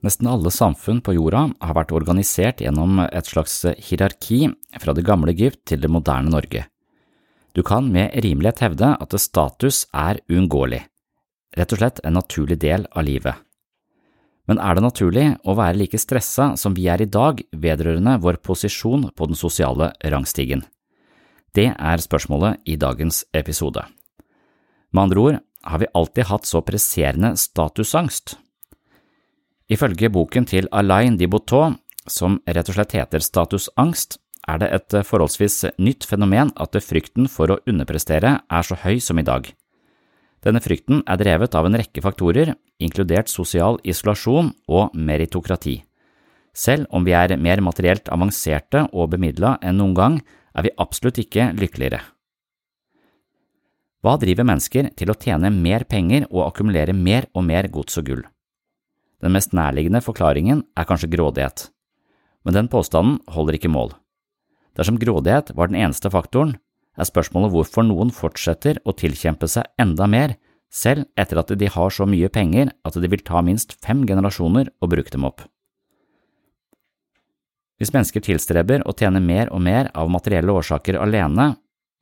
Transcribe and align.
Nesten 0.00 0.28
alle 0.30 0.48
samfunn 0.52 1.02
på 1.04 1.12
jorda 1.18 1.42
har 1.60 1.76
vært 1.76 1.92
organisert 1.92 2.62
gjennom 2.64 3.02
et 3.04 3.28
slags 3.28 3.58
hierarki 3.68 4.46
fra 4.80 4.94
det 4.96 5.04
gamle 5.04 5.34
Egypt 5.34 5.66
til 5.68 5.82
det 5.82 5.90
moderne 5.92 6.32
Norge. 6.32 6.64
Du 7.52 7.62
kan 7.66 7.90
med 7.92 8.14
rimelighet 8.24 8.62
hevde 8.64 8.94
at 8.96 9.20
status 9.20 9.84
er 9.92 10.22
uunngåelig, 10.30 10.80
rett 11.58 11.72
og 11.74 11.82
slett 11.82 12.00
en 12.04 12.16
naturlig 12.16 12.60
del 12.62 12.86
av 12.94 13.04
livet. 13.04 13.34
Men 14.48 14.58
er 14.58 14.74
det 14.74 14.82
naturlig 14.82 15.26
å 15.46 15.54
være 15.58 15.78
like 15.78 15.98
stressa 16.00 16.54
som 16.58 16.74
vi 16.74 16.88
er 16.90 17.02
i 17.02 17.10
dag 17.10 17.42
vedrørende 17.52 18.16
vår 18.22 18.40
posisjon 18.42 19.10
på 19.14 19.28
den 19.30 19.38
sosiale 19.38 19.92
rangstigen? 20.02 20.64
Det 21.54 21.68
er 21.74 22.02
spørsmålet 22.02 22.62
i 22.64 22.78
dagens 22.78 23.24
episode. 23.34 23.84
Med 24.90 25.02
andre 25.02 25.20
ord 25.20 25.40
har 25.66 25.82
vi 25.82 25.90
alltid 25.94 26.30
hatt 26.30 26.48
så 26.48 26.62
presserende 26.66 27.34
statusangst. 27.38 28.38
Ifølge 29.70 30.10
boken 30.10 30.48
til 30.50 30.66
Alain 30.74 31.14
Diboutot, 31.14 31.76
som 32.10 32.40
rett 32.48 32.68
og 32.72 32.74
slett 32.74 32.96
heter 32.96 33.22
Statusangst, 33.22 34.18
er 34.48 34.58
det 34.58 34.70
et 34.74 34.96
forholdsvis 35.06 35.76
nytt 35.78 36.06
fenomen 36.08 36.50
at 36.58 36.74
frykten 36.82 37.28
for 37.30 37.52
å 37.52 37.60
underprestere 37.70 38.40
er 38.40 38.66
så 38.66 38.78
høy 38.82 38.98
som 39.04 39.20
i 39.20 39.26
dag. 39.26 39.46
Denne 40.42 40.62
frykten 40.64 41.04
er 41.06 41.20
drevet 41.20 41.54
av 41.54 41.68
en 41.68 41.76
rekke 41.76 42.02
faktorer, 42.02 42.54
inkludert 42.80 43.28
sosial 43.28 43.78
isolasjon 43.84 44.50
og 44.66 44.96
meritokrati. 44.96 45.82
Selv 46.56 46.88
om 46.90 47.04
vi 47.06 47.14
er 47.14 47.36
mer 47.36 47.62
materielt 47.62 48.08
avanserte 48.10 48.88
og 48.90 49.12
bemidla 49.12 49.58
enn 49.62 49.78
noen 49.78 49.94
gang, 49.94 50.18
er 50.56 50.66
vi 50.66 50.74
absolutt 50.82 51.20
ikke 51.22 51.52
lykkeligere. 51.60 52.00
Hva 54.00 54.16
driver 54.18 54.48
mennesker 54.48 54.90
til 54.96 55.12
å 55.12 55.18
tjene 55.20 55.52
mer 55.52 55.84
penger 55.84 56.26
og 56.32 56.46
akkumulere 56.48 56.96
mer 56.96 57.28
og 57.36 57.44
mer 57.46 57.68
gods 57.70 58.00
og 58.00 58.08
gull? 58.08 58.24
Den 59.20 59.34
mest 59.36 59.52
nærliggende 59.56 60.00
forklaringen 60.04 60.64
er 60.78 60.88
kanskje 60.88 61.10
grådighet, 61.12 61.68
men 62.44 62.56
den 62.56 62.70
påstanden 62.72 63.18
holder 63.28 63.58
ikke 63.58 63.72
mål. 63.72 63.92
Dersom 64.78 64.98
grådighet 65.00 65.52
var 65.56 65.68
den 65.68 65.80
eneste 65.82 66.10
faktoren, 66.12 66.56
er 66.98 67.08
spørsmålet 67.08 67.52
hvorfor 67.52 67.84
noen 67.86 68.10
fortsetter 68.14 68.80
å 68.84 68.94
tilkjempe 68.96 69.48
seg 69.48 69.68
enda 69.80 70.08
mer, 70.10 70.36
selv 70.70 71.08
etter 71.18 71.40
at 71.40 71.50
de 71.58 71.68
har 71.68 71.90
så 71.90 72.06
mye 72.06 72.30
penger 72.30 72.70
at 72.86 72.96
det 73.02 73.10
vil 73.10 73.24
ta 73.26 73.42
minst 73.42 73.74
fem 73.82 74.04
generasjoner 74.06 74.70
å 74.80 74.88
bruke 74.90 75.10
dem 75.12 75.26
opp. 75.26 75.42
Hvis 77.80 77.92
mennesker 77.94 78.22
tilstreber 78.22 78.84
å 78.84 78.94
tjene 78.94 79.22
mer 79.24 79.50
og 79.56 79.62
mer 79.64 79.88
av 79.96 80.10
materielle 80.12 80.52
årsaker 80.52 81.00
alene, 81.00 81.54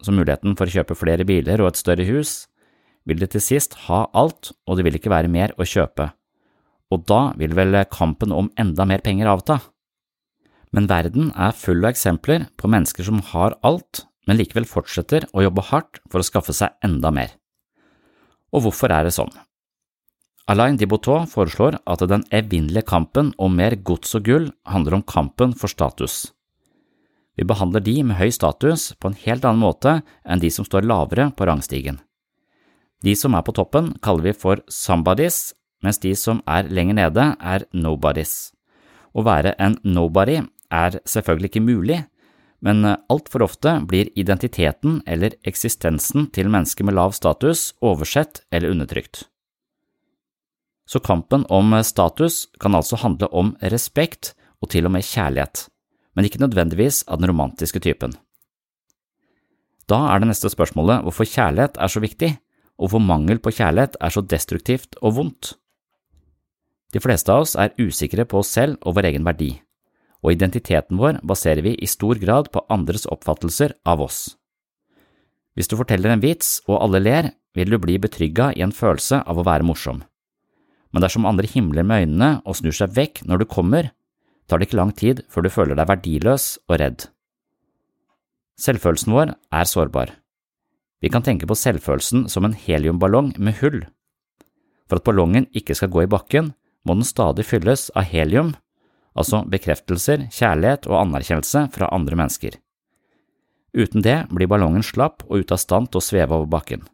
som 0.02 0.18
muligheten 0.18 0.56
for 0.58 0.66
å 0.66 0.74
kjøpe 0.74 0.96
flere 0.98 1.26
biler 1.26 1.62
og 1.62 1.70
et 1.70 1.80
større 1.80 2.06
hus, 2.06 2.48
vil 3.06 3.22
de 3.22 3.28
til 3.30 3.42
sist 3.42 3.76
ha 3.86 4.04
alt, 4.12 4.52
og 4.66 4.76
det 4.76 4.84
vil 4.86 4.98
ikke 4.98 5.12
være 5.12 5.30
mer 5.32 5.54
å 5.56 5.66
kjøpe, 5.66 6.10
og 6.92 7.04
da 7.08 7.32
vil 7.38 7.56
vel 7.56 7.76
kampen 7.92 8.32
om 8.32 8.50
enda 8.58 8.86
mer 8.88 9.02
penger 9.04 9.30
avta. 9.30 9.58
Men 10.72 10.88
verden 10.88 11.32
er 11.36 11.56
full 11.56 11.82
av 11.84 11.92
eksempler 11.92 12.46
på 12.60 12.68
mennesker 12.68 13.04
som 13.06 13.20
har 13.32 13.56
alt, 13.64 14.04
men 14.28 14.36
likevel 14.40 14.68
fortsetter 14.68 15.26
å 15.32 15.44
jobbe 15.44 15.64
hardt 15.70 16.00
for 16.10 16.20
å 16.20 16.26
skaffe 16.26 16.52
seg 16.56 16.74
enda 16.84 17.12
mer. 17.14 17.32
Og 18.52 18.64
hvorfor 18.64 18.92
er 18.92 19.08
det 19.08 19.14
sånn? 19.16 19.32
Alain 20.48 20.78
Diboutot 20.80 21.28
foreslår 21.28 21.76
at 21.84 22.02
den 22.08 22.24
evinnelige 22.32 22.88
kampen 22.88 23.34
om 23.36 23.56
mer 23.56 23.76
gods 23.84 24.14
og 24.16 24.24
gull 24.24 24.48
handler 24.64 24.96
om 24.96 25.04
kampen 25.04 25.52
for 25.52 25.68
status. 25.68 26.30
Vi 27.36 27.44
behandler 27.46 27.84
de 27.84 28.00
med 28.02 28.16
høy 28.18 28.32
status 28.34 28.94
på 28.98 29.10
en 29.10 29.18
helt 29.26 29.44
annen 29.44 29.60
måte 29.62 29.98
enn 30.24 30.40
de 30.40 30.48
som 30.50 30.64
står 30.66 30.88
lavere 30.88 31.28
på 31.36 31.46
rangstigen. 31.46 32.00
De 33.04 33.12
som 33.14 33.36
er 33.36 33.44
på 33.46 33.54
toppen 33.54 33.92
kaller 34.02 34.30
vi 34.30 34.34
for 34.34 34.64
somebodies, 34.72 35.52
mens 35.84 36.00
de 36.02 36.14
som 36.18 36.42
er 36.46 36.68
lenger 36.68 36.98
nede 36.98 37.24
er 37.38 37.64
nobodies. 37.72 38.52
Å 39.14 39.24
være 39.26 39.54
en 39.62 39.78
nobody 39.84 40.40
er 40.74 40.98
selvfølgelig 41.08 41.52
ikke 41.52 41.64
mulig, 41.64 41.98
men 42.60 42.82
altfor 42.84 43.44
ofte 43.46 43.76
blir 43.86 44.10
identiteten 44.18 45.00
eller 45.06 45.36
eksistensen 45.46 46.26
til 46.34 46.50
mennesker 46.50 46.86
med 46.86 46.98
lav 46.98 47.14
status 47.14 47.72
oversett 47.80 48.42
eller 48.50 48.74
undertrykt. 48.74 49.26
Så 50.88 51.02
kampen 51.04 51.44
om 51.52 51.74
status 51.84 52.46
kan 52.60 52.74
altså 52.74 52.96
handle 52.96 53.28
om 53.28 53.52
respekt 53.60 54.32
og 54.62 54.72
til 54.72 54.88
og 54.88 54.94
med 54.96 55.04
kjærlighet, 55.06 55.68
men 56.16 56.26
ikke 56.26 56.40
nødvendigvis 56.42 57.04
av 57.06 57.20
den 57.20 57.30
romantiske 57.30 57.82
typen. 57.84 58.16
Da 59.88 60.00
er 60.12 60.20
det 60.20 60.30
neste 60.32 60.50
spørsmålet 60.52 61.04
hvorfor 61.04 61.28
kjærlighet 61.28 61.78
er 61.80 61.92
så 61.92 62.02
viktig, 62.02 62.34
og 62.78 62.92
hvor 62.92 63.02
mangel 63.02 63.40
på 63.42 63.52
kjærlighet 63.54 63.96
er 64.00 64.12
så 64.14 64.22
destruktivt 64.22 64.98
og 65.02 65.16
vondt. 65.18 65.54
De 66.92 67.02
fleste 67.04 67.32
av 67.32 67.44
oss 67.44 67.54
er 67.58 67.74
usikre 67.78 68.24
på 68.24 68.40
oss 68.40 68.52
selv 68.56 68.78
og 68.82 68.96
vår 68.96 69.10
egen 69.10 69.26
verdi, 69.28 69.50
og 70.24 70.32
identiteten 70.32 71.00
vår 71.00 71.20
baserer 71.22 71.62
vi 71.66 71.76
i 71.76 71.88
stor 71.90 72.20
grad 72.20 72.52
på 72.52 72.64
andres 72.72 73.06
oppfattelser 73.06 73.76
av 73.84 74.02
oss. 74.04 74.20
Hvis 75.54 75.68
du 75.68 75.76
forteller 75.76 76.14
en 76.14 76.22
vits 76.22 76.60
og 76.66 76.78
alle 76.80 77.02
ler, 77.02 77.32
vil 77.54 77.72
du 77.72 77.78
bli 77.82 77.98
betrygga 77.98 78.52
i 78.54 78.62
en 78.64 78.72
følelse 78.72 79.24
av 79.26 79.40
å 79.40 79.46
være 79.46 79.66
morsom 79.66 80.04
men 80.92 81.04
dersom 81.04 81.26
andre 81.28 81.48
himler 81.48 81.86
med 81.86 82.06
øynene 82.06 82.30
og 82.48 82.56
snur 82.58 82.74
seg 82.76 82.94
vekk 82.96 83.22
når 83.28 83.42
du 83.42 83.50
kommer, 83.50 83.90
tar 84.48 84.60
det 84.60 84.68
ikke 84.68 84.80
lang 84.80 84.92
tid 84.96 85.22
før 85.28 85.44
du 85.44 85.52
føler 85.52 85.78
deg 85.78 85.90
verdiløs 85.90 86.46
og 86.68 86.78
redd. 86.80 87.04
Selvfølelsen 88.58 89.14
vår 89.14 89.34
er 89.54 89.68
sårbar. 89.68 90.14
Vi 90.98 91.10
kan 91.12 91.22
tenke 91.22 91.46
på 91.46 91.54
selvfølelsen 91.58 92.26
som 92.32 92.48
en 92.48 92.56
heliumballong 92.56 93.34
med 93.38 93.60
hull. 93.60 93.84
For 94.88 94.98
at 94.98 95.06
ballongen 95.06 95.46
ikke 95.54 95.76
skal 95.78 95.92
gå 95.92 96.06
i 96.06 96.10
bakken, 96.10 96.54
må 96.86 96.98
den 96.98 97.06
stadig 97.06 97.46
fylles 97.48 97.88
av 97.96 98.08
helium, 98.10 98.54
altså 99.18 99.42
bekreftelser, 99.50 100.28
kjærlighet 100.32 100.86
og 100.90 101.00
anerkjennelse 101.02 101.66
fra 101.74 101.90
andre 101.94 102.18
mennesker. 102.18 102.58
Uten 103.76 104.04
det 104.04 104.18
blir 104.32 104.48
ballongen 104.50 104.84
slapp 104.86 105.24
og 105.28 105.42
ute 105.42 105.56
av 105.56 105.62
stand 105.62 105.90
til 105.90 106.00
å 106.00 106.04
sveve 106.04 106.36
over 106.38 106.48
bakken. 106.50 106.86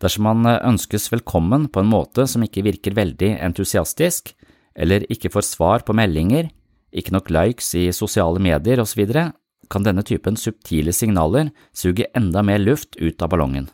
Dersom 0.00 0.24
man 0.24 0.46
eh, 0.48 0.62
ønskes 0.64 1.10
velkommen 1.12 1.68
på 1.68 1.82
en 1.82 1.90
måte 1.90 2.24
som 2.30 2.44
ikke 2.44 2.64
virker 2.64 2.96
veldig 2.96 3.34
entusiastisk, 3.44 4.32
eller 4.74 5.04
ikke 5.12 5.32
får 5.34 5.44
svar 5.44 5.84
på 5.84 5.96
meldinger, 5.96 6.48
ikke 6.90 7.12
nok 7.14 7.28
likes 7.30 7.74
i 7.78 7.90
sosiale 7.94 8.40
medier 8.42 8.80
osv., 8.82 9.04
kan 9.70 9.84
denne 9.86 10.02
typen 10.02 10.38
subtile 10.40 10.90
signaler 10.96 11.52
suge 11.76 12.08
enda 12.18 12.42
mer 12.42 12.58
luft 12.58 12.96
ut 12.98 13.22
av 13.22 13.30
ballongen. 13.30 13.68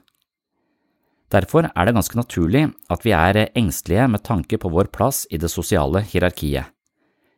Derfor 1.33 1.67
er 1.73 1.87
det 1.87 1.97
ganske 1.97 2.19
naturlig 2.19 2.69
at 2.93 3.03
vi 3.03 3.13
er 3.17 3.49
engstelige 3.59 4.07
med 4.11 4.23
tanke 4.27 4.59
på 4.63 4.71
vår 4.71 4.93
plass 4.95 5.25
i 5.31 5.41
det 5.43 5.51
sosiale 5.51 6.05
hierarkiet. 6.07 6.71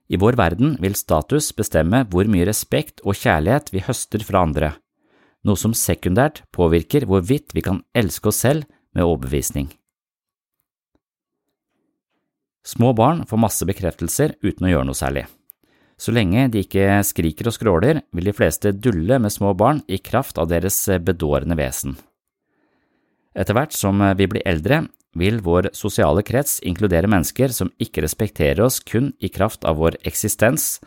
I 0.09 0.17
vår 0.17 0.37
verden 0.41 0.77
vil 0.81 0.97
status 0.97 1.51
bestemme 1.57 2.05
hvor 2.09 2.29
mye 2.29 2.47
respekt 2.49 3.03
og 3.05 3.17
kjærlighet 3.17 3.73
vi 3.75 3.85
høster 3.85 4.25
fra 4.25 4.45
andre, 4.45 4.73
noe 5.45 5.61
som 5.61 5.77
sekundært 5.77 6.43
påvirker 6.53 7.05
hvorvidt 7.09 7.53
vi 7.57 7.65
kan 7.65 7.83
elske 7.97 8.33
oss 8.33 8.41
selv 8.45 8.69
med 8.97 9.05
overbevisning. 9.05 9.69
Små 12.69 12.93
barn 12.93 13.25
får 13.29 13.41
masse 13.41 13.69
bekreftelser 13.69 14.35
uten 14.45 14.69
å 14.69 14.73
gjøre 14.73 14.89
noe 14.89 14.97
særlig. 14.97 15.25
Så 15.99 16.13
lenge 16.15 16.45
de 16.53 16.61
ikke 16.63 17.01
skriker 17.03 17.49
og 17.49 17.57
skråler, 17.57 18.03
vil 18.15 18.29
de 18.29 18.37
fleste 18.37 18.75
dulle 18.77 19.19
med 19.19 19.33
små 19.35 19.55
barn 19.57 19.81
i 19.89 19.99
kraft 19.99 20.39
av 20.39 20.51
deres 20.53 20.77
bedårende 21.03 21.57
vesen. 21.59 21.97
Etter 23.37 23.57
hvert 23.57 23.75
som 23.77 24.01
vi 24.17 24.29
blir 24.31 24.47
eldre, 24.49 24.87
vil 25.19 25.41
vår 25.43 25.71
sosiale 25.77 26.23
krets 26.23 26.59
inkludere 26.67 27.09
mennesker 27.11 27.53
som 27.55 27.73
ikke 27.83 28.05
respekterer 28.05 28.61
oss 28.65 28.79
kun 28.81 29.13
i 29.19 29.31
kraft 29.33 29.65
av 29.67 29.81
vår 29.81 29.99
eksistens, 30.07 30.79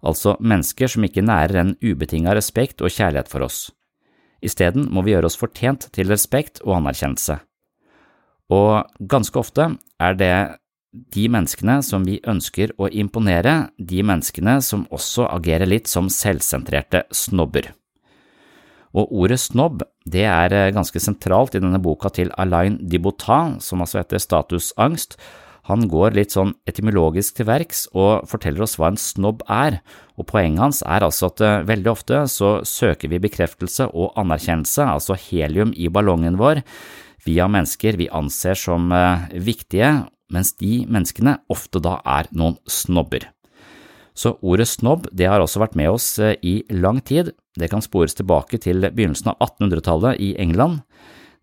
altså 0.00 0.36
mennesker 0.40 0.90
som 0.90 1.04
ikke 1.04 1.24
nærer 1.24 1.60
en 1.60 1.74
ubetinga 1.82 2.34
respekt 2.36 2.80
og 2.84 2.92
kjærlighet 2.92 3.30
for 3.32 3.46
oss. 3.46 3.70
Isteden 4.40 4.88
må 4.92 5.04
vi 5.04 5.12
gjøre 5.12 5.28
oss 5.28 5.38
fortjent 5.40 5.90
til 5.92 6.08
respekt 6.08 6.62
og 6.64 6.78
anerkjennelse. 6.78 7.40
Og 8.50 8.88
ganske 8.98 9.38
ofte 9.38 9.68
er 10.00 10.16
det 10.18 10.34
de 11.14 11.28
menneskene 11.30 11.78
som 11.86 12.02
vi 12.06 12.18
ønsker 12.26 12.72
å 12.80 12.88
imponere, 12.90 13.70
de 13.78 14.02
menneskene 14.02 14.58
som 14.64 14.88
også 14.90 15.28
agerer 15.30 15.68
litt 15.68 15.90
som 15.90 16.08
selvsentrerte 16.10 17.04
snobber. 17.14 17.70
Og 18.96 19.12
ordet 19.22 19.38
snobb 19.42 19.84
det 20.10 20.24
er 20.26 20.72
ganske 20.74 21.02
sentralt 21.02 21.54
i 21.54 21.62
denne 21.62 21.78
boka 21.82 22.10
til 22.14 22.32
Alain 22.40 22.78
Diboutin, 22.90 23.58
som 23.62 23.84
altså 23.84 24.00
heter 24.00 24.22
Statusangst. 24.22 25.18
Han 25.68 25.86
går 25.90 26.16
litt 26.16 26.34
sånn 26.34 26.54
etymologisk 26.68 27.36
til 27.38 27.46
verks 27.50 27.84
og 27.92 28.26
forteller 28.30 28.64
oss 28.64 28.78
hva 28.80 28.90
en 28.90 28.98
snobb 28.98 29.44
er, 29.52 29.78
og 30.18 30.26
poenget 30.30 30.64
hans 30.64 30.80
er 30.82 31.04
altså 31.06 31.28
at 31.30 31.42
eh, 31.44 31.66
veldig 31.68 31.92
ofte 31.92 32.22
så 32.32 32.52
søker 32.66 33.12
vi 33.12 33.22
bekreftelse 33.22 33.90
og 33.92 34.16
anerkjennelse, 34.20 34.88
altså 34.88 35.18
helium 35.28 35.74
i 35.76 35.90
ballongen 35.92 36.40
vår, 36.40 36.64
via 37.26 37.46
mennesker 37.52 38.00
vi 38.00 38.08
anser 38.08 38.58
som 38.58 38.88
eh, 38.96 39.28
viktige, 39.36 39.92
mens 40.32 40.54
de 40.58 40.86
menneskene 40.90 41.38
ofte 41.52 41.82
da 41.84 41.98
er 42.18 42.30
noen 42.32 42.58
snobber. 42.70 43.28
Så 44.14 44.34
ordet 44.42 44.68
snobb 44.68 45.06
det 45.12 45.28
har 45.30 45.42
også 45.42 45.62
vært 45.62 45.76
med 45.78 45.90
oss 45.92 46.18
eh, 46.18 46.36
i 46.42 46.60
lang 46.70 47.00
tid, 47.00 47.32
det 47.58 47.70
kan 47.72 47.82
spores 47.84 48.16
tilbake 48.18 48.60
til 48.62 48.82
begynnelsen 48.86 49.32
av 49.32 49.40
1800-tallet 49.46 50.20
i 50.22 50.32
England. 50.42 50.82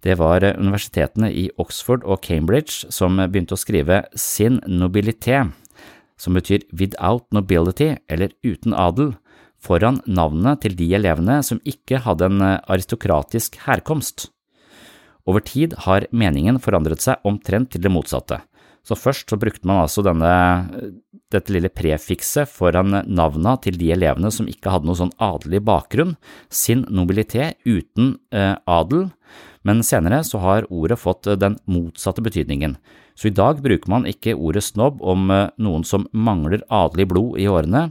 Det 0.03 0.17
var 0.19 0.43
eh, 0.45 0.57
universitetene 0.59 1.31
i 1.31 1.47
Oxford 1.61 2.05
og 2.05 2.21
Cambridge 2.25 2.91
som 2.93 3.19
begynte 3.19 3.57
å 3.57 3.61
skrive 3.61 4.03
sin 4.15 4.61
nobilité, 4.67 5.45
som 6.17 6.37
betyr 6.37 6.65
without 6.73 7.27
nobility 7.35 7.93
eller 8.09 8.33
uten 8.45 8.75
adel, 8.75 9.15
foran 9.57 10.01
navnene 10.05 10.53
til 10.61 10.75
de 10.77 10.91
elevene 10.93 11.39
som 11.43 11.61
ikke 11.65 12.03
hadde 12.05 12.27
en 12.29 12.43
aristokratisk 12.45 13.57
herkomst. 13.65 14.29
Over 15.27 15.43
tid 15.43 15.73
har 15.83 16.05
meningen 16.15 16.59
forandret 16.63 17.03
seg 17.03 17.25
omtrent 17.27 17.73
til 17.73 17.83
det 17.83 17.91
motsatte. 17.91 18.39
Så 18.87 18.95
først 18.95 19.27
så 19.27 19.35
brukte 19.39 19.67
man 19.67 19.81
altså 19.83 20.03
denne, 20.05 20.31
dette 21.33 21.51
lille 21.51 21.71
prefikset 21.73 22.47
foran 22.47 23.01
navna 23.03 23.57
til 23.59 23.75
de 23.79 23.91
elevene 23.91 24.31
som 24.31 24.47
ikke 24.47 24.71
hadde 24.71 24.87
noe 24.87 24.99
sånn 24.99 25.11
adelig 25.19 25.59
bakgrunn, 25.67 26.15
sin 26.47 26.85
nobilitet 26.87 27.59
uten 27.67 28.15
eh, 28.31 28.55
adel, 28.63 29.09
men 29.67 29.83
senere 29.83 30.21
så 30.23 30.39
har 30.39 30.69
ordet 30.71 30.99
fått 31.01 31.27
den 31.41 31.57
motsatte 31.67 32.23
betydningen. 32.23 32.77
Så 33.17 33.27
i 33.27 33.35
dag 33.35 33.59
bruker 33.65 33.91
man 33.91 34.07
ikke 34.07 34.37
ordet 34.37 34.63
snobb 34.63 35.01
om 35.03 35.27
eh, 35.35 35.49
noen 35.59 35.83
som 35.83 36.07
mangler 36.15 36.63
adelig 36.71 37.09
blod 37.11 37.41
i 37.43 37.49
årene, 37.51 37.89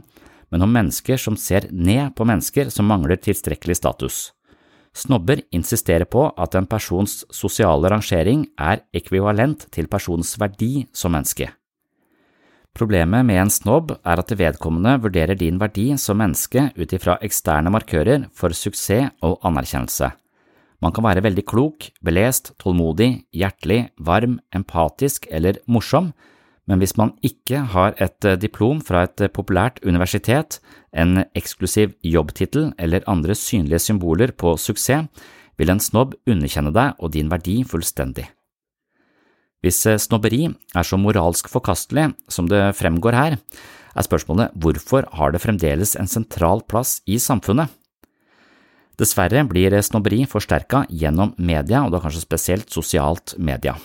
men 0.49 0.63
om 0.63 0.73
mennesker 0.73 1.19
som 1.21 1.37
ser 1.37 1.67
ned 1.69 2.15
på 2.17 2.25
mennesker 2.25 2.71
som 2.73 2.87
mangler 2.89 3.19
tilstrekkelig 3.21 3.77
status. 3.77 4.31
Snobber 4.97 5.43
insisterer 5.53 6.07
på 6.09 6.23
at 6.33 6.55
en 6.57 6.65
persons 6.65 7.21
sosiale 7.33 7.91
rangering 7.93 8.47
er 8.57 8.81
ekvivalent 8.97 9.67
til 9.73 9.89
personens 9.91 10.33
verdi 10.41 10.87
som 10.95 11.13
menneske. 11.13 11.51
Problemet 12.77 13.25
med 13.25 13.39
en 13.41 13.49
snobb 13.49 13.91
er 13.95 14.21
at 14.21 14.33
vedkommende 14.37 14.99
vurderer 15.01 15.37
din 15.37 15.57
verdi 15.61 15.91
som 16.01 16.17
menneske 16.21 16.67
ut 16.77 16.93
ifra 16.93 17.17
eksterne 17.25 17.73
markører 17.73 18.27
for 18.37 18.53
suksess 18.53 19.13
og 19.25 19.39
anerkjennelse. 19.45 20.11
Man 20.81 20.93
kan 20.93 21.05
være 21.07 21.23
veldig 21.25 21.45
klok, 21.49 21.87
belest, 22.05 22.51
tålmodig, 22.61 23.25
hjertelig, 23.33 23.87
varm, 23.97 24.37
empatisk 24.53 25.25
eller 25.33 25.57
morsom, 25.65 26.11
men 26.67 26.81
hvis 26.83 26.97
man 26.99 27.13
ikke 27.25 27.63
har 27.71 27.95
et 28.03 28.27
eh, 28.27 28.37
diplom 28.39 28.81
fra 28.83 29.05
et 29.07 29.23
eh, 29.23 29.31
populært 29.31 29.79
universitet, 29.87 30.59
en 30.91 31.23
eksklusiv 31.37 31.95
jobbtittel 32.03 32.73
eller 32.77 33.07
andre 33.07 33.35
synlige 33.39 33.79
symboler 33.85 34.35
på 34.35 34.57
suksess, 34.59 35.07
vil 35.57 35.71
en 35.73 35.81
snobb 35.81 36.13
underkjenne 36.29 36.73
deg 36.75 36.99
og 37.01 37.15
din 37.15 37.31
verdi 37.31 37.63
fullstendig. 37.65 38.27
Hvis 39.63 39.79
eh, 39.87 39.99
snobberi 40.01 40.43
er 40.51 40.85
så 40.85 40.99
moralsk 40.99 41.49
forkastelig 41.49 42.11
som 42.29 42.51
det 42.51 42.75
fremgår 42.77 43.15
her, 43.15 43.39
er 43.97 44.05
spørsmålet 44.05 44.53
hvorfor 44.59 45.07
har 45.17 45.33
det 45.33 45.41
fremdeles 45.41 45.95
en 45.97 46.09
sentral 46.11 46.61
plass 46.67 46.99
i 47.07 47.17
samfunnet? 47.17 47.71
Dessverre 48.97 49.43
blir 49.47 49.73
snobberi 49.85 50.25
forsterka 50.29 50.83
gjennom 50.89 51.35
media, 51.37 51.85
og 51.85 51.93
da 51.93 52.01
kanskje 52.01 52.25
spesielt 52.25 52.73
sosialt 52.73 53.37
media. 53.37 53.77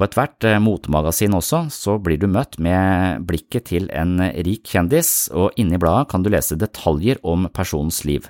På 0.00 0.06
ethvert 0.08 0.46
eh, 0.48 0.56
motemagasin 0.56 1.34
også 1.36 1.66
så 1.68 1.98
blir 2.00 2.16
du 2.16 2.24
møtt 2.32 2.56
med 2.56 3.26
blikket 3.28 3.66
til 3.68 3.90
en 3.92 4.14
rik 4.46 4.70
kjendis, 4.72 5.28
og 5.28 5.52
inni 5.60 5.76
bladet 5.76 6.08
kan 6.08 6.24
du 6.24 6.30
lese 6.32 6.56
detaljer 6.56 7.20
om 7.20 7.44
personens 7.52 7.98
liv. 8.08 8.24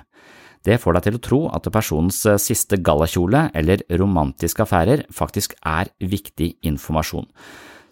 Det 0.67 0.75
får 0.83 0.97
deg 0.97 1.05
til 1.05 1.15
å 1.15 1.21
tro 1.29 1.39
at 1.55 1.69
personens 1.71 2.19
eh, 2.27 2.35
siste 2.43 2.75
gallakjole 2.83 3.45
eller 3.55 3.85
romantiske 3.87 4.65
affærer 4.65 5.05
faktisk 5.15 5.55
er 5.63 5.93
viktig 6.03 6.57
informasjon. 6.59 7.31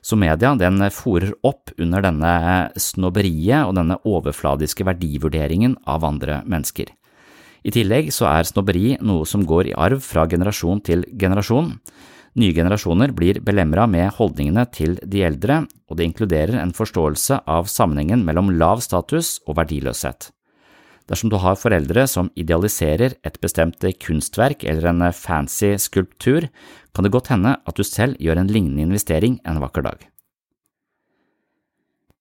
Så 0.03 0.19
media 0.19 0.51
den 0.59 0.83
fòrer 0.91 1.31
opp 1.48 1.71
under 1.79 2.03
denne 2.03 2.36
snobberiet 2.75 3.63
og 3.63 3.79
denne 3.79 4.01
overfladiske 4.03 4.83
verdivurderingen 4.91 5.79
av 5.88 6.03
andre 6.03 6.41
mennesker. 6.43 6.91
I 7.63 7.71
tillegg 7.79 8.12
så 8.12 8.27
er 8.27 8.48
snobberi 8.48 8.98
noe 9.00 9.24
som 9.24 9.48
går 9.48 9.71
i 9.71 9.75
arv 9.88 10.03
fra 10.03 10.27
generasjon 10.27 10.83
til 10.83 11.07
generasjon. 11.15 11.77
Nye 12.39 12.53
generasjoner 12.55 13.12
blir 13.12 13.41
belemra 13.43 13.84
med 13.89 14.13
holdningene 14.15 14.63
til 14.72 14.96
de 15.03 15.24
eldre, 15.27 15.63
og 15.89 15.98
det 16.00 16.05
inkluderer 16.08 16.60
en 16.62 16.75
forståelse 16.75 17.41
av 17.50 17.67
sammenhengen 17.67 18.24
mellom 18.24 18.53
lav 18.55 18.84
status 18.86 19.39
og 19.48 19.58
verdiløshet. 19.60 20.29
Dersom 21.10 21.31
du 21.34 21.39
har 21.41 21.58
foreldre 21.58 22.05
som 22.08 22.29
idealiserer 22.38 23.15
et 23.25 23.39
bestemt 23.41 23.84
kunstverk 24.05 24.63
eller 24.63 24.91
en 24.91 25.08
fancy 25.12 25.74
skulptur, 25.81 26.48
kan 26.93 27.03
det 27.03 27.12
godt 27.12 27.31
hende 27.34 27.58
at 27.65 27.75
du 27.75 27.84
selv 27.84 28.15
gjør 28.22 28.39
en 28.43 28.53
lignende 28.53 28.86
investering 28.86 29.39
en 29.43 29.60
vakker 29.63 29.88
dag. 29.89 30.05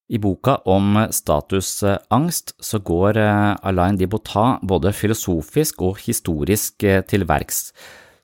I 0.08 0.16
boka 0.16 0.56
om 0.64 0.96
statusangst 1.12 2.54
så 2.64 2.80
går 2.80 3.18
eh, 3.20 3.56
Alain 3.68 3.98
de 4.00 4.08
Bottat 4.08 4.64
både 4.64 4.94
filosofisk 4.96 5.82
og 5.84 6.00
historisk 6.00 6.80
eh, 6.88 7.02
til 7.04 7.26
verks, 7.28 7.74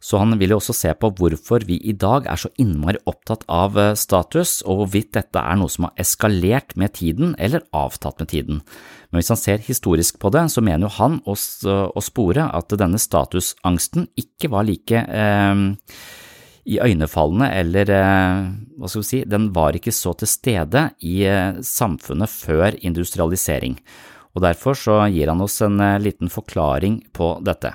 så 0.04 0.20
han 0.20 0.36
vil 0.36 0.52
jo 0.52 0.58
også 0.60 0.74
se 0.76 0.90
på 1.00 1.08
hvorfor 1.16 1.64
vi 1.64 1.78
i 1.80 1.94
dag 1.96 2.26
er 2.28 2.36
så 2.40 2.50
innmari 2.60 3.00
opptatt 3.08 3.46
av 3.48 3.78
eh, 3.80 3.94
status, 3.96 4.58
og 4.68 4.82
hvorvidt 4.82 5.14
dette 5.16 5.40
er 5.40 5.56
noe 5.56 5.72
som 5.72 5.86
har 5.88 6.02
eskalert 6.04 6.74
med 6.80 6.92
tiden 6.98 7.32
eller 7.40 7.64
avtatt 7.72 8.20
med 8.20 8.28
tiden. 8.34 8.58
Men 9.08 9.22
hvis 9.22 9.32
han 9.32 9.40
ser 9.40 9.64
historisk 9.64 10.18
på 10.20 10.28
det, 10.34 10.44
så 10.52 10.60
mener 10.64 10.88
jo 10.88 10.96
han 10.98 11.20
å, 11.24 11.36
spore 12.04 12.50
at 12.52 12.74
denne 12.76 13.00
statusangsten 13.00 14.10
ikke 14.20 14.50
var 14.52 14.66
like 14.68 15.00
eh, 15.08 15.62
iøynefallende, 16.74 17.48
eller 17.62 17.92
eh, 17.96 18.42
hva 18.76 18.90
skal 18.90 19.04
vi 19.06 19.08
si, 19.08 19.22
den 19.24 19.48
var 19.56 19.78
ikke 19.78 19.94
så 19.94 20.12
til 20.20 20.28
stede 20.28 20.90
i 21.00 21.22
eh, 21.30 21.62
samfunnet 21.64 22.28
før 22.28 22.76
industrialisering, 22.76 23.78
og 24.36 24.44
derfor 24.44 24.76
så 24.76 24.98
gir 25.14 25.32
han 25.32 25.40
oss 25.40 25.62
en 25.64 25.80
liten 26.02 26.28
forklaring 26.28 27.00
på 27.14 27.38
dette. 27.46 27.72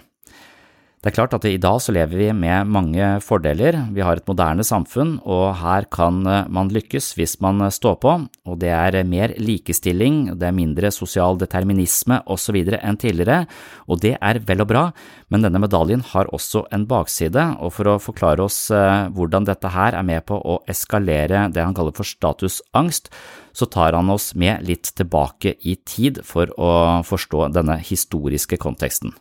Det 1.00 1.14
er 1.14 1.16
klart 1.16 1.32
at 1.32 1.46
i 1.48 1.56
dag 1.56 1.78
så 1.80 1.94
lever 1.96 2.20
vi 2.20 2.26
med 2.36 2.68
mange 2.68 3.06
fordeler, 3.24 3.78
vi 3.96 4.04
har 4.04 4.20
et 4.20 4.26
moderne 4.28 4.66
samfunn, 4.68 5.14
og 5.24 5.54
her 5.62 5.86
kan 5.88 6.18
eh, 6.28 6.50
man 6.52 6.68
lykkes 6.76 7.14
hvis 7.16 7.38
man 7.40 7.64
eh, 7.64 7.72
står 7.72 7.96
på, 8.04 8.16
og 8.28 8.58
det 8.60 8.74
er 8.76 8.98
mer 9.08 9.32
likestilling, 9.40 10.34
det 10.36 10.50
er 10.50 10.58
mindre 10.58 10.92
sosial 10.92 11.40
determinisme 11.40 12.18
osv. 12.28 12.58
enn 12.76 13.00
tidligere, 13.00 13.46
og 13.88 14.02
det 14.04 14.18
er 14.20 14.42
vel 14.44 14.66
og 14.66 14.68
bra, 14.74 14.84
men 15.32 15.48
denne 15.48 15.64
medaljen 15.64 16.04
har 16.10 16.28
også 16.36 16.66
en 16.76 16.84
bakside, 16.92 17.48
og 17.64 17.72
for 17.78 17.94
å 17.94 17.96
forklare 18.04 18.44
oss 18.44 18.60
eh, 18.68 19.08
hvordan 19.16 19.48
dette 19.48 19.72
her 19.72 19.96
er 19.96 20.04
med 20.04 20.28
på 20.28 20.36
å 20.36 20.60
eskalere 20.68 21.48
det 21.48 21.64
han 21.64 21.80
kaller 21.80 21.96
for 21.96 22.12
statusangst, 22.12 23.08
så 23.56 23.72
tar 23.72 23.96
han 23.96 24.12
oss 24.12 24.34
med 24.36 24.68
litt 24.68 24.92
tilbake 25.00 25.56
i 25.64 25.80
tid 25.80 26.20
for 26.28 26.52
å 26.60 26.76
forstå 27.08 27.54
denne 27.56 27.80
historiske 27.88 28.60
konteksten. 28.60 29.16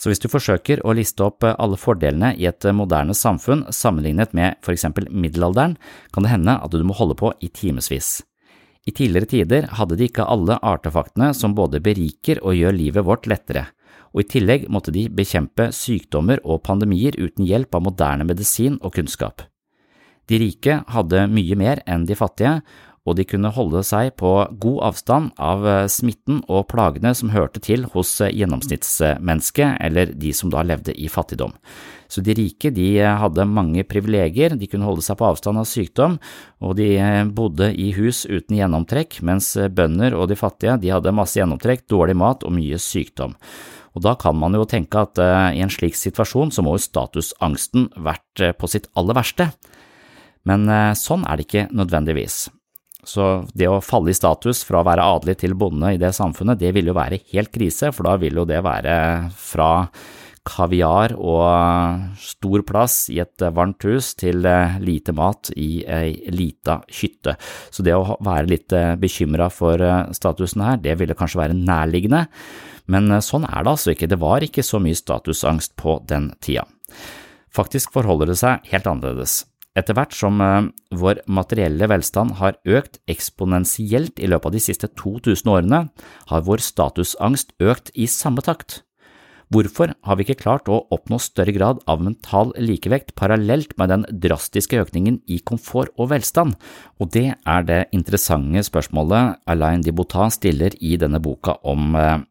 Så 0.00 0.10
hvis 0.10 0.22
du 0.22 0.26
forsøker 0.30 0.82
å 0.82 0.94
liste 0.96 1.22
opp 1.26 1.46
eh, 1.46 1.54
alle 1.58 1.78
fordelene 1.78 2.32
i 2.40 2.48
et 2.50 2.66
eh, 2.66 2.74
moderne 2.74 3.14
samfunn 3.14 3.64
sammenlignet 3.70 4.34
med 4.34 4.58
for 4.64 4.74
eksempel 4.74 5.06
middelalderen, 5.10 5.76
kan 6.12 6.26
det 6.26 6.32
hende 6.34 6.56
at 6.58 6.74
du 6.74 6.82
må 6.86 6.96
holde 6.98 7.16
på 7.18 7.30
i 7.40 7.50
timevis. 7.54 8.18
I 8.84 8.92
tidligere 8.92 9.30
tider 9.30 9.70
hadde 9.78 9.96
de 9.96 10.10
ikke 10.10 10.26
alle 10.28 10.58
artefaktene 10.60 11.30
som 11.36 11.54
både 11.56 11.80
beriker 11.84 12.42
og 12.42 12.58
gjør 12.58 12.76
livet 12.76 13.06
vårt 13.06 13.28
lettere, 13.30 13.68
og 14.12 14.24
i 14.24 14.28
tillegg 14.34 14.66
måtte 14.70 14.92
de 14.94 15.06
bekjempe 15.08 15.70
sykdommer 15.72 16.42
og 16.44 16.62
pandemier 16.66 17.16
uten 17.16 17.46
hjelp 17.48 17.74
av 17.74 17.86
moderne 17.86 18.26
medisin 18.28 18.76
og 18.82 18.98
kunnskap. 18.98 19.46
De 20.28 20.40
rike 20.40 20.80
hadde 20.90 21.26
mye 21.32 21.56
mer 21.60 21.82
enn 21.90 22.04
de 22.08 22.16
fattige, 22.16 22.60
og 23.04 23.18
de 23.18 23.24
kunne 23.28 23.52
holde 23.52 23.82
seg 23.84 24.14
på 24.20 24.30
god 24.60 24.78
avstand 24.88 25.32
av 25.40 25.66
eh, 25.68 25.86
smitten 25.92 26.40
og 26.48 26.68
plagene 26.72 27.12
som 27.16 27.32
hørte 27.34 27.60
til 27.64 27.84
hos 27.92 28.16
eh, 28.24 28.32
gjennomsnittsmennesket, 28.32 29.76
eller 29.84 30.14
de 30.16 30.32
som 30.36 30.52
da 30.52 30.64
levde 30.64 30.94
i 30.96 31.10
fattigdom. 31.12 31.52
Så 32.08 32.24
de 32.24 32.36
rike 32.38 32.72
de 32.72 32.88
eh, 33.02 33.18
hadde 33.20 33.44
mange 33.50 33.84
privilegier, 33.88 34.56
de 34.56 34.70
kunne 34.70 34.88
holde 34.88 35.04
seg 35.04 35.20
på 35.20 35.28
avstand 35.28 35.60
av 35.60 35.68
sykdom, 35.68 36.16
og 36.64 36.74
de 36.80 36.88
bodde 37.36 37.70
i 37.76 37.90
hus 37.98 38.24
uten 38.24 38.56
gjennomtrekk, 38.56 39.20
mens 39.26 39.52
bønder 39.76 40.16
og 40.16 40.30
de 40.32 40.40
fattige 40.40 40.78
de 40.80 40.94
hadde 40.94 41.14
masse 41.16 41.36
gjennomtrekk, 41.36 41.84
dårlig 41.92 42.16
mat 42.24 42.48
og 42.48 42.56
mye 42.56 42.80
sykdom. 42.80 43.36
Og 43.94 44.02
da 44.02 44.16
kan 44.18 44.34
man 44.34 44.56
jo 44.56 44.64
tenke 44.66 45.04
at 45.04 45.20
i 45.54 45.60
en 45.62 45.70
slik 45.70 45.94
situasjon 45.94 46.50
så 46.50 46.64
må 46.66 46.72
jo 46.74 46.82
statusangsten 46.82 47.92
vært 47.94 48.42
på 48.58 48.70
sitt 48.72 48.88
aller 48.98 49.14
verste. 49.14 49.52
Men 50.50 50.66
sånn 50.98 51.22
er 51.30 51.38
det 51.38 51.46
ikke 51.46 51.68
nødvendigvis. 51.70 52.48
Så 53.08 53.44
det 53.54 53.68
å 53.70 53.82
falle 53.84 54.12
i 54.12 54.16
status 54.16 54.64
fra 54.66 54.80
å 54.80 54.88
være 54.88 55.06
adelig 55.16 55.38
til 55.42 55.56
bonde 55.58 55.94
i 55.94 56.00
det 56.00 56.14
samfunnet, 56.16 56.60
det 56.60 56.74
vil 56.76 56.90
jo 56.90 56.96
være 56.96 57.22
helt 57.32 57.52
krise, 57.54 57.92
for 57.94 58.08
da 58.08 58.18
vil 58.20 58.42
jo 58.42 58.46
det 58.48 58.60
være 58.64 58.98
fra 59.38 59.72
kaviar 60.44 61.14
og 61.16 62.18
stor 62.20 62.64
plass 62.68 62.96
i 63.12 63.18
et 63.22 63.44
varmt 63.56 63.84
hus 63.88 64.12
til 64.20 64.44
eh, 64.48 64.76
lite 64.84 65.14
mat 65.16 65.48
i 65.56 65.84
ei 65.88 66.12
lita 66.32 66.82
hytte. 67.00 67.36
Så 67.72 67.84
det 67.86 67.96
å 67.96 68.18
være 68.24 68.50
litt 68.52 68.74
eh, 68.76 68.92
bekymra 69.00 69.48
for 69.52 69.80
eh, 69.80 70.12
statusen 70.16 70.64
her, 70.66 70.80
det 70.84 70.98
ville 71.00 71.16
kanskje 71.16 71.40
være 71.46 71.56
nærliggende, 71.56 72.26
men 72.92 73.08
sånn 73.24 73.48
er 73.48 73.64
det 73.64 73.72
altså 73.72 73.94
ikke, 73.94 74.10
det 74.12 74.20
var 74.20 74.44
ikke 74.44 74.64
så 74.66 74.82
mye 74.84 74.98
statusangst 74.98 75.72
på 75.80 75.96
den 76.04 76.28
tida. 76.44 76.66
Faktisk 77.54 77.94
forholder 77.94 78.28
det 78.28 78.36
seg 78.40 78.68
helt 78.68 78.88
annerledes. 78.90 79.44
Etter 79.74 79.96
hvert 79.98 80.14
som 80.14 80.38
eh, 80.42 80.70
vår 80.94 81.24
materielle 81.26 81.88
velstand 81.90 82.36
har 82.38 82.58
økt 82.62 83.00
eksponentielt 83.10 84.20
i 84.22 84.30
løpet 84.30 84.50
av 84.50 84.54
de 84.54 84.62
siste 84.62 84.90
2000 84.94 85.50
årene, 85.50 85.80
har 86.30 86.44
vår 86.46 86.62
statusangst 86.62 87.56
økt 87.62 87.90
i 87.98 88.06
samme 88.10 88.44
takt. 88.46 88.82
Hvorfor 89.52 89.92
har 90.06 90.16
vi 90.16 90.24
ikke 90.24 90.40
klart 90.40 90.70
å 90.72 90.80
oppnå 90.94 91.18
større 91.20 91.52
grad 91.54 91.82
av 91.90 92.00
mental 92.02 92.54
likevekt 92.56 93.12
parallelt 93.18 93.74
med 93.78 93.92
den 93.92 94.06
drastiske 94.24 94.78
økningen 94.82 95.20
i 95.30 95.40
komfort 95.46 95.92
og 95.98 96.10
velstand? 96.14 96.54
Og 96.98 97.10
det 97.14 97.26
er 97.34 97.66
det 97.68 97.82
interessante 97.94 98.64
spørsmålet 98.66 99.42
Alain 99.46 99.84
de 99.84 99.92
stiller 100.30 100.74
i 100.80 100.96
denne 100.96 101.20
boka 101.20 101.58
om 101.62 101.94
eh, 101.94 102.22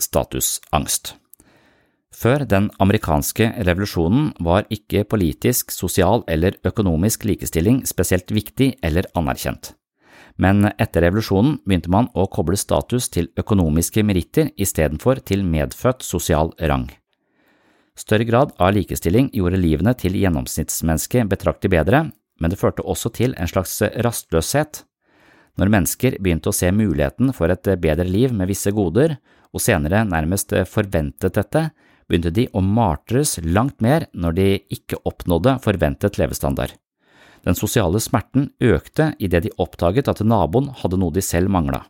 statusangst. 0.00 1.14
Før 2.14 2.44
den 2.46 2.68
amerikanske 2.78 3.48
revolusjonen 3.66 4.30
var 4.46 4.68
ikke 4.72 5.02
politisk, 5.10 5.72
sosial 5.74 6.22
eller 6.30 6.54
økonomisk 6.64 7.26
likestilling 7.26 7.82
spesielt 7.90 8.30
viktig 8.30 8.76
eller 8.86 9.08
anerkjent. 9.18 9.72
Men 10.38 10.68
etter 10.78 11.04
revolusjonen 11.04 11.58
begynte 11.66 11.90
man 11.90 12.08
å 12.14 12.26
koble 12.30 12.58
status 12.58 13.08
til 13.10 13.30
økonomiske 13.38 14.02
meritter 14.06 14.50
istedenfor 14.54 15.20
til 15.26 15.44
medfødt 15.46 16.06
sosial 16.06 16.52
rang. 16.70 16.88
Større 17.98 18.26
grad 18.26 18.54
av 18.58 18.74
likestilling 18.74 19.28
gjorde 19.34 19.60
livene 19.62 19.94
til 19.98 20.16
gjennomsnittsmennesket 20.18 21.30
betraktelig 21.30 21.76
bedre, 21.76 22.00
men 22.42 22.50
det 22.50 22.58
førte 22.58 22.82
også 22.82 23.12
til 23.14 23.34
en 23.38 23.50
slags 23.50 23.76
rastløshet. 24.02 24.82
Når 25.58 25.70
mennesker 25.70 26.16
begynte 26.18 26.50
å 26.50 26.56
se 26.56 26.70
muligheten 26.74 27.30
for 27.34 27.50
et 27.54 27.70
bedre 27.78 28.06
liv 28.06 28.34
med 28.34 28.50
visse 28.50 28.72
goder, 28.74 29.18
og 29.54 29.62
senere 29.62 30.02
nærmest 30.02 30.50
forventet 30.66 31.38
dette, 31.38 31.68
begynte 32.08 32.32
de 32.34 32.46
å 32.52 32.62
martres 32.64 33.38
langt 33.44 33.80
mer 33.84 34.08
når 34.12 34.36
de 34.38 34.48
ikke 34.76 35.00
oppnådde 35.08 35.58
forventet 35.64 36.18
levestandard. 36.20 36.76
Den 37.44 37.56
sosiale 37.58 38.00
smerten 38.00 38.48
økte 38.64 39.12
idet 39.20 39.44
de 39.44 39.52
oppdaget 39.60 40.08
at 40.08 40.22
naboen 40.24 40.70
hadde 40.80 40.98
noe 41.00 41.12
de 41.12 41.24
selv 41.24 41.52
mangla. 41.52 41.82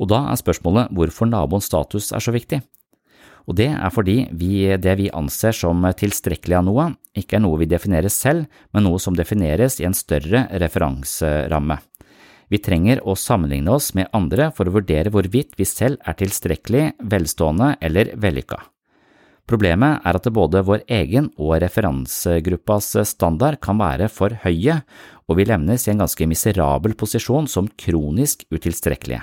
Og 0.00 0.08
da 0.12 0.26
er 0.30 0.40
spørsmålet 0.40 0.92
hvorfor 0.96 1.28
naboens 1.28 1.68
status 1.68 2.12
er 2.12 2.24
så 2.24 2.32
viktig. 2.34 2.60
Og 3.46 3.54
det 3.60 3.68
er 3.70 3.92
fordi 3.94 4.16
vi, 4.34 4.64
det 4.82 4.96
vi 4.98 5.10
anser 5.14 5.54
som 5.54 5.84
tilstrekkelig 5.96 6.56
av 6.58 6.64
noe, 6.66 6.86
ikke 7.14 7.38
er 7.38 7.44
noe 7.44 7.60
vi 7.60 7.68
definerer 7.70 8.10
selv, 8.10 8.48
men 8.74 8.88
noe 8.88 8.98
som 9.02 9.14
defineres 9.16 9.78
i 9.80 9.86
en 9.86 9.94
større 9.94 10.46
referanseramme. 10.50 11.78
Vi 12.52 12.60
trenger 12.62 13.02
å 13.02 13.16
sammenligne 13.18 13.74
oss 13.74 13.92
med 13.98 14.10
andre 14.14 14.52
for 14.54 14.68
å 14.68 14.76
vurdere 14.78 15.10
hvorvidt 15.10 15.56
vi 15.58 15.66
selv 15.66 15.98
er 16.06 16.16
tilstrekkelig, 16.18 16.84
velstående 17.02 17.74
eller 17.82 18.12
vellykka. 18.14 18.60
Problemet 19.46 20.02
er 20.02 20.18
at 20.18 20.26
både 20.34 20.62
vår 20.66 20.82
egen 20.90 21.28
og 21.38 21.54
referansegruppas 21.62 22.96
standard 23.06 23.60
kan 23.62 23.78
være 23.78 24.08
for 24.10 24.34
høye, 24.42 24.80
og 25.26 25.38
vi 25.38 25.46
levnes 25.46 25.86
i 25.86 25.92
en 25.92 26.02
ganske 26.02 26.26
miserabel 26.26 26.96
posisjon 26.98 27.46
som 27.50 27.70
kronisk 27.78 28.42
utilstrekkelige. 28.50 29.22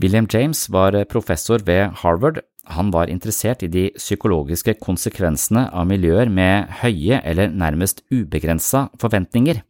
William 0.00 0.28
James 0.28 0.66
var 0.72 0.96
professor 1.08 1.60
ved 1.64 2.00
Harvard 2.02 2.42
han 2.66 2.90
var 2.90 3.10
interessert 3.10 3.62
i 3.62 3.70
de 3.70 3.84
psykologiske 3.94 4.76
konsekvensene 4.82 5.66
av 5.70 5.86
miljøer 5.86 6.30
med 6.32 6.70
høye 6.80 7.20
eller 7.22 7.52
nærmest 7.54 8.02
ubegrensa 8.10 8.86
forventninger, 9.00 9.60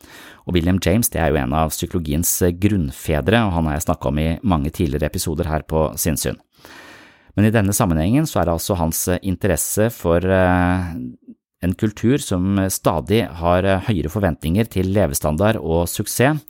og 0.47 0.57
William 0.57 0.81
James 0.83 1.11
er 1.13 1.31
jo 1.31 1.41
en 1.43 1.55
av 1.57 1.75
psykologiens 1.75 2.31
grunnfedre, 2.63 3.43
og 3.45 3.53
han 3.57 3.69
har 3.69 3.77
jeg 3.77 3.87
snakka 3.89 4.11
om 4.11 4.21
i 4.23 4.29
mange 4.43 4.73
tidligere 4.73 5.11
episoder 5.11 5.51
her 5.51 5.67
på 5.69 5.91
Sinnsyn. 6.01 6.41
Men 7.37 7.49
i 7.49 7.53
denne 7.53 7.75
sammenhengen 7.77 8.25
så 8.29 8.41
er 8.41 8.49
det 8.49 8.57
altså 8.57 8.79
hans 8.81 9.03
interesse 9.21 9.91
for 9.93 10.25
eh, 10.25 10.87
en 11.67 11.77
kultur 11.77 12.23
som 12.23 12.63
stadig 12.73 13.27
har 13.43 13.69
høyere 13.91 14.13
forventninger 14.13 14.73
til 14.73 14.89
levestandard 14.97 15.61
og 15.61 15.85
suksess, 15.91 16.41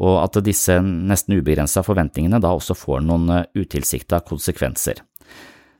og 0.00 0.16
at 0.22 0.38
disse 0.46 0.78
nesten 0.80 1.36
ubegrensa 1.36 1.84
forventningene 1.84 2.40
da 2.40 2.54
også 2.56 2.74
får 2.78 3.04
noen 3.04 3.44
utilsikta 3.52 4.22
konsekvenser. 4.24 5.02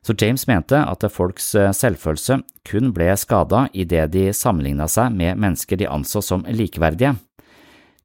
Så 0.06 0.14
James 0.16 0.46
mente 0.48 0.78
at 0.80 1.04
folks 1.12 1.52
eh, 1.54 1.72
selvfølelse 1.76 2.40
kun 2.68 2.92
ble 2.96 3.10
skada 3.20 3.66
idet 3.76 4.08
de 4.14 4.30
sammenligna 4.32 4.88
seg 4.88 5.12
med 5.12 5.40
mennesker 5.40 5.76
de 5.76 5.88
anså 5.90 6.22
som 6.24 6.46
likeverdige. 6.48 7.16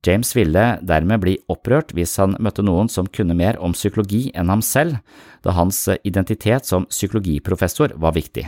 James 0.06 0.36
ville 0.36 0.66
dermed 0.86 1.24
bli 1.24 1.38
opprørt 1.50 1.94
hvis 1.96 2.18
han 2.22 2.36
møtte 2.38 2.66
noen 2.66 2.92
som 2.92 3.08
kunne 3.08 3.38
mer 3.38 3.58
om 3.64 3.74
psykologi 3.74 4.28
enn 4.36 4.52
ham 4.52 4.62
selv, 4.62 5.00
da 5.42 5.56
hans 5.56 5.88
identitet 6.04 6.68
som 6.68 6.86
psykologiprofessor 6.92 7.96
var 7.98 8.14
viktig. 8.14 8.46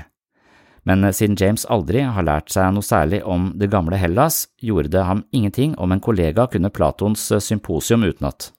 Men 0.87 1.07
siden 1.11 1.35
James 1.39 1.65
aldri 1.67 2.03
har 2.05 2.23
lært 2.23 2.53
seg 2.53 2.69
noe 2.75 2.85
særlig 2.85 3.23
om 3.25 3.49
det 3.59 3.71
gamle 3.73 3.97
Hellas, 3.99 4.45
gjorde 4.61 4.93
det 4.93 5.07
ham 5.07 5.25
ingenting 5.35 5.73
om 5.81 5.91
en 5.91 6.03
kollega 6.03 6.45
kunne 6.51 6.71
Platons 6.71 7.25
symposium 7.43 8.05
utenat. 8.05 8.51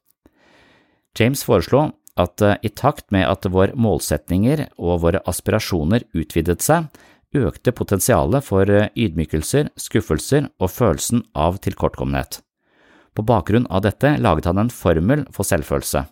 James 1.17 1.45
foreslo 1.47 1.93
at 2.19 2.43
i 2.63 2.71
takt 2.75 3.09
med 3.15 3.29
at 3.29 3.47
våre 3.51 3.77
målsetninger 3.79 4.67
og 4.77 5.05
våre 5.05 5.23
aspirasjoner 5.31 6.05
utvidet 6.19 6.65
seg, 6.65 6.89
økte 7.37 7.75
potensialet 7.77 8.45
for 8.45 8.69
ydmykelser, 8.69 9.71
skuffelser 9.77 10.49
og 10.59 10.73
følelsen 10.73 11.25
av 11.37 11.59
tilkortkommenhet. 11.65 12.41
På 13.15 13.25
bakgrunn 13.27 13.67
av 13.67 13.83
dette 13.83 14.15
laget 14.23 14.47
han 14.47 14.61
en 14.63 14.71
formel 14.71 15.25
for 15.35 15.47
selvfølelse. 15.47 16.05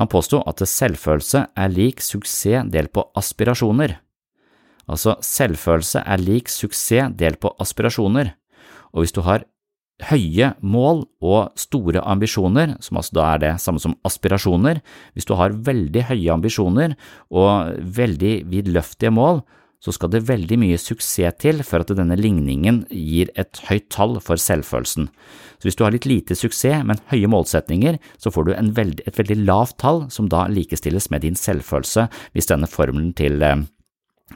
Han 0.00 0.08
påsto 0.08 0.40
at 0.48 0.62
selvfølelse 0.64 1.44
er 1.52 1.72
lik 1.72 2.00
suksess 2.00 2.70
delt 2.72 2.92
på 2.96 3.04
aspirasjoner. 3.18 3.98
Altså, 4.88 5.18
selvfølelse 5.20 6.00
er 6.00 6.22
lik 6.22 6.48
suksess 6.48 7.12
delt 7.20 7.40
på 7.42 7.52
aspirasjoner, 7.60 8.32
og 8.92 9.04
hvis 9.04 9.14
du 9.14 9.20
har 9.26 9.44
høye 10.10 10.52
mål 10.60 11.04
og 11.22 11.52
store 11.58 12.02
ambisjoner, 12.02 12.76
som 12.82 12.98
altså 13.00 13.16
da 13.18 13.26
er 13.30 13.42
det 13.42 13.54
samme 13.62 13.82
som 13.82 13.96
aspirasjoner, 14.08 14.82
hvis 15.14 15.28
du 15.28 15.34
har 15.38 15.56
veldig 15.68 16.06
høye 16.10 16.32
ambisjoner 16.34 16.96
og 17.30 17.82
veldig 17.98 18.34
vidløftige 18.52 19.12
mål, 19.14 19.42
så 19.82 19.90
skal 19.94 20.12
det 20.12 20.22
veldig 20.28 20.60
mye 20.62 20.78
suksess 20.78 21.40
til 21.42 21.62
for 21.66 21.82
at 21.82 21.90
denne 21.98 22.14
ligningen 22.18 22.84
gir 22.86 23.32
et 23.38 23.58
høyt 23.66 23.88
tall 23.90 24.20
for 24.22 24.38
selvfølelsen. 24.38 25.08
Så 25.58 25.66
hvis 25.66 25.78
du 25.78 25.82
har 25.82 25.94
litt 25.94 26.06
lite 26.06 26.36
suksess, 26.38 26.84
men 26.86 27.02
høye 27.10 27.30
målsetninger, 27.30 27.98
så 28.18 28.30
får 28.30 28.46
du 28.46 28.52
veldig, 28.78 29.06
et 29.06 29.18
veldig 29.18 29.40
lavt 29.42 29.80
tall 29.82 30.04
som 30.14 30.30
da 30.30 30.46
likestilles 30.50 31.10
med 31.10 31.26
din 31.26 31.38
selvfølelse 31.38 32.06
hvis 32.34 32.50
denne 32.50 32.70
formelen 32.70 33.10
til 33.18 33.42
eh, 33.42 33.64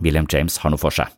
William 0.02 0.26
James 0.32 0.58
har 0.64 0.74
noe 0.74 0.82
for 0.82 0.94
seg. 0.94 1.14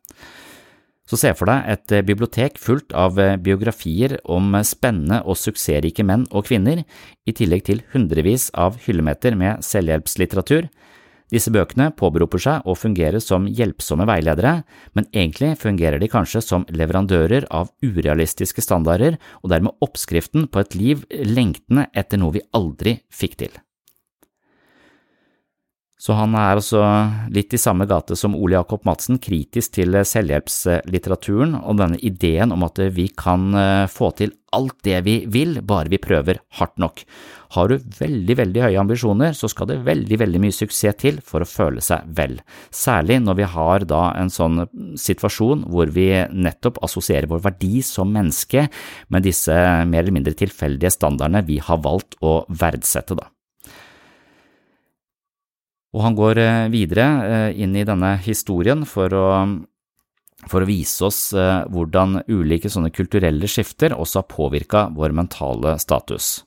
Så 1.09 1.17
se 1.17 1.33
for 1.37 1.49
deg 1.49 1.65
et 1.73 1.95
eh, 1.97 2.05
bibliotek 2.05 2.59
fullt 2.61 2.93
av 2.93 3.17
eh, 3.23 3.37
biografier 3.41 4.19
om 4.29 4.53
spennende 4.67 5.23
og 5.25 5.39
suksessrike 5.41 6.05
menn 6.05 6.27
og 6.29 6.45
kvinner, 6.51 6.85
i 7.25 7.33
tillegg 7.33 7.65
til 7.69 7.81
hundrevis 7.95 8.51
av 8.53 8.77
hyllemeter 8.85 9.37
med 9.39 9.65
selvhjelpslitteratur. 9.65 10.69
Disse 11.33 11.53
bøkene 11.53 11.91
påberoper 11.97 12.41
seg 12.41 12.69
å 12.69 12.77
fungere 12.77 13.21
som 13.21 13.45
hjelpsomme 13.49 14.07
veiledere, 14.09 14.63
men 14.97 15.09
egentlig 15.13 15.55
fungerer 15.61 16.01
de 16.01 16.09
kanskje 16.13 16.41
som 16.45 16.65
leverandører 16.73 17.49
av 17.53 17.69
urealistiske 17.85 18.65
standarder 18.65 19.21
og 19.43 19.53
dermed 19.53 19.77
oppskriften 19.85 20.49
på 20.49 20.65
et 20.65 20.77
liv 20.77 21.05
lengtende 21.13 21.89
etter 21.93 22.21
noe 22.21 22.39
vi 22.39 22.45
aldri 22.57 23.01
fikk 23.13 23.41
til. 23.45 23.57
Så 25.99 26.15
han 26.15 26.35
er 26.39 26.55
altså 26.55 26.81
litt 27.35 27.55
i 27.55 27.59
samme 27.59 27.89
gate 27.91 28.15
som 28.17 28.37
Ole 28.39 28.55
Jakob 28.55 28.85
Madsen, 28.87 29.19
kritisk 29.19 29.75
til 29.81 29.99
selvhjelpslitteraturen 30.07 31.57
og 31.59 31.81
denne 31.81 31.99
ideen 31.99 32.55
om 32.55 32.63
at 32.67 32.79
vi 32.95 33.09
kan 33.19 33.51
eh, 33.59 33.87
få 33.91 34.13
til 34.19 34.37
alt 34.55 34.77
det 34.87 35.01
vi 35.05 35.17
vil, 35.29 35.59
bare 35.67 35.91
vi 35.91 35.99
prøver 36.01 36.39
hardt 36.61 36.79
nok. 36.81 37.03
Har 37.57 37.69
du 37.69 37.83
veldig, 37.99 38.37
veldig 38.39 38.63
høye 38.63 38.81
ambisjoner, 38.81 39.35
så 39.37 39.51
skal 39.51 39.69
det 39.71 39.81
veldig, 39.89 40.21
veldig 40.23 40.43
mye 40.45 40.55
suksess 40.55 40.97
til 41.03 41.19
for 41.25 41.43
å 41.43 41.49
føle 41.49 41.83
seg 41.85 42.07
vel, 42.17 42.39
særlig 42.71 43.19
når 43.25 43.39
vi 43.41 43.49
har 43.57 43.87
da 43.91 44.03
en 44.21 44.31
sånn 44.33 44.63
situasjon 44.97 45.67
hvor 45.73 45.91
vi 45.93 46.11
nettopp 46.31 46.79
assosierer 46.87 47.29
vår 47.31 47.43
verdi 47.49 47.83
som 47.85 48.13
menneske 48.15 48.69
med 49.11 49.27
disse 49.27 49.57
mer 49.89 50.05
eller 50.05 50.15
mindre 50.21 50.37
tilfeldige 50.39 50.95
standardene 50.95 51.43
vi 51.49 51.59
har 51.59 51.83
valgt 51.85 52.21
å 52.23 52.41
verdsette, 52.49 53.19
da. 53.19 53.29
Og 55.97 56.05
han 56.05 56.17
går 56.19 56.41
eh, 56.43 56.67
videre 56.73 57.07
eh, 57.25 57.63
inn 57.63 57.77
i 57.77 57.87
denne 57.89 58.17
historien 58.25 58.85
for 58.89 59.15
å, 59.17 59.29
for 60.45 60.65
å 60.65 60.69
vise 60.69 61.07
oss 61.09 61.23
eh, 61.33 61.65
hvordan 61.73 62.23
ulike 62.29 62.69
sånne 62.73 62.93
kulturelle 62.93 63.49
skifter 63.49 63.97
også 63.97 64.23
har 64.23 64.29
påvirka 64.29 64.87
vår 64.97 65.17
mentale 65.17 65.79
status. 65.81 66.43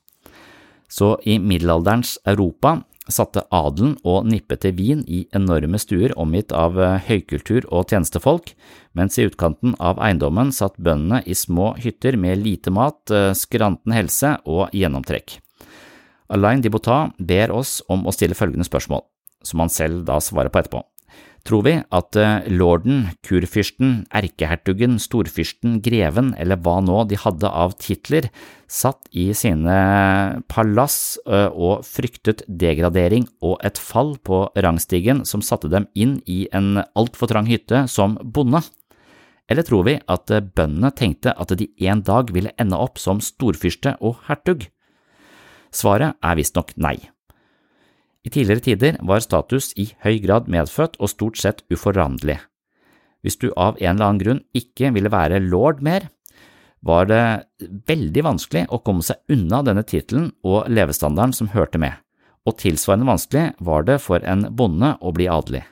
Så 0.92 1.16
i 1.26 1.40
middelalderens 1.42 2.18
Europa 2.28 2.78
satte 3.10 3.42
adelen 3.50 3.96
og 4.06 4.28
nippet 4.30 4.62
til 4.62 4.76
vin 4.78 5.00
i 5.10 5.24
enorme 5.34 5.80
stuer 5.80 6.12
omgitt 6.20 6.52
av 6.54 6.76
høykultur 7.08 7.66
og 7.66 7.90
tjenestefolk, 7.90 8.52
mens 8.94 9.18
i 9.18 9.26
utkanten 9.26 9.74
av 9.82 9.98
eiendommen 9.98 10.52
satt 10.54 10.78
bøndene 10.78 11.24
i 11.26 11.34
små 11.34 11.72
hytter 11.82 12.14
med 12.20 12.44
lite 12.44 12.70
mat, 12.70 13.10
skranten 13.34 13.96
helse 13.96 14.36
og 14.46 14.70
gjennomtrekk. 14.76 15.40
Alain 16.32 16.62
Dibota 16.62 17.08
ber 17.18 17.56
oss 17.56 17.80
om 17.90 18.06
å 18.06 18.14
stille 18.14 18.38
følgende 18.38 18.68
spørsmål 18.68 19.02
som 19.46 19.62
han 19.64 19.72
selv 19.72 20.06
da 20.08 20.20
svarer 20.22 20.52
på 20.52 20.62
etterpå. 20.62 20.82
Tror 21.42 21.64
vi 21.66 21.72
at 21.90 22.16
eh, 22.18 22.44
lorden, 22.54 23.08
kurfyrsten, 23.26 24.04
erkehertugen, 24.14 25.00
storfyrsten, 25.02 25.80
greven 25.82 26.30
eller 26.38 26.60
hva 26.62 26.76
nå 26.86 27.00
de 27.10 27.18
hadde 27.18 27.50
av 27.50 27.74
titler, 27.82 28.28
satt 28.70 29.10
i 29.10 29.32
sine 29.34 29.78
palass 30.52 31.18
eh, 31.26 31.50
og 31.50 31.82
fryktet 31.86 32.44
degradering 32.46 33.26
og 33.42 33.56
et 33.66 33.80
fall 33.82 34.14
på 34.22 34.44
rangstigen 34.54 35.24
som 35.26 35.42
satte 35.42 35.70
dem 35.72 35.88
inn 35.98 36.20
i 36.30 36.44
en 36.54 36.78
altfor 36.94 37.32
trang 37.34 37.50
hytte 37.50 37.88
som 37.90 38.14
bonde? 38.22 38.62
Eller 39.50 39.66
tror 39.66 39.88
vi 39.90 39.96
at 39.98 40.30
eh, 40.30 40.44
bøndene 40.46 40.92
tenkte 40.94 41.34
at 41.34 41.56
de 41.58 41.72
en 41.90 42.04
dag 42.06 42.30
ville 42.30 42.54
ende 42.54 42.78
opp 42.78 43.02
som 43.02 43.18
storfyrste 43.18 43.96
og 43.98 44.22
hertug? 44.28 44.68
Svaret 45.74 46.14
er 46.22 46.38
visstnok 46.38 46.70
nei. 46.78 47.00
I 48.22 48.30
tidligere 48.30 48.62
tider 48.62 48.98
var 49.02 49.22
status 49.24 49.72
i 49.74 49.88
høy 50.04 50.20
grad 50.22 50.48
medfødt 50.50 50.98
og 51.02 51.10
stort 51.10 51.40
sett 51.40 51.64
uforanderlig. 51.72 52.38
Hvis 53.22 53.38
du 53.38 53.50
av 53.56 53.78
en 53.80 53.94
eller 53.96 54.06
annen 54.06 54.22
grunn 54.22 54.42
ikke 54.54 54.92
ville 54.94 55.10
være 55.10 55.42
lord 55.42 55.82
mer, 55.82 56.08
var 56.82 57.06
det 57.06 57.24
veldig 57.86 58.24
vanskelig 58.26 58.64
å 58.74 58.80
komme 58.82 59.06
seg 59.06 59.22
unna 59.30 59.62
denne 59.66 59.84
tittelen 59.86 60.32
og 60.42 60.70
levestandarden 60.70 61.34
som 61.36 61.50
hørte 61.54 61.78
med, 61.82 61.94
og 62.46 62.58
tilsvarende 62.58 63.06
vanskelig 63.06 63.44
var 63.62 63.86
det 63.86 64.00
for 64.02 64.22
en 64.26 64.48
bonde 64.50 64.96
å 64.98 65.14
bli 65.14 65.28
adelig. 65.30 65.62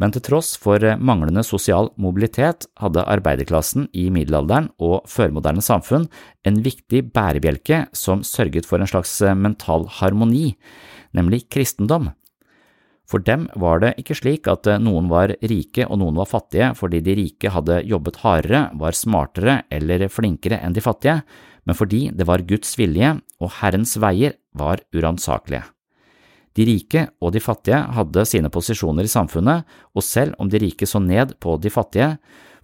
Men 0.00 0.14
til 0.14 0.24
tross 0.24 0.54
for 0.56 0.80
manglende 0.96 1.42
sosial 1.44 1.90
mobilitet 2.00 2.64
hadde 2.80 3.04
arbeiderklassen 3.04 3.90
i 3.92 4.06
middelalderen 4.12 4.70
og 4.80 5.04
førmoderne 5.10 5.60
samfunn 5.64 6.06
en 6.48 6.62
viktig 6.64 7.04
bærebjelke 7.12 7.84
som 7.92 8.24
sørget 8.24 8.68
for 8.68 8.80
en 8.80 8.88
slags 8.88 9.18
mental 9.36 9.84
harmoni, 10.00 10.54
nemlig 11.12 11.44
kristendom. 11.52 12.14
For 13.10 13.22
dem 13.26 13.48
var 13.58 13.82
det 13.82 13.96
ikke 13.98 14.14
slik 14.14 14.46
at 14.50 14.68
eh, 14.70 14.78
noen 14.78 15.08
var 15.10 15.34
rike 15.42 15.86
og 15.88 15.98
noen 15.98 16.18
var 16.20 16.30
fattige 16.30 16.70
fordi 16.78 17.02
de 17.02 17.16
rike 17.18 17.50
hadde 17.50 17.82
jobbet 17.90 18.20
hardere, 18.22 18.68
var 18.78 18.96
smartere 18.96 19.56
eller 19.72 20.06
flinkere 20.12 20.60
enn 20.62 20.76
de 20.76 20.84
fattige, 20.84 21.18
men 21.66 21.76
fordi 21.76 22.06
det 22.14 22.28
var 22.30 22.46
Guds 22.46 22.76
vilje 22.78 23.16
og 23.42 23.52
Herrens 23.58 23.96
veier 24.00 24.38
var 24.56 24.84
uransakelige. 24.94 25.66
De 26.58 26.66
rike 26.66 27.06
og 27.22 27.34
de 27.34 27.42
fattige 27.42 27.78
hadde 27.94 28.26
sine 28.26 28.50
posisjoner 28.52 29.06
i 29.06 29.12
samfunnet, 29.12 29.66
og 29.94 30.04
selv 30.04 30.34
om 30.42 30.50
de 30.50 30.60
rike 30.62 30.88
så 30.88 31.00
ned 31.02 31.36
på 31.42 31.56
de 31.62 31.70
fattige, 31.70 32.16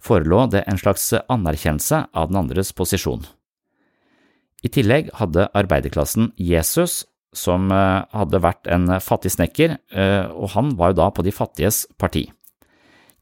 forelå 0.03 0.45
det 0.51 0.65
en 0.67 0.79
slags 0.79 1.09
anerkjennelse 1.23 2.03
av 2.13 2.29
den 2.29 2.41
andres 2.43 2.73
posisjon. 2.75 3.23
I 4.65 4.71
tillegg 4.73 5.11
hadde 5.17 5.47
arbeiderklassen 5.57 6.31
Jesus 6.41 7.05
som 7.35 7.69
eh, 7.71 8.03
hadde 8.15 8.41
vært 8.41 8.67
en 8.71 8.89
fattig 9.03 9.33
snekker, 9.35 9.77
eh, 9.93 10.25
og 10.33 10.51
han 10.55 10.73
var 10.79 10.91
jo 10.91 10.99
da 11.01 11.11
på 11.13 11.25
de 11.25 11.33
fattiges 11.35 11.85
parti. 11.99 12.27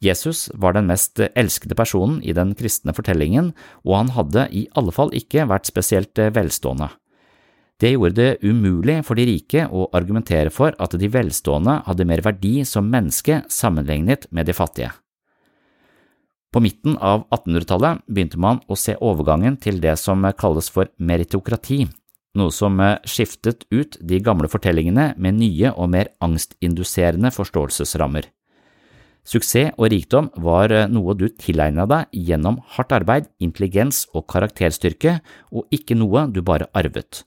Jesus 0.03 0.49
var 0.53 0.75
den 0.75 0.89
mest 0.89 1.19
elskede 1.33 1.75
personen 1.77 2.19
i 2.23 2.35
den 2.35 2.53
kristne 2.57 2.93
fortellingen, 2.95 3.53
og 3.87 3.95
han 3.97 4.13
hadde 4.15 4.47
i 4.51 4.65
alle 4.77 4.93
fall 4.95 5.13
ikke 5.15 5.47
vært 5.49 5.69
spesielt 5.71 6.19
eh, 6.21 6.33
velstående. 6.35 6.91
Det 7.81 7.91
gjorde 7.91 8.15
det 8.15 8.37
umulig 8.47 9.01
for 9.03 9.19
de 9.19 9.25
rike 9.27 9.65
å 9.67 9.89
argumentere 9.97 10.51
for 10.53 10.75
at 10.79 10.95
de 10.95 11.09
velstående 11.11 11.81
hadde 11.87 12.07
mer 12.07 12.23
verdi 12.23 12.61
som 12.63 12.87
menneske 12.87 13.41
sammenlignet 13.51 14.29
med 14.31 14.47
de 14.47 14.55
fattige. 14.55 14.93
På 16.55 16.61
midten 16.63 16.95
av 17.03 17.25
1800-tallet 17.35 18.05
begynte 18.07 18.39
man 18.39 18.61
å 18.71 18.77
se 18.79 18.95
overgangen 19.03 19.57
til 19.59 19.81
det 19.83 19.97
som 19.99 20.23
kalles 20.39 20.69
for 20.71 20.87
meritokrati, 20.95 21.81
noe 22.39 22.53
som 22.55 22.79
eh, 22.79 22.95
skiftet 23.03 23.65
ut 23.75 23.97
de 23.99 24.21
gamle 24.23 24.47
fortellingene 24.47 25.09
med 25.19 25.35
nye 25.35 25.73
og 25.75 25.91
mer 25.91 26.13
angstinduserende 26.23 27.33
forståelsesrammer. 27.35 28.29
Suksess 29.25 29.73
og 29.75 29.89
rikdom 29.91 30.29
var 30.39 30.71
eh, 30.71 30.87
noe 30.87 31.17
du 31.19 31.27
tilegna 31.27 31.87
deg 31.91 32.23
gjennom 32.29 32.61
hardt 32.77 32.95
arbeid, 32.95 33.27
intelligens 33.43 34.05
og 34.13 34.23
karakterstyrke, 34.31 35.17
og 35.51 35.67
ikke 35.75 35.99
noe 35.99 36.27
du 36.31 36.39
bare 36.45 36.71
arvet. 36.71 37.25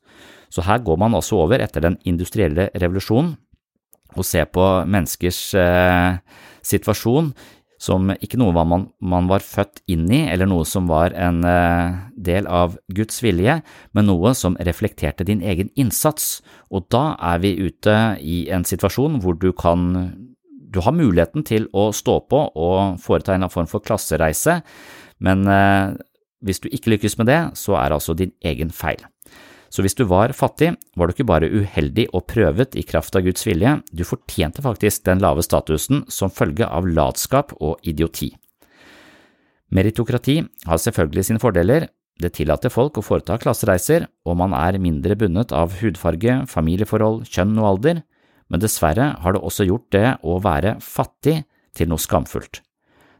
Så 0.48 0.64
her 0.66 0.80
går 0.84 0.98
man 1.00 1.16
også 1.18 1.42
over 1.44 1.60
etter 1.62 1.84
den 1.84 1.98
industrielle 2.08 2.70
revolusjonen 2.74 3.36
og 4.16 4.24
ser 4.24 4.48
på 4.48 4.64
menneskers 4.88 5.40
eh, 5.60 6.18
situasjon 6.64 7.32
som 7.78 8.10
ikke 8.10 8.38
noe 8.40 8.64
man, 8.66 8.88
man 8.98 9.28
var 9.30 9.44
født 9.44 9.84
inn 9.90 10.08
i 10.10 10.24
eller 10.32 10.48
noe 10.50 10.66
som 10.66 10.88
var 10.90 11.14
en 11.14 11.44
eh, 11.46 11.98
del 12.16 12.48
av 12.50 12.74
Guds 12.90 13.20
vilje, 13.22 13.60
men 13.94 14.08
noe 14.10 14.34
som 14.34 14.58
reflekterte 14.66 15.26
din 15.28 15.44
egen 15.46 15.70
innsats, 15.78 16.40
og 16.74 16.88
da 16.92 17.12
er 17.30 17.44
vi 17.44 17.54
ute 17.60 17.94
i 18.18 18.48
en 18.50 18.66
situasjon 18.66 19.20
hvor 19.22 19.38
du 19.38 19.52
kan 19.54 19.92
du 20.68 20.82
har 20.84 20.92
muligheten 20.92 21.46
til 21.48 21.64
å 21.72 21.88
stå 21.96 22.18
på 22.28 22.42
og 22.52 22.98
foreta 23.00 23.32
en 23.32 23.48
form 23.48 23.70
for 23.70 23.80
klassereise, 23.80 24.58
men 25.24 25.46
eh, 25.48 25.94
hvis 26.44 26.60
du 26.62 26.68
ikke 26.70 26.96
lykkes 26.96 27.16
med 27.18 27.30
det, 27.30 27.40
så 27.58 27.78
er 27.78 27.88
det 27.88 27.98
altså 27.98 28.14
din 28.18 28.34
egen 28.46 28.74
feil. 28.74 29.00
Så 29.68 29.84
hvis 29.84 29.96
du 29.98 30.04
var 30.08 30.32
fattig, 30.36 30.72
var 30.96 31.08
du 31.08 31.14
ikke 31.14 31.28
bare 31.28 31.50
uheldig 31.52 32.08
og 32.16 32.26
prøvet 32.30 32.76
i 32.78 32.84
kraft 32.88 33.16
av 33.18 33.26
Guds 33.26 33.44
vilje, 33.44 33.76
du 33.92 34.04
fortjente 34.08 34.64
faktisk 34.64 35.04
den 35.08 35.20
lave 35.20 35.44
statusen 35.44 36.06
som 36.12 36.32
følge 36.32 36.66
av 36.66 36.88
latskap 36.88 37.52
og 37.60 37.76
idioti. 37.84 38.32
Meritokrati 39.74 40.40
har 40.64 40.80
selvfølgelig 40.80 41.26
sine 41.28 41.42
fordeler, 41.42 41.90
det 42.18 42.32
tillater 42.34 42.72
folk 42.72 42.98
å 42.98 43.04
foreta 43.04 43.36
klassereiser, 43.38 44.08
og 44.26 44.38
man 44.40 44.56
er 44.56 44.80
mindre 44.82 45.14
bundet 45.18 45.52
av 45.54 45.76
hudfarge, 45.78 46.40
familieforhold, 46.50 47.26
kjønn 47.28 47.58
og 47.60 47.68
alder, 47.74 48.00
men 48.48 48.64
dessverre 48.64 49.12
har 49.20 49.36
det 49.36 49.44
også 49.44 49.68
gjort 49.68 49.92
det 49.94 50.06
å 50.24 50.40
være 50.42 50.78
fattig 50.82 51.42
til 51.76 51.92
noe 51.92 52.02
skamfullt. 52.02 52.62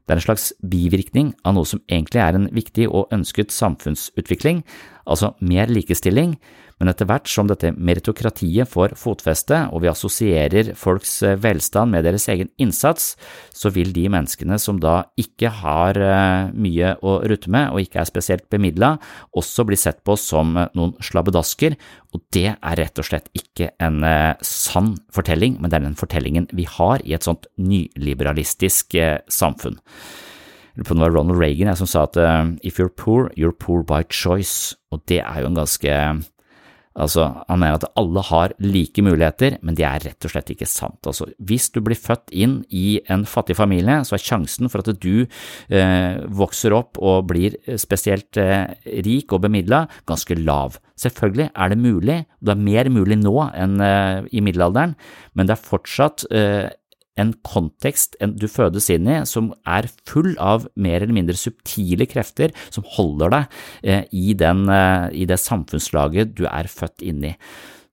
Det 0.09 0.15
er 0.15 0.23
en 0.23 0.25
slags 0.25 0.53
bivirkning 0.65 1.35
av 1.45 1.59
noe 1.59 1.69
som 1.69 1.83
egentlig 1.85 2.23
er 2.25 2.37
en 2.39 2.47
viktig 2.57 2.87
og 2.89 3.13
ønsket 3.13 3.53
samfunnsutvikling, 3.53 4.63
altså 5.05 5.35
mer 5.45 5.69
likestilling, 5.69 6.39
men 6.79 6.91
etter 6.91 7.09
hvert 7.11 7.27
som 7.31 7.49
dette 7.51 7.73
meritokratiet 7.75 8.71
får 8.71 8.95
fotfeste 8.99 9.65
og 9.75 9.83
vi 9.83 9.91
assosierer 9.91 10.73
folks 10.79 11.17
eh, 11.27 11.39
velstand 11.43 11.95
med 11.95 12.07
deres 12.07 12.29
egen 12.31 12.51
innsats, 12.63 13.13
så 13.55 13.73
vil 13.75 13.91
de 13.95 14.07
menneskene 14.13 14.59
som 14.63 14.79
da 14.83 15.01
ikke 15.19 15.51
har 15.61 15.99
eh, 15.99 16.53
mye 16.55 16.95
å 17.03 17.19
rutte 17.29 17.51
med 17.55 17.73
og 17.73 17.83
ikke 17.83 18.03
er 18.03 18.11
spesielt 18.11 18.47
bemidla, 18.53 18.95
også 19.39 19.67
bli 19.67 19.79
sett 19.79 20.05
på 20.07 20.17
som 20.21 20.55
eh, 20.57 20.71
noen 20.79 20.95
slabbedasker, 21.03 21.75
og 22.15 22.23
det 22.35 22.47
er 22.55 22.79
rett 22.79 23.03
og 23.03 23.05
slett 23.05 23.27
ikke 23.37 23.69
en 23.85 24.01
sann 24.41 24.95
fortelling, 25.13 25.59
men 25.61 25.69
det 25.69 25.77
er 25.77 25.85
den 25.85 25.99
fortellingen 25.99 26.47
vi 26.57 26.65
har 26.65 27.03
i 27.05 27.13
et 27.13 27.27
sånt 27.27 27.45
nyliberalistisk 27.61 28.97
samfunn. 29.29 29.77
Det 30.79 30.87
var 30.89 31.13
Ronald 31.13 31.37
Reagan 31.37 31.77
som 31.77 31.91
sa 31.91 32.07
at 32.07 32.17
if 32.65 32.81
you're 32.81 32.89
poor, 32.89 33.29
you're 33.37 33.53
poor 33.53 33.85
by 33.85 34.07
choice, 34.09 34.73
og 34.89 35.05
det 35.11 35.21
er 35.21 35.43
jo 35.43 35.51
en 35.51 35.61
ganske 35.61 35.93
Altså, 36.99 37.29
han 37.47 37.61
mener 37.61 37.79
at 37.79 37.87
alle 38.01 38.23
har 38.27 38.55
like 38.63 39.03
muligheter, 39.05 39.59
men 39.63 39.77
det 39.79 39.87
er 39.87 40.03
rett 40.09 40.27
og 40.27 40.33
slett 40.33 40.51
ikke 40.55 40.69
sant. 40.69 40.99
Altså, 41.07 41.29
hvis 41.39 41.69
du 41.75 41.81
blir 41.85 41.99
født 41.99 42.33
inn 42.35 42.59
i 42.75 42.99
en 43.13 43.25
fattig 43.29 43.57
familie, 43.59 44.01
så 44.07 44.17
er 44.17 44.25
sjansen 44.25 44.71
for 44.73 44.83
at 44.83 44.99
du 45.03 45.23
eh, 45.23 46.19
vokser 46.41 46.75
opp 46.77 46.99
og 46.99 47.29
blir 47.31 47.57
spesielt 47.79 48.41
eh, 48.43 48.67
rik 49.07 49.33
og 49.35 49.45
bemidla, 49.47 49.85
ganske 50.11 50.39
lav. 50.41 50.81
Selvfølgelig 50.99 51.51
er 51.55 51.71
det 51.71 51.79
mulig, 51.79 52.19
det 52.43 52.55
er 52.55 52.67
mer 52.67 52.91
mulig 52.91 53.21
nå 53.21 53.37
enn 53.53 53.79
eh, 53.85 54.27
i 54.35 54.43
middelalderen, 54.43 54.97
men 55.39 55.47
det 55.47 55.55
er 55.55 55.69
fortsatt 55.71 56.27
eh, 56.35 56.67
en 57.19 57.33
kontekst 57.47 58.17
du 58.39 58.47
fødes 58.51 58.89
inn 58.95 59.09
i 59.11 59.21
som 59.29 59.53
er 59.69 59.91
full 60.09 60.35
av 60.43 60.69
mer 60.77 61.03
eller 61.03 61.17
mindre 61.17 61.39
subtile 61.39 62.09
krefter 62.11 62.55
som 62.69 62.87
holder 62.97 63.35
deg 63.35 63.59
eh, 63.83 64.05
i, 64.13 64.33
den, 64.39 64.67
eh, 64.73 65.09
i 65.13 65.27
det 65.29 65.41
samfunnslaget 65.43 66.37
du 66.39 66.47
er 66.49 66.71
født 66.71 67.05
inn 67.07 67.27
i. 67.33 67.35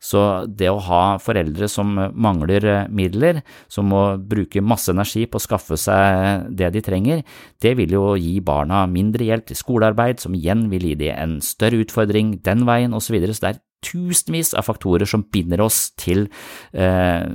Så 0.06 0.22
det 0.46 0.70
å 0.70 0.82
ha 0.86 1.18
foreldre 1.22 1.68
som 1.72 1.96
mangler 1.98 2.68
eh, 2.70 2.88
midler, 2.94 3.42
som 3.72 3.90
må 3.90 4.04
bruke 4.22 4.62
masse 4.62 4.94
energi 4.94 5.26
på 5.26 5.40
å 5.40 5.46
skaffe 5.46 5.80
seg 5.82 6.52
det 6.58 6.72
de 6.76 6.84
trenger, 6.86 7.24
det 7.64 7.76
vil 7.80 7.96
jo 7.96 8.06
gi 8.20 8.38
barna 8.46 8.84
mindre 8.92 9.26
hjelp 9.26 9.50
til 9.50 9.60
skolearbeid, 9.60 10.22
som 10.22 10.38
igjen 10.38 10.68
vil 10.74 10.92
gi 10.92 10.98
dem 11.06 11.18
en 11.18 11.38
større 11.46 11.82
utfordring 11.86 12.36
den 12.46 12.66
veien, 12.70 12.94
osv. 12.94 13.08
Så, 13.08 13.16
videre. 13.16 13.34
så 13.38 13.46
det 13.46 13.54
er 13.54 13.62
tusenvis 13.86 14.56
av 14.58 14.66
faktorer 14.66 15.10
som 15.10 15.26
binder 15.32 15.62
oss 15.66 15.88
til 16.02 16.26
eh, 16.74 17.26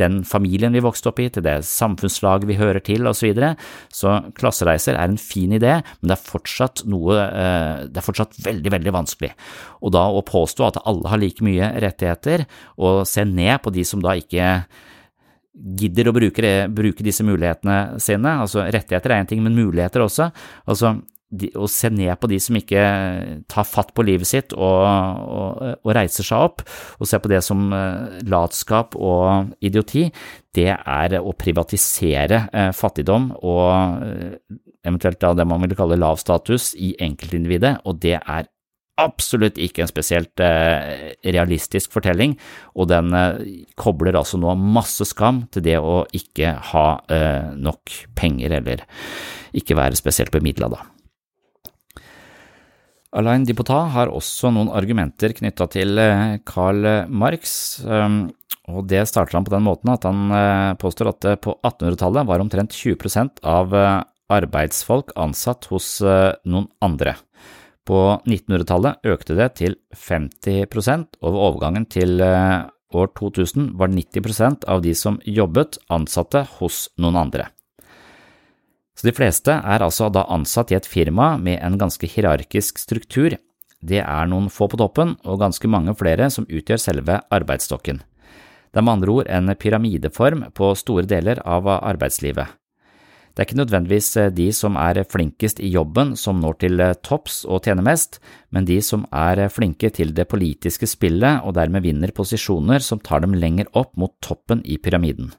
den 0.00 0.20
familien 0.28 0.74
vi 0.76 0.84
vokste 0.84 1.10
opp 1.10 1.20
i, 1.22 1.28
til 1.32 1.44
det 1.46 1.58
samfunnslaget 1.68 2.48
vi 2.48 2.58
hører 2.60 2.82
til, 2.84 3.06
osv. 3.06 3.20
Så, 3.20 3.26
videre. 3.26 3.52
så 3.92 4.16
klassereiser 4.36 4.96
er 4.96 5.08
en 5.08 5.20
fin 5.20 5.54
idé, 5.56 5.78
men 6.00 6.10
det 6.10 6.16
er 6.16 6.26
fortsatt 6.28 6.84
noe 6.90 7.16
eh, 7.16 7.86
Det 7.90 8.02
er 8.02 8.06
fortsatt 8.06 8.36
veldig, 8.44 8.72
veldig 8.76 8.94
vanskelig. 8.94 9.32
Og 9.82 9.94
da 9.96 10.04
å 10.12 10.24
påstå 10.26 10.68
at 10.68 10.82
alle 10.84 11.10
har 11.10 11.22
like 11.22 11.44
mye 11.46 11.72
rettigheter, 11.82 12.46
og 12.76 13.06
se 13.08 13.24
ned 13.26 13.58
på 13.64 13.72
de 13.74 13.86
som 13.88 14.04
da 14.04 14.14
ikke 14.18 14.52
gidder 15.56 16.10
å 16.10 16.14
bruke, 16.16 16.54
bruke 16.68 17.04
disse 17.04 17.24
mulighetene 17.24 18.00
sine, 18.02 18.38
altså 18.44 18.66
rettigheter 18.68 19.12
er 19.12 19.22
én 19.22 19.28
ting, 19.30 19.42
men 19.44 19.56
muligheter 19.56 20.04
også. 20.04 20.30
altså 20.68 20.98
de, 21.28 21.50
å 21.58 21.66
se 21.70 21.90
ned 21.90 22.12
på 22.20 22.30
de 22.30 22.38
som 22.42 22.56
ikke 22.58 22.82
tar 23.50 23.66
fatt 23.66 23.92
på 23.96 24.04
livet 24.06 24.28
sitt 24.28 24.54
og, 24.54 24.82
og, 24.86 25.62
og, 25.82 25.92
reiser 25.96 26.26
seg 26.26 26.46
opp, 26.48 26.64
og 27.00 27.10
se 27.10 27.20
på 27.22 27.30
det 27.32 27.42
som 27.44 27.66
eh, 27.74 28.20
latskap 28.30 28.94
og 28.94 29.56
idioti, 29.64 30.06
det 30.56 30.70
er 30.76 31.18
å 31.18 31.34
privatisere 31.36 32.46
eh, 32.52 32.72
fattigdom 32.76 33.32
og 33.42 34.06
eh, 34.06 34.36
eventuelt 34.86 35.20
da 35.22 35.32
det 35.34 35.48
man 35.48 35.64
vil 35.64 35.74
kalle 35.78 35.98
lav 35.98 36.20
status 36.22 36.72
i 36.78 36.94
enkeltindividet, 37.02 37.80
og 37.84 37.98
det 38.04 38.20
er 38.20 38.46
absolutt 38.96 39.58
ikke 39.60 39.84
en 39.84 39.90
spesielt 39.90 40.40
eh, 40.40 41.12
realistisk 41.26 41.92
fortelling, 41.92 42.36
og 42.78 42.88
den 42.92 43.12
eh, 43.16 43.64
kobler 43.78 44.16
altså 44.16 44.40
nå 44.40 44.54
masse 44.56 45.04
skam 45.08 45.44
til 45.52 45.66
det 45.66 45.76
å 45.82 46.04
ikke 46.16 46.54
ha 46.72 46.86
eh, 47.12 47.52
nok 47.60 47.98
penger 48.16 48.56
eller 48.60 48.86
ikke 49.56 49.76
være 49.76 49.98
spesielt 49.98 50.32
bemidla, 50.32 50.70
da. 50.72 50.84
Alain 53.16 53.46
Dipota 53.48 53.78
har 53.94 54.10
også 54.12 54.50
noen 54.52 54.68
argumenter 54.76 55.32
knytta 55.38 55.66
til 55.72 55.96
eh, 56.00 56.36
Karl 56.44 56.84
Marx, 57.08 57.54
um, 57.80 58.26
og 58.68 58.84
det 58.90 59.06
starter 59.08 59.38
han 59.38 59.46
på 59.46 59.54
den 59.54 59.64
måten 59.64 59.92
at 59.92 60.04
han 60.04 60.34
eh, 60.36 60.74
påstår 60.76 61.12
at 61.14 61.28
på 61.40 61.54
1800-tallet 61.64 62.28
var 62.28 62.44
omtrent 62.44 62.76
20% 62.76 63.40
av 63.46 63.72
eh, 63.72 64.02
arbeidsfolk 64.36 65.14
ansatt 65.22 65.68
hos 65.70 66.00
noen 66.02 66.66
andre. 66.82 67.14
På 67.86 68.18
1900-tallet 68.26 69.06
økte 69.06 69.36
det 69.38 69.52
til 69.62 69.78
50 69.94 70.66
og 71.22 71.28
ved 71.30 71.42
overgangen 71.46 71.86
til 71.86 72.18
år 72.20 73.12
2000 73.14 73.76
var 73.78 73.94
90% 73.94 74.66
av 74.66 74.82
de 74.82 74.96
som 74.98 75.20
jobbet, 75.22 75.78
ansatte 75.86 76.42
hos 76.58 76.88
noen 76.98 77.22
andre. 77.22 77.46
Så 78.96 79.04
de 79.04 79.12
fleste 79.12 79.52
er 79.52 79.84
altså 79.84 80.08
da 80.08 80.24
ansatt 80.32 80.72
i 80.72 80.78
et 80.78 80.88
firma 80.88 81.34
med 81.36 81.60
en 81.60 81.76
ganske 81.78 82.08
hierarkisk 82.08 82.80
struktur. 82.80 83.36
Det 83.84 84.00
er 84.00 84.28
noen 84.30 84.48
få 84.48 84.70
på 84.72 84.80
toppen 84.80 85.18
og 85.22 85.42
ganske 85.42 85.68
mange 85.68 85.92
flere 86.00 86.30
som 86.32 86.48
utgjør 86.48 86.80
selve 86.80 87.20
arbeidsstokken. 87.28 88.00
Det 88.72 88.80
er 88.80 88.84
med 88.84 88.96
andre 88.96 89.12
ord 89.12 89.28
en 89.32 89.52
pyramideform 89.56 90.48
på 90.56 90.72
store 90.80 91.04
deler 91.08 91.42
av 91.44 91.68
arbeidslivet. 91.76 92.48
Det 93.36 93.42
er 93.42 93.48
ikke 93.50 93.58
nødvendigvis 93.60 94.10
de 94.32 94.46
som 94.56 94.78
er 94.80 95.02
flinkest 95.04 95.58
i 95.60 95.68
jobben 95.68 96.14
som 96.16 96.38
når 96.40 96.54
til 96.62 96.82
topps 97.04 97.42
og 97.44 97.66
tjener 97.68 97.84
mest, 97.84 98.16
men 98.48 98.64
de 98.64 98.78
som 98.80 99.04
er 99.12 99.50
flinke 99.52 99.90
til 99.92 100.14
det 100.16 100.24
politiske 100.32 100.88
spillet 100.88 101.44
og 101.44 101.52
dermed 101.58 101.84
vinner 101.84 102.14
posisjoner 102.16 102.80
som 102.80 103.02
tar 103.04 103.20
dem 103.26 103.36
lenger 103.36 103.68
opp 103.76 103.92
mot 104.00 104.16
toppen 104.24 104.64
i 104.64 104.78
pyramiden. 104.80 105.34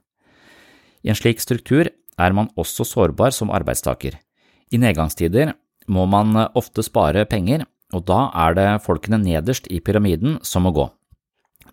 I 1.02 1.10
en 1.10 1.18
slik 1.18 1.42
struktur 1.42 1.90
er 2.18 2.34
man 2.34 2.50
også 2.58 2.86
sårbar 2.86 3.34
som 3.36 3.54
arbeidstaker. 3.54 4.18
I 4.72 4.82
nedgangstider 4.82 5.54
må 5.88 6.06
man 6.10 6.36
ofte 6.58 6.84
spare 6.84 7.26
penger, 7.30 7.64
og 7.96 8.04
da 8.10 8.28
er 8.36 8.58
det 8.58 8.70
folkene 8.84 9.20
nederst 9.22 9.70
i 9.72 9.80
pyramiden 9.80 10.40
som 10.44 10.68
må 10.68 10.74
gå. 10.76 10.90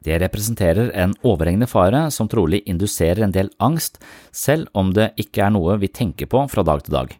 Det 0.04 0.20
representerer 0.20 0.92
en 1.00 1.14
overhengende 1.24 1.66
fare 1.70 2.06
som 2.12 2.28
trolig 2.28 2.60
induserer 2.68 3.24
en 3.24 3.32
del 3.32 3.50
angst, 3.58 3.98
selv 4.32 4.68
om 4.74 4.92
det 4.92 5.14
ikke 5.20 5.46
er 5.46 5.54
noe 5.54 5.78
vi 5.80 5.88
tenker 5.88 6.28
på 6.30 6.44
fra 6.52 6.64
dag 6.66 6.84
til 6.84 6.96
dag. 6.98 7.14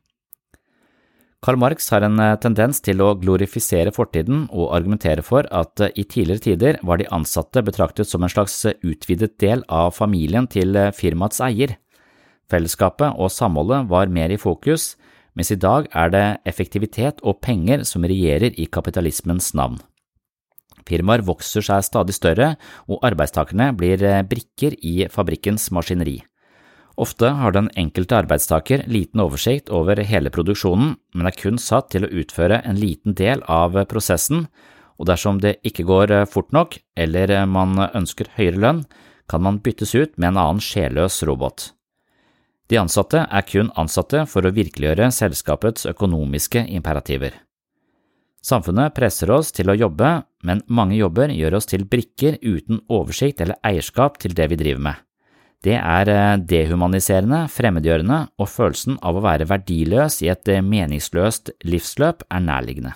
Karl 1.45 1.59
Marx 1.61 1.91
har 1.93 2.05
en 2.07 2.21
tendens 2.41 2.79
til 2.81 3.03
å 3.05 3.11
glorifisere 3.21 3.93
fortiden 3.93 4.47
og 4.49 4.71
argumentere 4.77 5.25
for 5.25 5.45
at 5.53 5.83
i 5.93 6.05
tidligere 6.05 6.45
tider 6.45 6.79
var 6.83 7.01
de 7.01 7.09
ansatte 7.13 7.61
betraktet 7.65 8.09
som 8.09 8.25
en 8.25 8.33
slags 8.33 8.63
utvidet 8.81 9.35
del 9.43 9.65
av 9.69 9.93
familien 9.93 10.49
til 10.49 10.73
firmaets 10.97 11.43
eier. 11.45 11.77
Fellesskapet 12.51 13.17
og 13.17 13.33
samholdet 13.33 13.89
var 13.91 14.13
mer 14.13 14.33
i 14.35 14.41
fokus, 14.41 14.95
mens 15.35 15.51
i 15.51 15.59
dag 15.59 15.89
er 15.93 16.13
det 16.15 16.27
effektivitet 16.49 17.23
og 17.23 17.41
penger 17.43 17.83
som 17.89 18.07
regjerer 18.07 18.55
i 18.61 18.69
kapitalismens 18.71 19.53
navn. 19.59 19.81
Firmaer 20.85 21.25
vokser 21.25 21.65
seg 21.65 21.85
stadig 21.87 22.15
større, 22.17 22.55
og 22.91 23.03
arbeidstakerne 23.07 23.71
blir 23.77 24.03
eh, 24.05 24.23
brikker 24.29 24.77
i 24.85 25.09
fabrikkens 25.11 25.71
maskineri. 25.73 26.19
Ofte 27.01 27.33
har 27.41 27.55
den 27.57 27.71
enkelte 27.81 28.21
arbeidstaker 28.21 28.85
liten 28.87 29.23
oversikt 29.25 29.73
over 29.73 29.99
hele 30.07 30.31
produksjonen, 30.31 30.95
men 31.17 31.27
er 31.27 31.35
kun 31.35 31.59
satt 31.59 31.89
til 31.95 32.07
å 32.07 32.13
utføre 32.13 32.61
en 32.63 32.79
liten 32.79 33.17
del 33.19 33.43
av 33.51 33.81
prosessen, 33.91 34.47
og 35.01 35.09
dersom 35.11 35.41
det 35.43 35.57
ikke 35.67 35.89
går 35.89 36.13
eh, 36.13 36.29
fort 36.29 36.53
nok, 36.55 36.77
eller 36.95 37.33
man 37.51 37.81
ønsker 37.91 38.31
høyere 38.37 38.61
lønn, 38.61 38.85
kan 39.27 39.41
man 39.41 39.63
byttes 39.65 39.97
ut 39.97 40.19
med 40.19 40.35
en 40.35 40.43
annen 40.43 40.63
sjelløs 40.63 41.23
robot. 41.25 41.73
De 42.71 42.79
ansatte 42.81 43.27
er 43.29 43.45
kun 43.49 43.71
ansatte 43.77 44.25
for 44.31 44.47
å 44.47 44.53
virkeliggjøre 44.55 45.11
selskapets 45.13 45.85
økonomiske 45.91 46.65
imperativer. 46.73 47.35
Samfunnet 48.45 48.93
presser 48.97 49.31
oss 49.33 49.53
til 49.57 49.71
å 49.73 49.77
jobbe, 49.77 50.19
men 50.45 50.61
mange 50.69 50.99
jobber 50.99 51.33
gjør 51.33 51.59
oss 51.61 51.69
til 51.71 51.87
brikker 51.89 52.37
uten 52.43 52.83
oversikt 52.93 53.41
eller 53.41 53.61
eierskap 53.65 54.19
til 54.21 54.37
det 54.37 54.51
vi 54.53 54.61
driver 54.61 54.85
med. 54.91 55.05
Det 55.65 55.79
er 55.79 56.11
eh, 56.13 56.35
dehumaniserende, 56.45 57.47
fremmedgjørende, 57.49 58.19
og 58.37 58.51
følelsen 58.53 58.99
av 59.01 59.17
å 59.17 59.23
være 59.25 59.49
verdiløs 59.49 60.21
i 60.27 60.29
et 60.33 60.51
eh, 60.53 60.61
meningsløst 60.61 61.55
livsløp 61.65 62.27
er 62.29 62.45
nærliggende. 62.45 62.93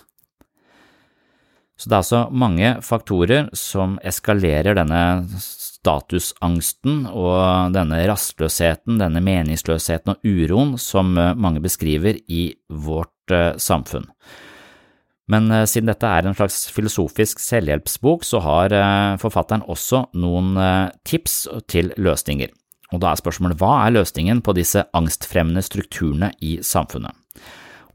Så 1.79 1.89
det 1.89 1.95
er 1.95 2.03
altså 2.03 2.23
mange 2.35 2.75
faktorer 2.85 3.49
som 3.57 3.97
eskalerer 4.05 4.77
denne 4.77 5.01
statusangsten 5.89 7.07
og 7.09 7.73
denne 7.73 8.03
rastløsheten, 8.11 9.01
denne 9.01 9.25
meningsløsheten 9.25 10.15
og 10.15 10.29
uroen 10.29 10.77
som 10.83 11.17
eh, 11.17 11.33
mange 11.35 11.65
beskriver 11.65 12.21
i 12.29 12.53
vårt 12.69 13.15
samfunn. 13.61 14.07
Men 15.29 15.51
eh, 15.53 15.67
siden 15.69 15.91
dette 15.91 16.09
er 16.09 16.27
en 16.27 16.37
slags 16.37 16.67
filosofisk 16.73 17.41
selvhjelpsbok, 17.43 18.25
så 18.25 18.41
har 18.45 18.75
eh, 18.75 19.17
forfatteren 19.21 19.67
også 19.69 20.07
noen 20.19 20.57
eh, 20.57 20.89
tips 21.09 21.43
til 21.71 21.93
løsninger. 22.01 22.53
Og 22.95 23.03
da 23.03 23.13
er 23.13 23.21
spørsmålet 23.21 23.61
hva 23.61 23.75
er 23.85 23.99
løsningen 23.99 24.41
på 24.45 24.55
disse 24.57 24.87
angstfremmende 24.97 25.63
strukturene 25.65 26.33
i 26.41 26.57
samfunnet? 26.65 27.13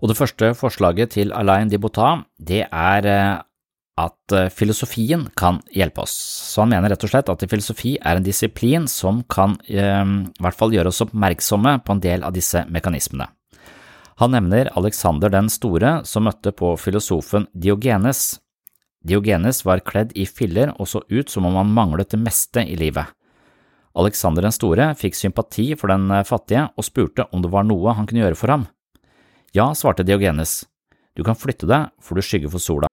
Og 0.03 0.12
det 0.12 0.19
første 0.19 0.51
forslaget 0.58 1.15
til 1.15 1.34
Alain 1.34 1.71
Dibotat, 1.71 2.27
det 2.38 2.65
er 2.67 3.08
at 3.99 4.34
filosofien 4.56 5.27
kan 5.38 5.60
hjelpe 5.69 6.01
oss. 6.01 6.15
Så 6.49 6.63
han 6.63 6.71
mener 6.73 6.89
rett 6.89 7.03
og 7.06 7.12
slett 7.12 7.29
at 7.29 7.43
filosofi 7.49 7.93
er 8.01 8.17
en 8.17 8.25
disiplin 8.25 8.88
som 8.89 9.21
kan 9.29 9.53
i 9.69 9.77
hvert 9.77 10.58
fall 10.58 10.73
gjøre 10.73 10.89
oss 10.89 11.03
oppmerksomme 11.06 11.75
på 11.86 11.93
en 11.93 12.01
del 12.01 12.25
av 12.25 12.34
disse 12.34 12.63
mekanismene. 12.73 13.27
Han 14.21 14.34
nevner 14.34 14.69
Alexander 14.77 15.29
den 15.34 15.49
store 15.49 15.99
som 16.06 16.25
møtte 16.27 16.53
på 16.53 16.75
filosofen 16.77 17.47
Diogenes. 17.53 18.39
Diogenes 19.03 19.63
var 19.65 19.82
kledd 19.86 20.13
i 20.17 20.25
filler 20.29 20.73
og 20.77 20.88
så 20.89 21.01
ut 21.10 21.29
som 21.29 21.49
om 21.49 21.58
han 21.60 21.73
manglet 21.73 22.13
det 22.13 22.21
meste 22.21 22.63
i 22.65 22.77
livet. 22.79 23.10
Alexander 23.93 24.45
den 24.45 24.56
store 24.56 24.93
fikk 24.97 25.17
sympati 25.17 25.73
for 25.77 25.93
den 25.93 26.10
fattige 26.25 26.69
og 26.77 26.86
spurte 26.88 27.27
om 27.32 27.43
det 27.43 27.51
var 27.53 27.65
noe 27.67 27.93
han 27.97 28.10
kunne 28.10 28.23
gjøre 28.23 28.39
for 28.39 28.53
ham. 28.53 28.65
Ja, 29.53 29.69
svarte 29.77 30.06
Diogenes, 30.06 30.63
du 31.13 31.21
kan 31.25 31.38
flytte 31.38 31.69
deg, 31.69 31.91
for 32.01 32.17
du 32.17 32.25
skygger 32.25 32.49
for 32.49 32.62
sola. 32.62 32.92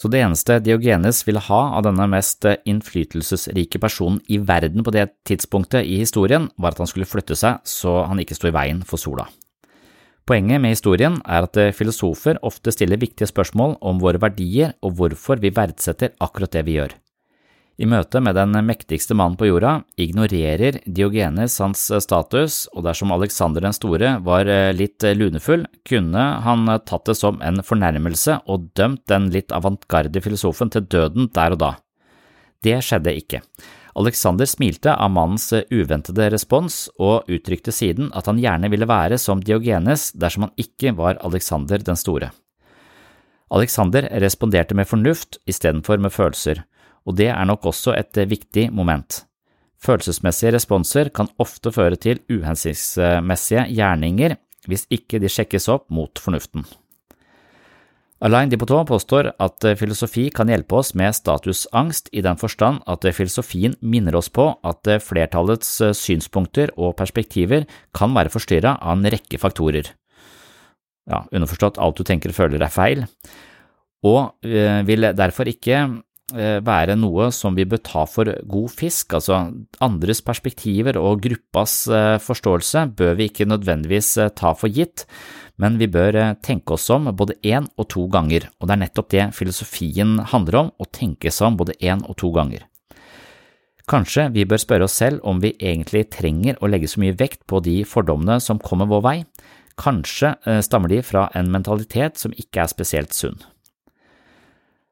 Så 0.00 0.08
det 0.08 0.22
eneste 0.24 0.56
Diogenes 0.64 1.18
ville 1.26 1.42
ha 1.44 1.58
av 1.76 1.84
denne 1.84 2.06
mest 2.08 2.46
innflytelsesrike 2.48 3.76
personen 3.82 4.22
i 4.32 4.38
verden 4.40 4.80
på 4.86 4.94
det 4.96 5.10
tidspunktet 5.28 5.84
i 5.84 5.98
historien, 6.00 6.48
var 6.56 6.72
at 6.72 6.80
han 6.80 6.88
skulle 6.88 7.08
flytte 7.08 7.36
seg 7.36 7.60
så 7.68 7.98
han 8.08 8.22
ikke 8.22 8.38
sto 8.38 8.48
i 8.48 8.54
veien 8.56 8.80
for 8.80 9.02
sola. 9.02 9.26
Poenget 10.24 10.62
med 10.62 10.72
historien 10.72 11.18
er 11.26 11.44
at 11.44 11.58
filosofer 11.76 12.40
ofte 12.46 12.72
stiller 12.72 13.00
viktige 13.02 13.28
spørsmål 13.28 13.76
om 13.84 14.00
våre 14.00 14.20
verdier 14.22 14.72
og 14.80 14.96
hvorfor 14.96 15.42
vi 15.42 15.52
verdsetter 15.52 16.14
akkurat 16.22 16.54
det 16.56 16.64
vi 16.64 16.78
gjør. 16.78 16.96
I 17.80 17.86
møte 17.88 18.20
med 18.20 18.36
den 18.36 18.52
mektigste 18.68 19.14
mannen 19.16 19.38
på 19.40 19.46
jorda 19.48 19.78
ignorerer 19.96 20.82
Diogenes 20.84 21.54
hans 21.62 21.86
status, 22.04 22.66
og 22.76 22.84
dersom 22.84 23.14
Alexander 23.14 23.64
den 23.64 23.72
store 23.72 24.10
var 24.20 24.50
litt 24.76 25.00
lunefull, 25.16 25.64
kunne 25.88 26.24
han 26.44 26.68
tatt 26.84 27.08
det 27.08 27.16
som 27.16 27.38
en 27.40 27.62
fornærmelse 27.64 28.42
og 28.52 28.66
dømt 28.76 29.06
den 29.08 29.30
litt 29.32 29.54
avantgarde 29.56 30.20
filosofen 30.20 30.68
til 30.74 30.84
døden 30.92 31.30
der 31.32 31.56
og 31.56 31.62
da. 31.62 31.70
Det 32.60 32.82
skjedde 32.84 33.14
ikke. 33.16 33.40
Alexander 33.96 34.46
smilte 34.46 34.92
av 34.92 35.14
mannens 35.14 35.48
uventede 35.72 36.28
respons 36.34 36.82
og 37.00 37.32
uttrykte 37.32 37.72
siden 37.72 38.12
at 38.12 38.28
han 38.28 38.42
gjerne 38.42 38.68
ville 38.68 38.88
være 38.90 39.16
som 39.18 39.40
Diogenes 39.40 40.10
dersom 40.12 40.50
han 40.50 40.52
ikke 40.60 40.92
var 41.00 41.16
Alexander 41.24 41.80
den 41.80 41.96
store. 41.96 42.28
Alexander 43.50 44.04
responderte 44.20 44.76
med 44.76 44.86
fornuft 44.86 45.40
istedenfor 45.48 45.96
med 45.96 46.12
følelser 46.12 46.60
og 47.08 47.16
det 47.16 47.30
er 47.32 47.48
nok 47.48 47.70
også 47.70 47.94
et 47.96 48.18
eh, 48.20 48.28
viktig 48.28 48.68
moment. 48.74 49.24
Følelsesmessige 49.80 50.52
responser 50.58 51.08
kan 51.14 51.30
ofte 51.40 51.72
føre 51.72 51.96
til 51.96 52.20
uhensiktsmessige 52.28 53.64
gjerninger 53.72 54.36
hvis 54.68 54.84
ikke 54.92 55.20
de 55.22 55.30
sjekkes 55.32 55.70
opp 55.72 55.88
mot 55.88 56.20
fornuften. 56.20 56.66
Alain 58.20 58.50
Dipotot 58.52 58.84
påstår 58.90 59.30
at 59.40 59.64
eh, 59.64 59.78
filosofi 59.80 60.26
kan 60.34 60.52
hjelpe 60.52 60.76
oss 60.82 60.92
med 60.98 61.16
statusangst 61.16 62.12
i 62.12 62.20
den 62.26 62.36
forstand 62.40 62.82
at 62.90 63.06
eh, 63.08 63.16
filosofien 63.16 63.78
minner 63.80 64.18
oss 64.20 64.28
på 64.28 64.50
at 64.60 64.92
flertallets 65.00 65.78
synspunkter 65.96 66.74
og 66.76 66.98
perspektiver 67.00 67.64
kan 67.96 68.12
være 68.16 68.32
forstyrra 68.34 68.76
av 68.82 68.98
en 68.98 69.08
rekke 69.16 69.40
faktorer. 69.40 69.94
Ja, 71.08 71.24
underforstått 71.32 71.80
alt 71.80 71.96
du 71.96 72.04
tenker 72.04 72.30
og 72.30 72.36
føler 72.36 72.60
er 72.62 72.70
feil, 72.70 73.00
og 74.06 74.36
vil 74.86 75.08
derfor 75.16 75.48
ikke 75.50 75.80
være 76.36 76.96
noe 76.98 77.30
som 77.34 77.56
vi 77.56 77.66
bør 77.68 77.80
ta 77.84 78.04
for 78.08 78.30
god 78.48 78.70
fisk, 78.72 79.14
altså 79.18 79.38
andres 79.82 80.22
perspektiver 80.24 80.98
og 81.00 81.22
gruppas 81.24 81.74
eh, 81.88 82.16
forståelse 82.22 82.86
bør 82.98 83.18
vi 83.18 83.28
ikke 83.30 83.48
nødvendigvis 83.48 84.16
eh, 84.20 84.32
ta 84.36 84.52
for 84.54 84.72
gitt, 84.72 85.06
men 85.60 85.76
vi 85.80 85.90
bør 85.90 86.16
tenke 86.40 86.76
oss 86.76 86.88
om 86.94 87.10
både 87.16 87.36
én 87.44 87.66
og 87.76 87.88
to 87.92 88.06
ganger, 88.12 88.48
og 88.60 88.68
det 88.68 88.76
er 88.76 88.82
nettopp 88.84 89.10
det 89.12 89.28
filosofien 89.36 90.18
handler 90.32 90.60
om, 90.62 90.72
å 90.80 90.88
tenke 90.88 91.32
seg 91.34 91.50
om 91.50 91.60
både 91.60 91.76
én 91.84 92.02
og 92.06 92.16
to 92.22 92.32
ganger. 92.32 92.64
Kanskje 93.90 94.28
vi 94.32 94.46
bør 94.46 94.62
spørre 94.62 94.86
oss 94.86 94.96
selv 95.02 95.24
om 95.26 95.40
vi 95.42 95.56
egentlig 95.58 96.06
trenger 96.14 96.60
å 96.60 96.70
legge 96.70 96.88
så 96.88 97.02
mye 97.02 97.16
vekt 97.18 97.42
på 97.50 97.60
de 97.64 97.80
fordommene 97.84 98.38
som 98.40 98.62
kommer 98.62 98.88
vår 98.88 99.04
vei, 99.04 99.16
kanskje 99.80 100.36
stammer 100.62 100.92
de 100.92 101.00
fra 101.04 101.26
en 101.36 101.50
mentalitet 101.50 102.20
som 102.20 102.32
ikke 102.36 102.62
er 102.62 102.70
spesielt 102.70 103.16
sunn. 103.16 103.40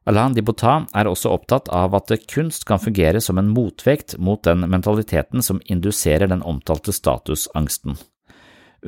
Alain 0.09 0.33
Dibotat 0.33 0.88
er 0.97 1.09
også 1.11 1.35
opptatt 1.37 1.66
av 1.75 1.92
at 1.99 2.12
kunst 2.31 2.64
kan 2.68 2.81
fungere 2.81 3.21
som 3.21 3.37
en 3.40 3.51
motvekt 3.53 4.14
mot 4.16 4.40
den 4.47 4.64
mentaliteten 4.64 5.44
som 5.44 5.61
induserer 5.68 6.31
den 6.31 6.40
omtalte 6.40 6.94
statusangsten. 6.97 7.99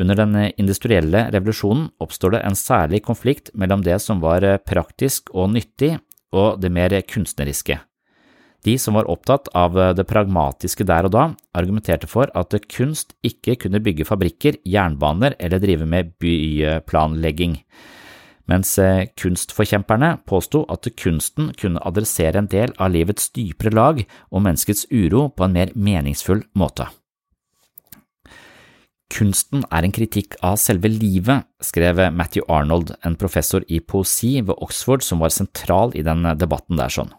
Under 0.01 0.17
den 0.17 0.39
industrielle 0.57 1.27
revolusjonen 1.35 1.91
oppstår 2.01 2.37
det 2.37 2.43
en 2.47 2.57
særlig 2.57 3.03
konflikt 3.05 3.51
mellom 3.53 3.85
det 3.85 3.99
som 4.01 4.23
var 4.23 4.47
praktisk 4.65 5.29
og 5.35 5.53
nyttig, 5.59 5.99
og 6.33 6.61
det 6.63 6.71
mer 6.73 6.95
kunstneriske. 7.03 7.81
De 8.65 8.79
som 8.79 8.97
var 8.97 9.09
opptatt 9.11 9.49
av 9.57 9.77
det 9.97 10.05
pragmatiske 10.09 10.85
der 10.89 11.09
og 11.09 11.13
da, 11.13 11.29
argumenterte 11.57 12.09
for 12.09 12.31
at 12.37 12.55
kunst 12.71 13.17
ikke 13.27 13.59
kunne 13.65 13.81
bygge 13.83 14.07
fabrikker, 14.09 14.61
jernbaner 14.65 15.35
eller 15.41 15.61
drive 15.61 15.89
med 15.89 16.15
byplanlegging, 16.23 17.59
mens 18.51 18.75
kunstforkjemperne 19.21 20.17
påsto 20.29 20.65
at 20.73 20.89
kunsten 20.99 21.53
kunne 21.59 21.83
adressere 21.87 22.43
en 22.43 22.51
del 22.51 22.75
av 22.79 22.93
livets 22.95 23.31
dypere 23.37 23.75
lag 23.75 24.03
og 24.03 24.43
menneskets 24.43 24.89
uro 24.91 25.29
på 25.31 25.47
en 25.47 25.55
mer 25.55 25.71
meningsfull 25.75 26.43
måte. 26.59 26.89
Kunsten 29.11 29.65
er 29.75 29.85
en 29.85 29.95
kritikk 29.95 30.37
av 30.47 30.59
selve 30.63 30.89
livet, 30.93 31.43
skrev 31.63 31.99
Matthew 32.15 32.47
Arnold, 32.49 32.93
en 33.03 33.19
professor 33.19 33.65
i 33.67 33.81
poesi 33.83 34.37
ved 34.39 34.55
Oxford 34.63 35.03
som 35.03 35.23
var 35.23 35.35
sentral 35.35 35.97
i 35.99 36.05
den 36.07 36.23
debatten 36.39 36.79
der 36.79 36.93
sånn. 36.95 37.11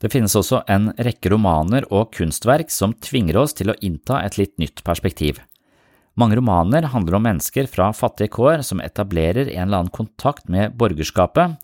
Det 0.00 0.10
finnes 0.12 0.36
også 0.36 0.62
en 0.68 0.90
rekke 1.00 1.30
romaner 1.32 1.86
og 1.92 2.10
kunstverk 2.16 2.72
som 2.72 2.94
tvinger 3.00 3.38
oss 3.40 3.56
til 3.56 3.72
å 3.72 3.76
innta 3.84 4.20
et 4.24 4.36
litt 4.40 4.56
nytt 4.60 4.82
perspektiv. 4.84 5.40
Mange 6.16 6.38
romaner 6.38 6.88
handler 6.92 7.18
om 7.18 7.26
mennesker 7.28 7.68
fra 7.68 7.90
fattige 7.92 8.32
kår 8.32 8.64
som 8.64 8.80
etablerer 8.80 9.50
en 9.50 9.66
eller 9.66 9.84
annen 9.84 9.92
kontakt 9.92 10.48
med 10.48 10.76
borgerskapet, 10.80 11.58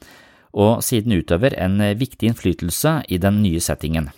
og 0.52 0.82
siden 0.84 1.16
utøver 1.16 1.56
en 1.56 1.80
viktig 1.96 2.28
innflytelse 2.28 2.98
i 3.08 3.16
den 3.22 3.40
nye 3.40 3.62
settingen. 3.64 4.10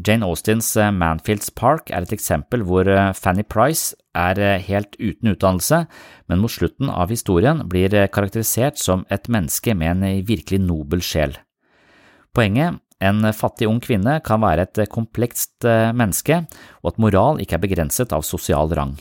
Jane 0.00 0.24
Austins 0.24 0.70
eh, 0.76 0.90
Manfields 0.90 1.50
Park 1.50 1.90
er 1.92 2.06
et 2.06 2.14
eksempel 2.16 2.64
hvor 2.66 2.88
eh, 2.88 3.12
Fanny 3.12 3.44
Price 3.44 3.92
er 4.16 4.40
eh, 4.40 4.62
helt 4.64 4.96
uten 4.98 5.34
utdannelse, 5.34 5.84
men 6.32 6.40
mot 6.40 6.52
slutten 6.52 6.88
av 6.90 7.12
historien 7.12 7.60
blir 7.68 7.92
karakterisert 8.12 8.80
som 8.80 9.04
et 9.12 9.28
menneske 9.28 9.76
med 9.76 9.92
en 9.92 10.24
virkelig 10.26 10.62
nobel 10.64 11.04
sjel. 11.04 11.36
Poenget 12.32 12.80
en 13.02 13.32
fattig 13.34 13.68
ung 13.68 13.82
kvinne 13.82 14.20
kan 14.24 14.40
være 14.40 14.64
et 14.64 14.84
komplekst 14.88 15.66
menneske, 15.66 16.44
og 16.86 16.92
at 16.92 17.00
moral 17.02 17.42
ikke 17.42 17.58
er 17.58 17.64
begrenset 17.66 18.14
av 18.14 18.22
sosial 18.24 18.70
rang. 18.78 18.94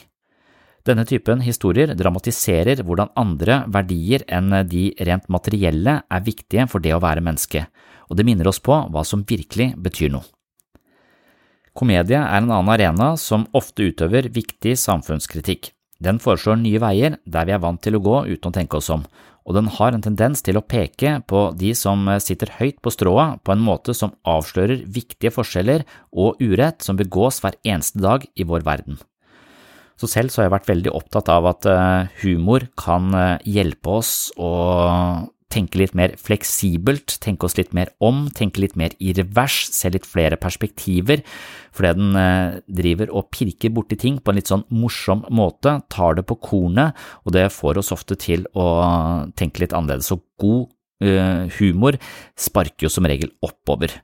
Denne 0.87 1.05
typen 1.05 1.43
historier 1.45 1.93
dramatiserer 1.93 2.81
hvordan 2.81 3.11
andre 3.19 3.61
verdier 3.69 4.23
enn 4.25 4.49
de 4.69 4.87
rent 5.05 5.27
materielle 5.29 5.99
er 6.01 6.23
viktige 6.25 6.65
for 6.71 6.81
det 6.81 6.95
å 6.95 7.01
være 7.03 7.21
menneske, 7.21 7.67
og 8.09 8.17
det 8.17 8.25
minner 8.25 8.49
oss 8.49 8.61
på 8.63 8.73
hva 8.89 9.03
som 9.05 9.25
virkelig 9.27 9.75
betyr 9.77 10.13
noe. 10.15 10.25
Komedie 11.77 12.17
er 12.19 12.41
en 12.41 12.49
annen 12.49 12.71
arena 12.73 13.13
som 13.15 13.45
ofte 13.55 13.85
utøver 13.87 14.27
viktig 14.33 14.73
samfunnskritikk. 14.75 15.69
Den 16.01 16.17
foreslår 16.19 16.57
nye 16.59 16.81
veier 16.81 17.19
der 17.29 17.45
vi 17.47 17.53
er 17.55 17.61
vant 17.63 17.79
til 17.85 17.95
å 17.95 18.01
gå 18.03 18.17
uten 18.33 18.49
å 18.49 18.55
tenke 18.55 18.81
oss 18.81 18.89
om, 18.91 19.05
og 19.45 19.55
den 19.57 19.69
har 19.77 19.93
en 19.93 20.03
tendens 20.03 20.41
til 20.45 20.57
å 20.57 20.65
peke 20.65 21.19
på 21.29 21.43
de 21.57 21.71
som 21.77 22.09
sitter 22.21 22.51
høyt 22.57 22.81
på 22.81 22.93
strået 22.93 23.39
på 23.45 23.53
en 23.53 23.63
måte 23.63 23.95
som 23.97 24.17
avslører 24.27 24.83
viktige 24.97 25.33
forskjeller 25.37 25.85
og 26.11 26.41
urett 26.41 26.81
som 26.83 26.99
begås 26.99 27.39
hver 27.41 27.57
eneste 27.63 28.01
dag 28.01 28.25
i 28.35 28.47
vår 28.49 28.65
verden. 28.67 28.99
Så 30.01 30.09
selv 30.09 30.33
så 30.33 30.41
har 30.41 30.47
jeg 30.47 30.55
vært 30.55 30.71
veldig 30.71 30.93
opptatt 30.97 31.29
av 31.29 31.45
at 31.51 31.67
eh, 31.69 32.09
humor 32.23 32.65
kan 32.79 33.13
eh, 33.13 33.43
hjelpe 33.45 33.99
oss 33.99 34.31
å 34.33 34.49
tenke 35.51 35.77
litt 35.77 35.93
mer 35.99 36.15
fleksibelt, 36.17 37.19
tenke 37.21 37.45
oss 37.45 37.57
litt 37.59 37.73
mer 37.75 37.91
om, 38.01 38.23
tenke 38.33 38.63
litt 38.63 38.73
mer 38.79 38.95
i 39.03 39.11
revers, 39.13 39.67
se 39.75 39.91
litt 39.93 40.07
flere 40.07 40.39
perspektiver, 40.41 41.21
fordi 41.75 41.93
den 41.99 42.17
eh, 42.17 42.57
driver 42.81 43.13
og 43.13 43.29
pirker 43.35 43.75
borti 43.75 43.99
ting 44.01 44.17
på 44.17 44.33
en 44.33 44.41
litt 44.41 44.49
sånn 44.49 44.65
morsom 44.73 45.21
måte, 45.29 45.77
tar 45.93 46.17
det 46.17 46.25
på 46.25 46.39
kornet, 46.49 46.97
og 47.21 47.37
det 47.37 47.51
får 47.53 47.83
oss 47.83 47.93
ofte 47.93 48.17
til 48.17 48.49
å 48.57 48.67
tenke 49.37 49.61
litt 49.61 49.77
annerledes. 49.77 50.09
Så 50.09 50.21
god 50.41 50.71
humor 51.57 51.95
sparker 52.37 52.85
jo 52.85 52.89
som 52.93 53.07
regel 53.09 53.31
oppover. 53.41 53.95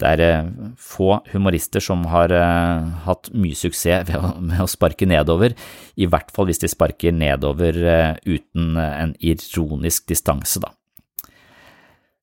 Det 0.00 0.08
er 0.08 0.22
eh, 0.24 0.50
få 0.80 1.20
humorister 1.32 1.82
som 1.84 2.06
har 2.08 2.32
uh, 2.32 2.88
hatt 3.06 3.30
mye 3.36 3.56
suksess 3.58 4.08
med 4.48 4.64
å 4.64 4.68
sparke 4.70 5.08
nedover, 5.08 5.54
i 6.00 6.08
hvert 6.08 6.32
fall 6.34 6.48
hvis 6.48 6.62
de 6.62 6.70
sparker 6.72 7.14
nedover 7.16 7.80
uh, 7.84 8.12
uten 8.24 8.78
en 8.80 9.14
ironisk 9.20 10.08
distanse, 10.10 10.62
da. 10.62 10.72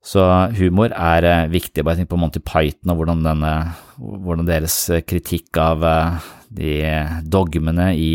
Så 0.07 0.23
humor 0.55 0.93
er 0.95 1.49
viktig. 1.51 1.83
Bare 1.83 1.99
tenk 1.99 2.07
på 2.07 2.19
Monty 2.21 2.39
Python 2.39 2.93
og 2.93 3.01
hvordan, 3.01 3.25
denne, 3.25 3.49
hvordan 3.97 4.47
deres 4.47 4.77
kritikk 5.03 5.57
av 5.59 5.83
de 6.47 6.77
dogmene 7.27 7.89
i 7.99 8.13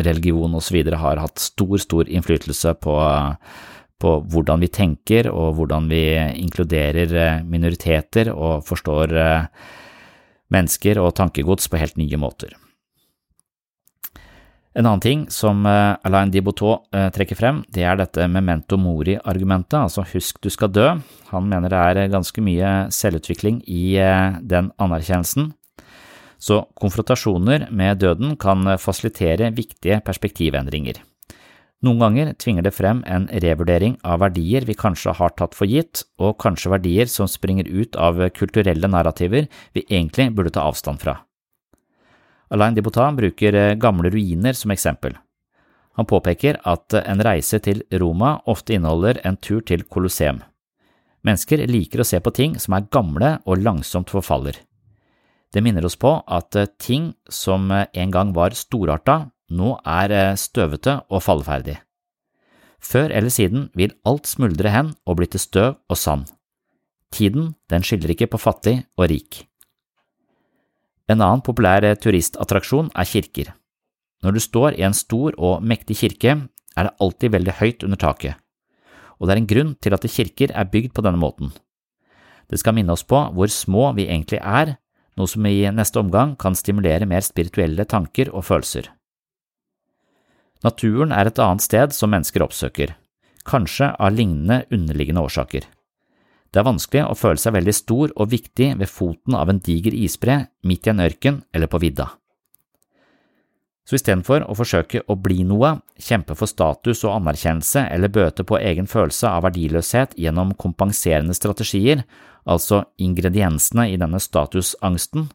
religion 0.00 0.54
osv. 0.56 0.78
har 0.88 1.20
hatt 1.20 1.42
stor, 1.42 1.76
stor 1.82 2.08
innflytelse 2.08 2.72
på 2.80 2.96
på 3.98 4.14
hvordan 4.30 4.62
vi 4.62 4.70
tenker 4.70 5.28
og 5.32 5.56
hvordan 5.58 5.88
vi 5.90 6.04
inkluderer 6.38 7.12
eh, 7.18 7.42
minoriteter 7.42 8.30
og 8.32 8.64
forstår 8.68 9.14
eh, 9.18 9.66
mennesker 10.54 11.00
og 11.02 11.14
tankegods 11.18 11.68
på 11.68 11.80
helt 11.80 11.98
nye 12.00 12.20
måter. 12.20 12.54
En 14.78 14.86
annen 14.86 15.02
ting 15.02 15.26
som 15.34 15.66
eh, 15.66 15.96
Alain 16.06 16.30
Diboutot 16.30 16.86
trekker 17.14 17.38
frem, 17.38 17.64
det 17.74 17.82
er 17.82 17.98
dette 17.98 18.28
memento 18.30 18.78
mori-argumentet, 18.78 19.80
altså 19.80 20.06
husk 20.14 20.38
du 20.44 20.50
skal 20.54 20.70
dø. 20.70 20.88
Han 21.32 21.50
mener 21.50 21.74
det 21.74 21.82
er 21.82 22.14
ganske 22.14 22.44
mye 22.44 22.72
selvutvikling 22.94 23.64
i 23.66 23.98
den 24.46 24.70
anerkjennelsen. 24.78 25.52
Så 26.38 26.62
konfrontasjoner 26.78 27.66
med 27.74 27.98
døden 27.98 28.36
kan 28.38 28.62
fasilitere 28.78 29.50
viktige 29.56 29.98
perspektivendringer. 30.06 31.02
Noen 31.86 32.00
ganger 32.02 32.32
tvinger 32.34 32.64
det 32.66 32.72
frem 32.74 33.04
en 33.06 33.28
revurdering 33.30 34.00
av 34.02 34.18
verdier 34.24 34.64
vi 34.66 34.74
kanskje 34.74 35.12
har 35.14 35.30
tatt 35.38 35.54
for 35.54 35.70
gitt, 35.70 36.02
og 36.18 36.34
kanskje 36.42 36.72
verdier 36.72 37.06
som 37.06 37.30
springer 37.30 37.68
ut 37.70 37.94
av 37.94 38.18
kulturelle 38.34 38.90
narrativer 38.90 39.46
vi 39.76 39.84
egentlig 39.86 40.32
burde 40.34 40.50
ta 40.56 40.66
avstand 40.66 40.98
fra. 41.04 41.20
Alain 42.50 42.74
Diboutin 42.74 43.14
bruker 43.14 43.54
eh, 43.54 43.76
gamle 43.78 44.10
ruiner 44.10 44.56
som 44.58 44.72
eksempel. 44.74 45.14
Han 46.00 46.06
påpeker 46.06 46.58
at 46.66 46.94
en 46.98 47.22
reise 47.22 47.60
til 47.62 47.84
Roma 48.00 48.38
ofte 48.50 48.74
inneholder 48.74 49.20
en 49.28 49.36
tur 49.36 49.60
til 49.62 49.84
Colosseum. 49.86 50.40
Mennesker 51.26 51.62
liker 51.68 52.02
å 52.02 52.06
se 52.06 52.18
på 52.22 52.32
ting 52.34 52.58
som 52.58 52.74
er 52.74 52.86
gamle 52.90 53.36
og 53.44 53.62
langsomt 53.62 54.10
forfaller. 54.10 54.56
Det 55.54 55.62
minner 55.62 55.84
oss 55.86 55.98
på 55.98 56.10
at 56.26 56.56
ting 56.78 57.12
som 57.30 57.70
en 57.70 58.14
gang 58.14 58.34
var 58.36 58.54
storarta, 58.56 59.28
nå 59.48 59.76
er 59.86 60.12
eh, 60.12 60.36
støvete 60.36 61.00
og 61.08 61.22
falleferdig. 61.24 61.78
Før 62.78 63.10
eller 63.10 63.32
siden 63.32 63.68
vil 63.74 63.96
alt 64.06 64.28
smuldre 64.30 64.70
hen 64.70 64.92
og 65.06 65.18
bli 65.18 65.26
til 65.26 65.42
støv 65.42 65.78
og 65.88 65.98
sand. 65.98 66.28
Tiden, 67.12 67.54
den 67.70 67.82
skiller 67.82 68.12
ikke 68.12 68.28
på 68.30 68.40
fattig 68.40 68.82
og 68.96 69.08
rik. 69.10 69.46
En 71.08 71.22
annen 71.24 71.42
populær 71.44 71.84
eh, 71.84 71.96
turistattraksjon 71.96 72.92
er 72.94 73.08
kirker. 73.08 73.54
Når 74.22 74.34
du 74.34 74.40
står 74.42 74.76
i 74.76 74.84
en 74.84 74.96
stor 74.96 75.36
og 75.38 75.62
mektig 75.62 75.96
kirke, 76.02 76.34
er 76.76 76.86
det 76.86 76.98
alltid 77.00 77.32
veldig 77.32 77.54
høyt 77.58 77.86
under 77.86 77.98
taket, 77.98 78.34
og 79.18 79.26
det 79.26 79.34
er 79.34 79.40
en 79.40 79.50
grunn 79.50 79.72
til 79.82 79.94
at 79.94 80.04
kirker 80.06 80.52
er 80.54 80.68
bygd 80.70 80.92
på 80.94 81.02
denne 81.02 81.18
måten. 81.18 81.50
Det 82.48 82.60
skal 82.60 82.76
minne 82.76 82.94
oss 82.94 83.04
på 83.04 83.18
hvor 83.34 83.50
små 83.50 83.90
vi 83.96 84.06
egentlig 84.06 84.38
er, 84.42 84.76
noe 85.18 85.30
som 85.30 85.46
i 85.46 85.66
neste 85.74 85.98
omgang 85.98 86.36
kan 86.38 86.54
stimulere 86.54 87.08
mer 87.08 87.24
spirituelle 87.26 87.84
tanker 87.88 88.30
og 88.30 88.46
følelser. 88.46 88.86
Naturen 90.66 91.12
er 91.14 91.28
et 91.30 91.38
annet 91.38 91.62
sted 91.62 91.94
som 91.94 92.10
mennesker 92.10 92.42
oppsøker, 92.42 92.94
kanskje 93.46 93.92
av 93.94 94.14
lignende 94.14 94.64
underliggende 94.74 95.22
årsaker. 95.22 95.66
Det 96.48 96.62
er 96.62 96.66
vanskelig 96.66 97.04
å 97.04 97.16
føle 97.18 97.38
seg 97.38 97.54
veldig 97.54 97.74
stor 97.76 98.14
og 98.16 98.30
viktig 98.32 98.72
ved 98.80 98.90
foten 98.90 99.36
av 99.36 99.52
en 99.52 99.60
diger 99.62 99.94
isbre 99.94 100.40
midt 100.66 100.88
i 100.88 100.94
en 100.94 101.04
ørken 101.04 101.42
eller 101.54 101.70
på 101.70 101.80
vidda. 101.82 102.08
Så 103.88 103.96
istedenfor 103.96 104.44
å 104.44 104.56
forsøke 104.56 105.00
å 105.08 105.14
bli 105.16 105.44
noe, 105.48 105.78
kjempe 105.96 106.34
for 106.36 106.50
status 106.50 107.06
og 107.06 107.14
anerkjennelse 107.14 107.86
eller 107.88 108.12
bøte 108.12 108.44
på 108.44 108.58
egen 108.60 108.88
følelse 108.90 109.30
av 109.30 109.46
verdiløshet 109.46 110.12
gjennom 110.20 110.52
kompenserende 110.60 111.36
strategier, 111.36 112.02
altså 112.44 112.82
ingrediensene 113.00 113.86
i 113.92 113.96
denne 114.00 114.20
statusangsten, 114.20 115.30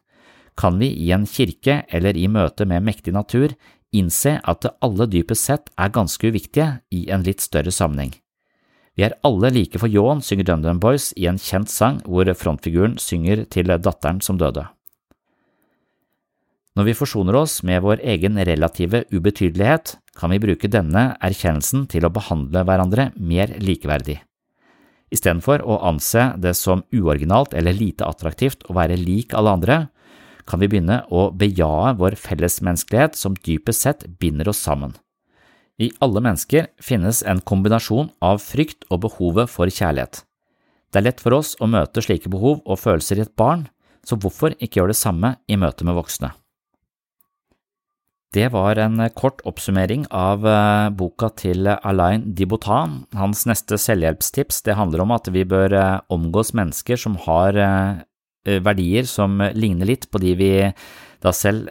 kan 0.54 0.78
vi 0.78 0.92
i 1.02 1.10
en 1.14 1.26
kirke 1.26 1.80
eller 1.90 2.14
i 2.14 2.28
møte 2.30 2.66
med 2.70 2.86
mektig 2.86 3.14
natur 3.16 3.56
innse 3.96 4.36
at 4.42 4.66
alle 4.84 5.06
dypest 5.10 5.48
sett 5.48 5.72
er 5.78 5.94
ganske 5.94 6.28
uviktige 6.28 6.80
i 6.94 7.06
en 7.14 7.24
litt 7.26 7.44
større 7.44 7.72
sammenheng. 7.74 8.12
Vi 8.94 9.02
er 9.02 9.16
alle 9.26 9.50
like 9.50 9.78
for 9.80 9.90
ljåen, 9.90 10.22
synger 10.22 10.46
DumDum 10.46 10.78
Boys 10.82 11.10
i 11.18 11.26
en 11.26 11.40
kjent 11.40 11.70
sang 11.70 11.98
hvor 12.06 12.28
frontfiguren 12.38 12.94
synger 13.02 13.42
til 13.50 13.72
datteren 13.72 14.20
som 14.22 14.38
døde. 14.38 14.68
Når 16.74 16.88
vi 16.88 16.96
forsoner 16.98 17.36
oss 17.38 17.60
med 17.62 17.82
vår 17.82 18.02
egen 18.02 18.38
relative 18.38 19.04
ubetydelighet, 19.14 19.96
kan 20.18 20.30
vi 20.30 20.40
bruke 20.42 20.70
denne 20.70 21.12
erkjennelsen 21.22 21.86
til 21.90 22.06
å 22.06 22.12
behandle 22.14 22.64
hverandre 22.66 23.12
mer 23.14 23.52
likeverdig. 23.62 24.20
Istedenfor 25.14 25.62
å 25.62 25.78
anse 25.86 26.32
det 26.42 26.56
som 26.58 26.82
uoriginalt 26.94 27.54
eller 27.54 27.76
lite 27.78 28.06
attraktivt 28.06 28.66
å 28.66 28.74
være 28.74 28.98
lik 28.98 29.34
alle 29.38 29.54
andre, 29.54 29.76
kan 30.48 30.60
vi 30.60 30.68
begynne 30.70 31.02
å 31.10 31.28
bejae 31.34 31.94
vår 31.98 32.16
fellesmenneskelighet 32.20 33.18
som 33.18 33.38
dypest 33.46 33.86
sett 33.86 34.06
binder 34.20 34.50
oss 34.52 34.62
sammen. 34.64 34.94
I 35.80 35.90
alle 36.04 36.22
mennesker 36.22 36.68
finnes 36.82 37.22
en 37.26 37.40
kombinasjon 37.42 38.12
av 38.22 38.38
frykt 38.44 38.86
og 38.90 39.02
behovet 39.08 39.50
for 39.50 39.66
kjærlighet. 39.66 40.22
Det 40.92 41.00
er 41.00 41.08
lett 41.08 41.22
for 41.22 41.34
oss 41.34 41.56
å 41.58 41.66
møte 41.66 42.04
slike 42.04 42.30
behov 42.30 42.60
og 42.62 42.78
følelser 42.78 43.18
i 43.18 43.24
et 43.26 43.34
barn, 43.34 43.66
så 44.06 44.18
hvorfor 44.20 44.54
ikke 44.60 44.78
gjøre 44.78 44.94
det 44.94 45.00
samme 45.00 45.34
i 45.50 45.58
møte 45.58 45.86
med 45.86 45.96
voksne? 45.98 46.30
Det 48.34 48.48
var 48.50 48.78
en 48.82 48.98
kort 49.14 49.44
oppsummering 49.46 50.08
av 50.10 50.42
eh, 50.46 50.88
boka 50.98 51.28
til 51.38 51.68
Alain 51.70 52.24
Dibotan. 52.34 53.04
Hans 53.14 53.44
neste 53.46 53.78
selvhjelpstips 53.78 54.58
handler 54.74 55.04
om 55.04 55.12
at 55.14 55.30
vi 55.30 55.44
bør 55.46 55.76
eh, 55.78 56.00
omgås 56.10 56.50
mennesker 56.58 56.98
som 56.98 57.14
har 57.28 57.54
eh, 57.54 58.02
verdier 58.44 59.08
som 59.08 59.40
ligner 59.56 59.88
litt 59.88 60.10
på 60.12 60.20
de 60.22 60.34
vi 60.38 60.52
da 61.24 61.32
selv 61.32 61.70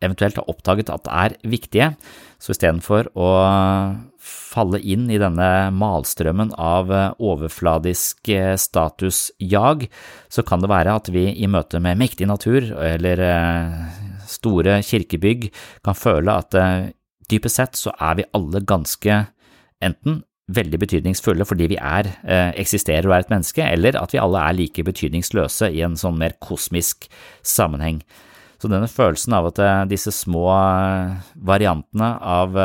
eventuelt 0.00 0.36
har 0.40 0.48
oppdaget 0.48 0.92
at 0.92 1.08
er 1.12 1.36
viktige. 1.48 1.90
Så 2.40 2.54
istedenfor 2.54 3.10
å 3.16 3.30
falle 4.20 4.80
inn 4.80 5.08
i 5.12 5.18
denne 5.20 5.70
malstrømmen 5.76 6.54
av 6.60 6.92
overfladisk 7.16 8.32
statusjag, 8.60 9.86
så 10.28 10.44
kan 10.44 10.64
det 10.64 10.72
være 10.72 10.96
at 11.00 11.12
vi 11.12 11.26
i 11.32 11.48
møte 11.48 11.80
med 11.84 12.00
mektig 12.00 12.28
natur 12.28 12.72
eller 12.80 13.24
store 14.30 14.80
kirkebygg 14.86 15.50
kan 15.84 15.98
føle 15.98 16.38
at 16.42 16.56
eh, 16.58 16.90
dypest 17.30 17.60
sett 17.60 17.78
så 17.78 17.94
er 17.98 18.20
vi 18.20 18.28
alle 18.36 18.62
ganske 18.66 19.22
enten 19.82 20.22
veldig 20.56 20.80
betydningsfulle 20.82 21.46
fordi 21.48 21.70
vi 21.72 21.78
er, 21.78 22.10
eh, 22.24 22.50
eksisterer 22.60 23.06
og 23.08 23.14
er 23.16 23.24
et 23.24 23.32
menneske, 23.32 23.62
eller 23.62 23.98
at 24.00 24.12
vi 24.14 24.22
alle 24.22 24.42
er 24.42 24.58
like 24.58 24.84
betydningsløse 24.86 25.70
i 25.72 25.82
en 25.86 25.96
sånn 25.96 26.18
mer 26.18 26.36
kosmisk 26.42 27.08
sammenheng. 27.42 28.02
Så 28.60 28.68
denne 28.68 28.90
følelsen 28.90 29.32
av 29.32 29.46
at 29.52 29.58
eh, 29.58 29.84
disse 29.94 30.12
små 30.12 30.46
variantene 31.36 32.12
av 32.20 32.58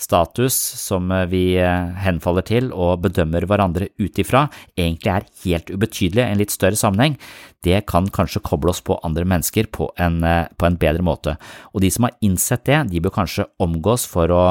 status 0.00 0.56
som 0.80 1.10
eh, 1.12 1.26
vi 1.30 1.44
eh, 1.60 1.92
henfaller 2.04 2.44
til 2.46 2.70
og 2.72 3.02
bedømmer 3.04 3.44
hverandre 3.48 3.90
ut 4.00 4.20
ifra, 4.22 4.46
egentlig 4.78 5.12
er 5.12 5.28
helt 5.44 5.72
ubetydelig 5.72 6.24
i 6.24 6.26
en 6.26 6.40
litt 6.40 6.54
større 6.54 6.78
sammenheng, 6.80 7.18
det 7.66 7.82
kan 7.90 8.08
kanskje 8.08 8.42
koble 8.46 8.72
oss 8.72 8.82
på 8.84 8.98
andre 9.06 9.26
mennesker 9.28 9.68
på 9.72 9.90
en, 10.00 10.22
eh, 10.24 10.46
på 10.56 10.68
en 10.68 10.78
bedre 10.80 11.04
måte. 11.06 11.36
Og 11.74 11.84
de 11.84 11.92
som 11.92 12.08
har 12.08 12.16
innsett 12.24 12.64
det, 12.68 12.82
de 12.92 13.02
bør 13.04 13.18
kanskje 13.20 13.48
omgås 13.60 14.06
for 14.08 14.32
å, 14.32 14.44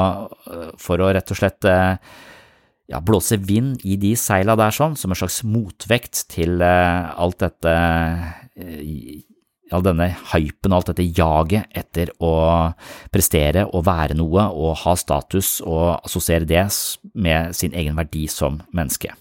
for 0.78 1.02
å 1.02 1.10
rett 1.14 1.32
og 1.34 1.40
slett 1.40 1.66
ja, 1.66 3.00
blåse 3.02 3.38
vind 3.42 3.82
i 3.86 3.96
de 4.00 4.14
seila 4.18 4.56
der 4.58 4.74
sånn, 4.74 4.96
som 4.98 5.12
en 5.12 5.18
slags 5.18 5.42
motvekt 5.46 6.24
til 6.32 6.62
alt 6.62 7.42
dette 7.42 7.74
all 9.76 9.84
denne 9.86 10.10
hypen 10.32 10.72
og 10.72 10.80
alt 10.80 10.92
dette 10.92 11.08
jaget 11.16 11.70
etter 11.82 12.12
å 12.22 12.34
prestere 13.12 13.66
og 13.68 13.86
være 13.88 14.18
noe 14.18 14.50
og 14.50 14.78
ha 14.84 14.96
status 14.98 15.58
og 15.64 16.00
assosiere 16.00 16.48
det 16.48 16.66
med 17.14 17.56
sin 17.56 17.74
egen 17.76 17.98
verdi 17.98 18.26
som 18.30 18.60
menneske. 18.76 19.14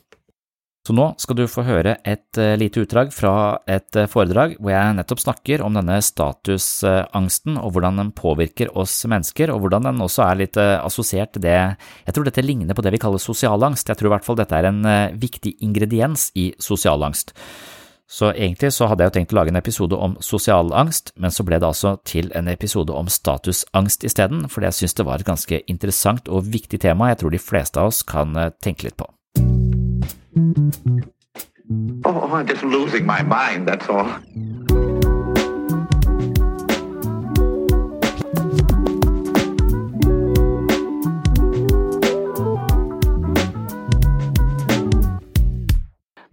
Så 0.90 0.96
nå 0.98 1.04
skal 1.22 1.38
du 1.38 1.44
få 1.46 1.62
høre 1.68 2.00
et 2.08 2.38
eh, 2.42 2.56
lite 2.58 2.82
utdrag 2.82 3.12
fra 3.14 3.60
et 3.70 3.94
eh, 4.00 4.08
foredrag 4.10 4.56
hvor 4.58 4.72
jeg 4.74 4.96
nettopp 4.98 5.22
snakker 5.22 5.62
om 5.62 5.76
denne 5.78 6.00
statusangsten 6.02 7.60
og 7.62 7.76
hvordan 7.76 8.00
den 8.02 8.10
påvirker 8.18 8.72
oss 8.74 8.96
mennesker, 9.06 9.52
og 9.54 9.62
hvordan 9.62 9.86
den 9.86 10.02
også 10.02 10.24
er 10.26 10.40
litt 10.40 10.58
eh, 10.58 10.80
assosiert 10.80 11.36
til 11.36 11.44
det 11.46 11.58
Jeg 11.60 12.16
tror 12.16 12.26
dette 12.26 12.42
ligner 12.42 12.74
på 12.74 12.86
det 12.86 12.96
vi 12.96 13.02
kaller 13.04 13.22
sosialangst, 13.22 13.92
jeg 13.92 14.00
tror 14.00 14.10
i 14.10 14.16
hvert 14.16 14.26
fall 14.26 14.40
dette 14.40 14.58
er 14.58 14.70
en 14.72 14.82
viktig 15.20 15.60
ingrediens 15.68 16.32
i 16.34 16.50
sosialangst. 16.58 17.36
Så 18.10 18.32
egentlig 18.34 18.72
så 18.74 18.88
hadde 18.90 19.06
jeg 19.06 19.12
jo 19.12 19.16
tenkt 19.20 19.34
å 19.36 19.38
lage 19.38 19.52
en 19.54 19.60
episode 19.60 19.98
om 20.02 20.16
sosial 20.26 20.72
angst, 20.74 21.12
men 21.16 21.30
så 21.30 21.46
ble 21.46 21.60
det 21.62 21.68
altså 21.68 21.92
til 22.10 22.32
en 22.34 22.50
episode 22.50 22.90
om 22.90 23.06
statusangst 23.06 24.04
isteden, 24.08 24.48
fordi 24.50 24.66
jeg 24.72 24.78
synes 24.80 24.98
det 24.98 25.06
var 25.06 25.22
et 25.22 25.30
ganske 25.30 25.62
interessant 25.70 26.32
og 26.34 26.50
viktig 26.50 26.82
tema 26.82 27.12
jeg 27.12 27.22
tror 27.22 27.36
de 27.36 27.44
fleste 27.44 27.78
av 27.78 27.94
oss 27.94 28.02
kan 28.02 28.34
eh, 28.34 28.50
tenke 28.66 28.90
litt 28.90 28.98
på. 28.98 29.06
Oh, 32.06 32.34
I'm 32.34 32.48
just 32.50 32.64
losing 32.64 33.06
my 33.06 33.22
mind, 33.22 33.68
that's 33.68 33.88
all. 33.88 34.79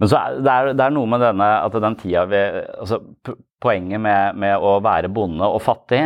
Men 0.01 0.11
så 0.11 0.19
er 0.21 0.39
det, 0.39 0.53
er, 0.53 0.71
det 0.77 0.85
er 0.85 0.95
noe 0.95 1.09
med 1.09 1.23
denne 1.25 1.49
at 1.65 1.77
den 1.83 1.99
tida 2.01 2.27
vi 2.29 2.43
altså, 2.77 3.01
Poenget 3.63 4.03
med, 4.05 4.37
med, 4.37 4.61
å 4.61 4.77
være 4.85 5.09
bonde 5.09 5.47
og 5.49 5.63
fattig, 5.65 6.03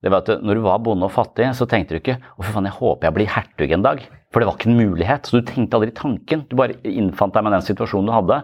det 0.00 0.08
var 0.12 0.22
at 0.22 0.40
når 0.40 0.56
du 0.56 0.62
var 0.64 0.80
bonde 0.80 1.04
og 1.04 1.12
fattig, 1.12 1.50
så 1.54 1.66
tenkte 1.68 1.92
du 1.92 1.98
ikke 2.00 2.14
'Å, 2.16 2.40
fy 2.40 2.54
faen, 2.54 2.68
jeg 2.68 2.78
håper 2.78 3.06
jeg 3.06 3.14
blir 3.18 3.28
hertug 3.34 3.74
en 3.76 3.84
dag'. 3.84 4.06
For 4.32 4.40
det 4.40 4.48
var 4.48 4.56
ikke 4.56 4.70
en 4.70 4.80
mulighet. 4.80 5.28
Så 5.28 5.36
du 5.36 5.44
tenkte 5.44 5.76
aldri 5.76 5.92
tanken. 5.92 6.46
Du 6.48 6.56
bare 6.56 6.78
innfant 6.88 7.36
deg 7.36 7.44
med 7.44 7.52
den 7.52 7.66
situasjonen 7.66 8.08
du 8.08 8.14
hadde. 8.16 8.38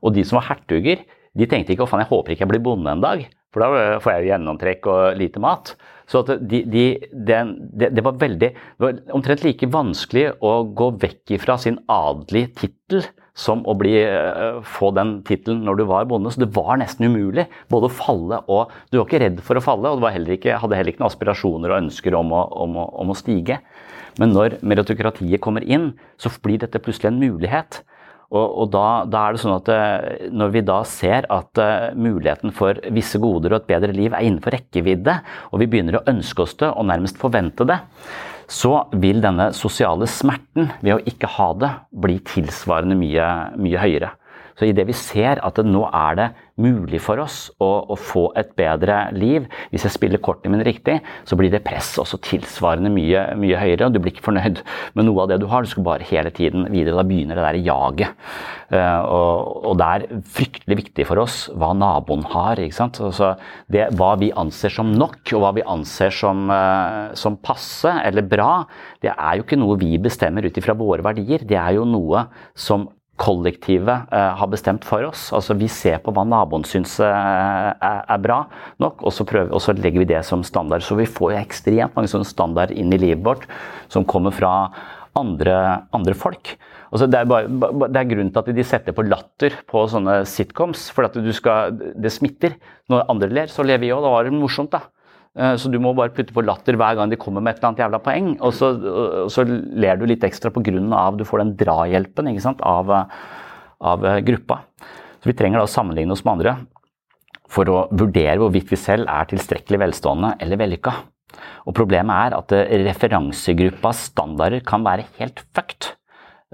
Og 0.00 0.16
de 0.16 0.24
som 0.24 0.38
var 0.38 0.48
hertuger, 0.48 1.04
de 1.36 1.50
tenkte 1.52 1.76
ikke 1.76 1.84
'Å, 1.84 1.90
faen, 1.90 2.00
jeg 2.06 2.12
håper 2.14 2.32
ikke 2.32 2.46
jeg 2.46 2.52
blir 2.54 2.64
bonde 2.64 2.96
en 2.96 3.04
dag'. 3.04 3.28
For 3.52 3.60
da 3.60 4.00
får 4.00 4.12
jeg 4.14 4.24
jo 4.24 4.32
gjennomtrekk 4.32 4.90
og 4.92 5.20
lite 5.20 5.40
mat. 5.44 5.74
Så 6.08 6.24
de, 6.24 6.62
de, 6.64 6.84
det, 7.12 7.92
det, 7.92 8.04
var 8.04 8.16
veldig 8.16 8.38
Det 8.40 8.80
var 8.80 9.00
omtrent 9.12 9.44
like 9.44 9.68
vanskelig 9.68 10.30
å 10.40 10.52
gå 10.72 10.90
vekk 11.04 11.36
ifra 11.36 11.58
sin 11.60 11.76
adelige 11.92 12.54
tittel 12.62 13.04
som 13.38 13.62
å 13.70 13.74
bli, 13.78 13.94
eh, 14.02 14.58
få 14.66 14.90
den 14.96 15.18
tittelen 15.26 15.62
når 15.66 15.78
du 15.78 15.84
var 15.88 16.08
bonde. 16.10 16.32
Så 16.34 16.42
det 16.42 16.50
var 16.56 16.78
nesten 16.80 17.06
umulig 17.06 17.46
både 17.70 17.88
å 17.88 17.94
falle 17.94 18.42
og 18.48 18.72
Du 18.90 18.98
var 18.98 19.06
ikke 19.06 19.22
redd 19.22 19.40
for 19.44 19.58
å 19.58 19.62
falle, 19.62 19.90
og 19.90 20.00
du 20.00 20.06
heller 20.06 20.36
ikke, 20.36 20.58
hadde 20.58 20.76
heller 20.76 20.92
ikke 20.92 21.02
noen 21.04 21.12
aspirasjoner 21.12 21.70
og 21.70 21.82
ønsker 21.84 22.14
om 22.18 22.32
å, 22.32 22.42
om, 22.64 22.76
å, 22.76 22.88
om 22.98 23.12
å, 23.12 23.18
stige. 23.18 23.60
Men 24.18 24.32
når 24.34 24.58
meritokratiet 24.62 25.40
kommer 25.40 25.62
inn, 25.62 25.92
så 26.18 26.32
blir 26.42 26.58
dette 26.58 26.80
plutselig 26.82 27.12
en 27.12 27.20
mulighet. 27.20 27.82
Og, 28.28 28.44
og 28.44 28.72
da, 28.74 29.04
da, 29.08 29.22
er 29.24 29.36
det 29.36 29.40
sånn 29.40 29.54
at 29.54 29.68
eh, 29.72 30.26
Når 30.36 30.50
vi 30.52 30.60
da 30.60 30.82
ser 30.84 31.24
at 31.32 31.60
uh, 31.62 31.94
muligheten 31.96 32.52
for 32.52 32.76
visse 32.92 33.16
goder 33.22 33.54
og 33.54 33.62
et 33.62 33.70
bedre 33.70 33.94
liv 33.96 34.12
er 34.12 34.26
innenfor 34.26 34.52
rekkevidde, 34.52 35.14
og 35.48 35.62
vi 35.62 35.68
begynner 35.70 35.96
å 35.96 36.04
ønske 36.10 36.44
oss 36.44 36.58
det 36.60 36.68
og 36.68 36.90
nærmest 36.90 37.16
forvente 37.20 37.64
det, 37.68 37.78
så 38.48 38.72
vil 38.96 39.20
denne 39.22 39.50
sosiale 39.56 40.08
smerten 40.08 40.70
ved 40.80 40.94
å 40.96 41.02
ikke 41.10 41.28
ha 41.36 41.50
det 41.60 41.70
bli 42.04 42.16
tilsvarende 42.24 42.96
mye, 42.98 43.26
mye 43.60 43.82
høyere. 43.82 44.14
Så 44.58 44.66
idet 44.66 44.88
vi 44.88 44.96
ser 44.96 45.38
at 45.46 45.60
nå 45.64 45.86
er 45.94 46.18
det 46.18 46.28
mulig 46.58 46.98
for 47.02 47.20
oss 47.22 47.46
å, 47.62 47.68
å, 47.92 47.96
få 47.98 48.24
et 48.38 48.50
bedre 48.58 48.96
liv, 49.14 49.46
hvis 49.70 49.84
jeg 49.86 49.94
spiller 49.94 50.22
kortene 50.22 50.56
mine 50.56 50.66
riktig, 50.66 50.98
så 51.28 51.38
blir 51.38 51.52
det 51.52 51.62
press 51.66 51.92
også 52.02 52.18
tilsvarende 52.26 52.90
mye, 52.92 53.22
mye, 53.38 53.58
høyere, 53.60 53.86
og 53.86 53.94
du 53.94 54.00
blir 54.02 54.16
ikke 54.16 54.26
fornøyd 54.26 54.62
med 54.98 55.06
noe 55.06 55.24
av 55.24 55.30
det 55.30 55.38
du 55.42 55.46
har. 55.52 55.62
Du 55.62 55.70
skal 55.70 55.86
bare 55.86 56.08
hele 56.08 56.32
tiden 56.34 56.66
videre. 56.72 56.98
Da 56.98 57.06
begynner 57.06 57.38
det 57.38 57.46
der 57.46 57.60
jaget. 57.62 58.26
Uh, 58.68 59.00
og, 59.06 59.62
og, 59.70 59.78
det 59.80 59.86
er 59.88 60.24
fryktelig 60.34 60.80
viktig 60.82 61.06
for 61.08 61.22
oss 61.22 61.38
hva 61.56 61.70
naboen 61.78 62.26
har. 62.34 62.60
ikke 62.60 62.76
sant? 62.76 62.98
Altså 63.04 63.32
det, 63.70 63.86
hva 63.96 64.12
vi 64.20 64.32
anser 64.34 64.74
som 64.74 64.90
nok, 64.92 65.22
og 65.38 65.44
hva 65.44 65.54
vi 65.56 65.64
anser 65.64 66.12
som, 66.14 66.48
uh, 66.50 67.14
som 67.18 67.38
passe 67.40 67.94
eller 68.02 68.26
bra, 68.26 68.64
det 69.04 69.14
er 69.14 69.38
jo 69.38 69.46
ikke 69.46 69.60
noe 69.62 69.78
vi 69.80 69.94
bestemmer 70.02 70.44
ut 70.44 70.58
ifra 70.58 70.76
våre 70.78 71.06
verdier. 71.06 71.46
Det 71.46 71.56
er 71.58 71.78
jo 71.78 71.86
noe 71.88 72.26
som 72.58 72.90
kollektivet 73.18 74.12
eh, 74.14 74.32
har 74.40 74.50
bestemt 74.50 74.86
for 74.86 75.04
oss. 75.08 75.28
Altså 75.34 75.56
Vi 75.58 75.68
ser 75.72 75.98
på 76.02 76.14
hva 76.14 76.24
naboen 76.28 76.64
syns 76.68 76.96
eh, 77.02 77.68
er, 77.74 78.22
bra 78.22 78.44
nok, 78.82 79.02
og 79.02 79.14
så, 79.14 79.26
prøver, 79.28 79.50
og 79.52 79.62
så, 79.64 79.74
legger 79.76 80.04
vi 80.04 80.10
det 80.12 80.22
som 80.26 80.44
standard. 80.46 80.86
Så 80.86 80.96
vi 80.98 81.08
får 81.08 81.34
jo 81.34 81.42
ekstremt 81.42 81.98
mange 81.98 82.10
sånne 82.12 82.28
standard 82.28 82.74
inn 82.74 82.94
i 82.94 83.00
livet 83.00 83.24
vårt 83.26 83.46
som 83.92 84.06
kommer 84.08 84.34
fra 84.34 84.52
andre, 85.18 85.58
andre 85.96 86.14
folk. 86.16 86.54
Altså 86.88 87.08
det, 87.10 87.20
er 87.20 87.28
bare, 87.28 87.48
det, 87.90 88.00
er 88.00 88.12
grunnen 88.12 88.30
til 88.32 88.40
at 88.40 88.52
de 88.56 88.64
setter 88.64 88.96
på 88.96 89.04
latter 89.04 89.58
på 89.68 89.82
sånne 89.90 90.22
sitcoms, 90.28 90.86
for 90.94 91.08
at 91.08 91.18
skal, 91.36 91.74
det 91.74 92.12
smitter. 92.14 92.56
Når 92.88 93.08
andre 93.12 93.28
ler, 93.34 93.52
så 93.52 93.66
ler 93.66 93.82
vi 93.82 93.92
òg. 93.92 94.04
Da 94.04 94.14
var 94.14 94.24
det 94.24 94.36
morsomt, 94.36 94.72
da. 94.72 94.86
Eh, 95.38 95.54
så 95.60 95.70
du 95.70 95.78
må 95.82 95.94
bare 95.96 96.12
putte 96.14 96.34
på 96.34 96.42
latter 96.44 96.78
hver 96.78 96.96
gang 96.98 97.12
de 97.12 97.18
kommer 97.20 97.44
med 97.44 97.54
et 97.54 97.60
eller 97.60 97.70
annet 97.70 97.84
jævla 97.84 98.00
poeng. 98.02 98.30
Og 98.42 98.54
så, 98.56 98.72
og 99.24 99.30
så 99.32 99.44
ler 99.46 99.98
du 99.98 100.06
litt 100.10 100.24
ekstra 100.26 100.50
pga. 100.54 100.72
du 101.14 101.24
får 101.24 101.44
den 101.44 101.54
drahjelpen 101.60 102.32
av, 102.60 102.90
av, 103.80 104.06
eh, 104.06 104.20
gruppa. 104.26 104.62
Så 105.22 105.30
vi 105.30 105.36
trenger 105.38 105.58
da 105.58 105.68
å 105.68 105.70
sammenligne 105.70 106.12
oss 106.12 106.24
med 106.24 106.38
andre 106.38 106.56
for 107.48 107.70
å 107.72 107.86
vurdere 107.90 108.38
hvorvidt 108.38 108.70
vi 108.70 108.76
selv 108.76 109.08
er 109.08 109.30
tilstrekkelig 109.30 109.80
velstående 109.80 110.34
eller 110.42 110.60
vellykka. 110.60 110.92
Og 111.68 111.74
problemet 111.76 112.26
er 112.26 112.36
at 112.36 112.52
eh, 112.56 112.74
referansegruppas 112.88 114.08
standarder 114.10 114.64
kan 114.66 114.84
være 114.84 115.06
helt 115.20 115.44
fucked. 115.54 115.94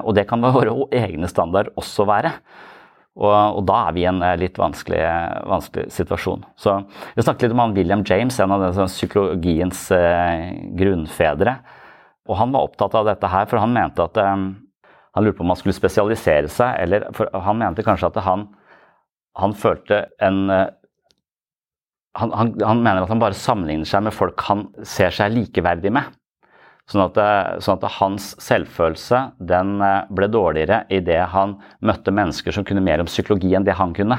Og 0.03 0.15
det 0.17 0.27
kan 0.29 0.43
våre 0.43 0.75
egne 0.93 1.29
standarder 1.31 1.73
også 1.79 2.07
være. 2.09 2.35
Og, 3.15 3.31
og, 3.31 3.61
da 3.69 3.77
er 3.87 3.95
vi 3.95 4.03
i 4.03 4.09
en 4.11 4.19
eh, 4.27 4.35
litt 4.41 4.59
vanskelig, 4.59 5.03
vanskelig 5.47 5.87
situasjon. 5.95 6.43
Så 6.59 6.81
Vi 7.15 7.23
snakket 7.23 7.47
litt 7.47 7.55
om 7.55 7.63
han 7.63 7.77
William 7.77 8.03
James, 8.07 8.41
en 8.43 8.55
av 8.57 8.65
sånn 8.75 8.91
psykologiens 8.91 9.87
eh, 9.95 10.51
grunnfedre. 10.75 11.57
Og 12.27 12.39
Han 12.41 12.55
var 12.55 12.67
opptatt 12.67 12.97
av 12.99 13.07
dette 13.07 13.31
her, 13.31 13.47
for 13.47 13.63
han 13.63 13.77
mente 13.77 14.03
at 14.03 14.19
eh, 14.19 14.47
han 15.15 15.25
lurte 15.25 15.39
på 15.39 15.47
om 15.47 15.53
han 15.55 15.61
skulle 15.61 15.77
spesialisere 15.77 16.51
seg. 16.51 16.75
eller 16.83 17.07
Han 17.45 17.61
mente 17.61 17.87
kanskje 17.87 18.11
at 18.11 18.19
han, 18.27 18.49
han 19.39 19.55
følte 19.55 20.09
en 20.19 20.49
eh, 20.51 20.67
han, 22.15 22.31
han, 22.31 22.53
han, 22.63 22.83
mener 22.83 23.03
at 23.03 23.11
han 23.11 23.23
bare 23.23 23.35
sammenligner 23.35 23.89
seg 23.91 24.05
med 24.07 24.15
folk 24.15 24.43
han 24.47 24.69
ser 24.87 25.15
seg 25.15 25.35
likeverdig 25.35 25.91
med. 25.95 26.13
Sånn 26.91 27.07
at, 27.07 27.17
eh, 27.17 27.59
sånn 27.65 27.79
at 27.81 27.97
hans 27.97 28.35
selvfølelse 28.45 29.21
den 29.41 29.79
eh, 29.81 30.03
ble 30.13 30.29
dårligere 30.29 30.83
idet 30.93 31.23
han 31.33 31.57
møtte 31.81 32.13
mennesker 32.13 32.53
som 32.53 32.67
kunne 32.69 32.85
mer 32.85 33.01
om 33.01 33.09
psykologi 33.09 33.55
enn 33.57 33.65
det 33.65 33.79
han 33.79 33.95
kunne. 33.97 34.19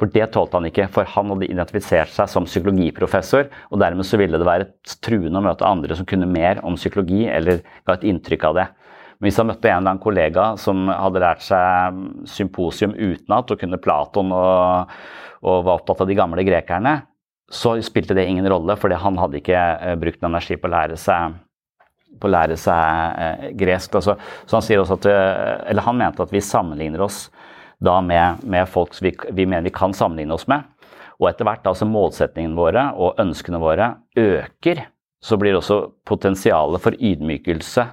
For 0.00 0.10
det 0.10 0.30
tålte 0.32 0.56
han 0.56 0.66
ikke, 0.66 0.88
for 0.90 1.06
han 1.12 1.28
hadde 1.30 1.46
identifisert 1.46 2.10
seg 2.14 2.30
som 2.32 2.46
psykologiprofessor, 2.48 3.50
og 3.68 3.82
dermed 3.82 4.08
så 4.08 4.18
ville 4.18 4.40
det 4.40 4.48
være 4.48 4.70
truende 5.04 5.38
å 5.42 5.44
møte 5.44 5.68
andre 5.68 5.98
som 5.98 6.08
kunne 6.08 6.26
mer 6.26 6.62
om 6.64 6.78
psykologi, 6.80 7.26
eller 7.28 7.60
ga 7.86 7.98
et 7.98 8.06
inntrykk 8.08 8.46
av 8.48 8.56
det. 8.56 8.64
Men 9.20 9.28
hvis 9.28 9.40
han 9.42 9.50
møtte 9.50 9.68
en 9.68 9.76
eller 9.76 9.92
annen 9.92 10.02
kollega 10.02 10.46
som 10.58 10.88
hadde 10.88 11.20
lært 11.20 11.44
seg 11.44 12.00
symposium 12.32 12.96
utenat 12.96 13.52
og 13.52 13.60
kunne 13.60 13.80
Platon 13.84 14.32
og, 14.32 14.96
og 15.44 15.62
var 15.68 15.76
opptatt 15.76 16.00
av 16.00 16.08
de 16.08 16.16
gamle 16.16 16.46
grekerne, 16.48 16.96
så 17.52 17.74
spilte 17.84 18.16
det 18.16 18.24
ingen 18.30 18.48
rolle, 18.48 18.78
fordi 18.80 18.96
han 19.02 19.20
hadde 19.20 19.42
ikke 19.42 19.60
brukt 20.00 20.00
brukt 20.00 20.26
energi 20.30 20.56
på 20.56 20.70
å 20.70 20.72
lære 20.72 20.96
seg 20.98 21.36
på 22.20 22.28
å 22.28 22.32
lære 22.34 22.56
seg 22.60 23.20
eh, 23.22 23.46
gresk. 23.58 23.94
Altså, 24.00 24.16
så 24.46 24.58
han 24.58 24.66
sier 24.66 24.82
også 24.82 24.98
at, 25.00 25.08
eh, 25.10 25.54
eller 25.72 25.86
han 25.86 25.98
mente 26.00 26.24
at 26.24 26.34
vi 26.34 26.42
sammenligner 26.44 27.04
oss 27.06 27.28
da 27.80 27.96
med, 28.04 28.42
med 28.44 28.68
folk 28.68 28.96
vi, 29.00 29.14
vi, 29.30 29.46
mener 29.46 29.68
vi 29.68 29.74
kan 29.74 29.94
sammenligne 29.96 30.36
oss 30.36 30.48
med. 30.50 30.66
Og 31.20 31.28
etter 31.30 31.48
hvert 31.48 31.66
altså 31.68 31.88
målsettingene 31.88 32.56
våre 32.56 32.86
og 32.96 33.20
ønskene 33.20 33.60
våre 33.60 33.92
øker, 34.18 34.86
så 35.20 35.36
blir 35.36 35.58
også 35.58 35.82
potensialet 36.08 36.80
for 36.80 36.96
ydmykelse 36.96 37.86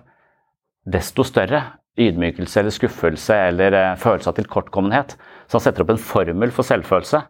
desto 0.87 1.25
større. 1.27 1.63
Ydmykelse 1.97 2.61
eller 2.61 2.75
skuffelse 2.75 3.35
eller 3.49 3.75
eh, 3.75 3.95
følelse 3.99 4.31
av 4.31 4.37
tilkortkommenhet. 4.37 5.17
Så 5.47 5.57
han 5.57 5.65
setter 5.65 5.83
opp 5.83 5.95
en 5.95 6.01
formel 6.01 6.53
for 6.55 6.67
selvfølelse. 6.67 7.23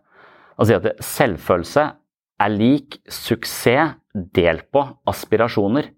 Han 0.58 0.68
sier 0.68 0.82
at 0.82 1.06
selvfølelse 1.06 1.86
er 2.38 2.54
lik 2.54 3.00
suksess 3.10 3.96
delt 4.34 4.66
på 4.74 4.84
aspirasjoner. 5.10 5.92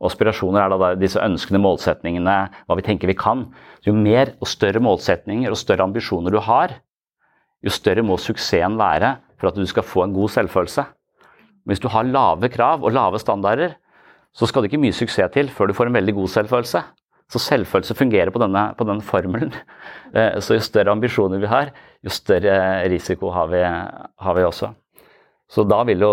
Aspirasjoner 0.00 0.64
er 0.64 0.72
da 0.72 0.92
disse 0.96 1.20
ønskene, 1.20 1.60
målsetningene, 1.60 2.36
hva 2.64 2.76
vi 2.78 2.84
tenker 2.86 3.10
vi 3.10 3.18
kan. 3.18 3.48
Jo 3.84 3.92
mer 3.96 4.32
og 4.40 4.48
større 4.48 4.80
målsetninger 4.80 5.52
og 5.52 5.60
større 5.60 5.84
ambisjoner 5.84 6.32
du 6.32 6.40
har, 6.44 6.78
jo 7.60 7.72
større 7.72 8.04
må 8.06 8.16
suksessen 8.16 8.78
være 8.80 9.18
for 9.40 9.50
at 9.50 9.58
du 9.58 9.66
skal 9.68 9.84
få 9.84 10.06
en 10.06 10.16
god 10.16 10.32
selvfølelse. 10.32 10.86
Hvis 11.68 11.82
du 11.82 11.90
har 11.92 12.08
lave 12.08 12.48
krav 12.52 12.84
og 12.84 12.94
lave 12.96 13.20
standarder, 13.20 13.76
så 14.32 14.46
skal 14.46 14.62
det 14.62 14.70
ikke 14.70 14.80
mye 14.86 14.96
suksess 14.96 15.32
til 15.34 15.50
før 15.52 15.68
du 15.68 15.76
får 15.76 15.90
en 15.90 15.98
veldig 15.98 16.14
god 16.16 16.32
selvfølelse. 16.32 16.82
Så 17.30 17.38
selvfølelse 17.38 17.94
fungerer 17.94 18.32
på 18.34 18.40
denne, 18.42 18.70
på 18.78 18.86
denne 18.88 19.04
formelen. 19.04 19.54
Eh, 20.10 20.40
så 20.42 20.56
jo 20.56 20.62
større 20.66 20.90
ambisjoner 20.90 21.38
vi 21.38 21.46
har, 21.46 21.68
jo 22.02 22.10
større 22.10 22.54
risiko 22.90 23.28
har 23.30 23.46
vi, 23.46 23.60
har 23.62 24.34
vi 24.34 24.42
også. 24.42 24.72
Så 25.46 25.62
da 25.62 25.84
vil 25.86 26.02
jo 26.02 26.08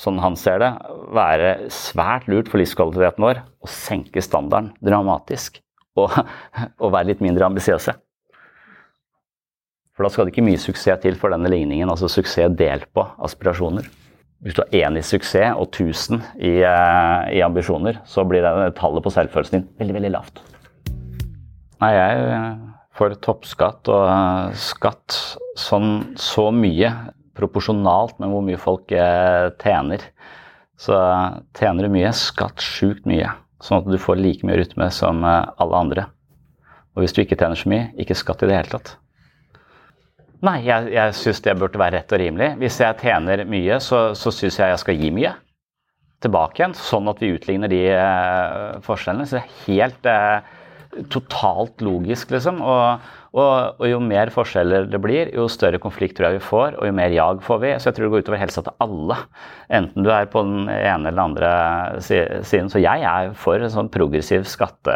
sånn 0.00 0.18
han 0.22 0.36
ser 0.38 0.58
det, 0.62 0.70
være 1.14 1.68
svært 1.72 2.26
lurt 2.30 2.50
for 2.50 2.60
livskvaliteten 2.60 3.24
vår 3.24 3.42
å 3.44 3.70
senke 3.70 4.22
standarden 4.24 4.72
dramatisk 4.84 5.60
og, 5.98 6.10
og 6.82 6.94
være 6.94 7.12
litt 7.12 7.22
mindre 7.24 7.46
ambisiøse. 7.46 7.94
For 9.94 10.06
da 10.06 10.10
skal 10.10 10.26
det 10.26 10.34
ikke 10.34 10.48
mye 10.48 10.58
suksess 10.58 11.02
til 11.04 11.18
for 11.20 11.30
denne 11.30 11.50
ligningen, 11.52 11.90
altså 11.90 12.10
suksess 12.10 12.56
delt 12.58 12.88
på 12.96 13.04
aspirasjoner. 13.22 13.86
Hvis 14.44 14.56
du 14.56 14.64
har 14.64 14.74
én 14.90 14.98
i 14.98 15.04
suksess 15.06 15.54
og 15.54 15.70
1000 15.70 16.18
i, 16.42 16.58
eh, 16.66 17.20
i, 17.38 17.40
ambisjoner, 17.46 18.02
så 18.04 18.26
blir 18.28 18.42
det 18.44 18.74
tallet 18.76 19.04
på 19.04 19.12
selvfølelsen 19.14 19.60
din 19.60 19.68
veldig, 19.78 19.94
veldig 20.00 20.10
lavt. 20.16 20.42
Nei, 21.80 21.92
jeg 21.94 22.42
får 22.98 23.14
toppskatt 23.24 23.88
og 23.94 24.04
eh, 24.10 24.58
skatt 24.58 25.16
sånn 25.56 26.16
så 26.20 26.50
mye 26.52 26.90
proporsjonalt 27.38 28.18
med 28.22 28.32
hvor 28.32 28.44
mye 28.46 28.60
folk 28.60 28.92
eh, 28.94 29.50
tjener. 29.62 30.04
Så 30.80 30.98
tjener 31.58 31.86
du 31.86 31.94
mye, 31.94 32.10
skatt 32.16 32.62
sjukt 32.62 33.06
mye. 33.08 33.30
Sånn 33.64 33.80
at 33.80 33.88
du 33.88 34.00
får 34.00 34.20
like 34.20 34.46
mye 34.46 34.58
rytme 34.60 34.90
som 34.94 35.22
eh, 35.24 35.46
alle 35.62 35.80
andre. 35.86 36.08
Og 36.94 37.02
hvis 37.02 37.14
du 37.14 37.22
ikke 37.24 37.38
tjener 37.38 37.58
så 37.58 37.70
mye, 37.70 37.88
ikke 38.00 38.16
skatt 38.18 38.44
i 38.44 38.50
det 38.50 38.58
hele 38.58 38.74
tatt. 38.76 38.94
Nei, 40.44 40.58
jeg, 40.66 40.90
jeg 40.92 41.16
syns 41.16 41.40
det 41.44 41.54
burde 41.56 41.80
være 41.80 41.98
rett 41.98 42.12
og 42.12 42.20
rimelig. 42.20 42.50
Hvis 42.60 42.76
jeg 42.82 42.98
tjener 43.00 43.46
mye, 43.48 43.78
så, 43.80 44.10
så 44.18 44.32
syns 44.34 44.60
jeg 44.60 44.74
jeg 44.74 44.82
skal 44.82 45.00
gi 45.00 45.10
mye 45.14 45.32
tilbake 46.24 46.60
igjen, 46.60 46.76
sånn 46.78 47.10
at 47.10 47.20
vi 47.20 47.32
utligner 47.34 47.70
de 47.72 47.80
eh, 47.92 48.76
forskjellene. 48.84 49.26
Så 49.28 49.38
det 49.38 49.42
er 49.42 49.58
helt 49.66 50.08
eh, 50.08 51.04
totalt 51.12 51.84
logisk, 51.84 52.32
liksom. 52.34 52.62
Og, 52.64 53.10
og, 53.34 53.80
og, 53.80 53.86
jo 53.90 53.98
mer 53.98 54.30
forskjeller 54.30 54.86
det 54.90 55.00
blir, 55.02 55.32
jo 55.34 55.48
større 55.50 55.80
konflikt 55.82 56.14
tror 56.18 56.28
jeg 56.28 56.38
vi 56.38 56.46
får, 56.46 56.76
og 56.78 56.86
jo 56.86 56.94
mer 56.94 57.14
jag 57.14 57.42
får 57.42 57.58
vi. 57.64 57.72
Så 57.80 57.90
jeg 57.90 57.96
tror 57.96 58.06
det 58.06 58.12
går 58.12 58.24
utover 58.26 58.42
helsa 58.44 58.62
til 58.62 58.76
alle. 58.84 59.18
Enten 59.80 60.06
du 60.06 60.12
er 60.14 60.30
på 60.30 60.44
den 60.46 60.70
ene 60.70 61.10
eller 61.10 61.18
den 61.18 61.24
andre 61.26 61.50
siden. 62.04 62.70
Så 62.70 62.82
jeg 62.82 63.02
er 63.10 63.34
for 63.38 63.58
en 63.58 63.74
sånn 63.74 63.92
progressiv 63.94 64.46
skatte... 64.50 64.94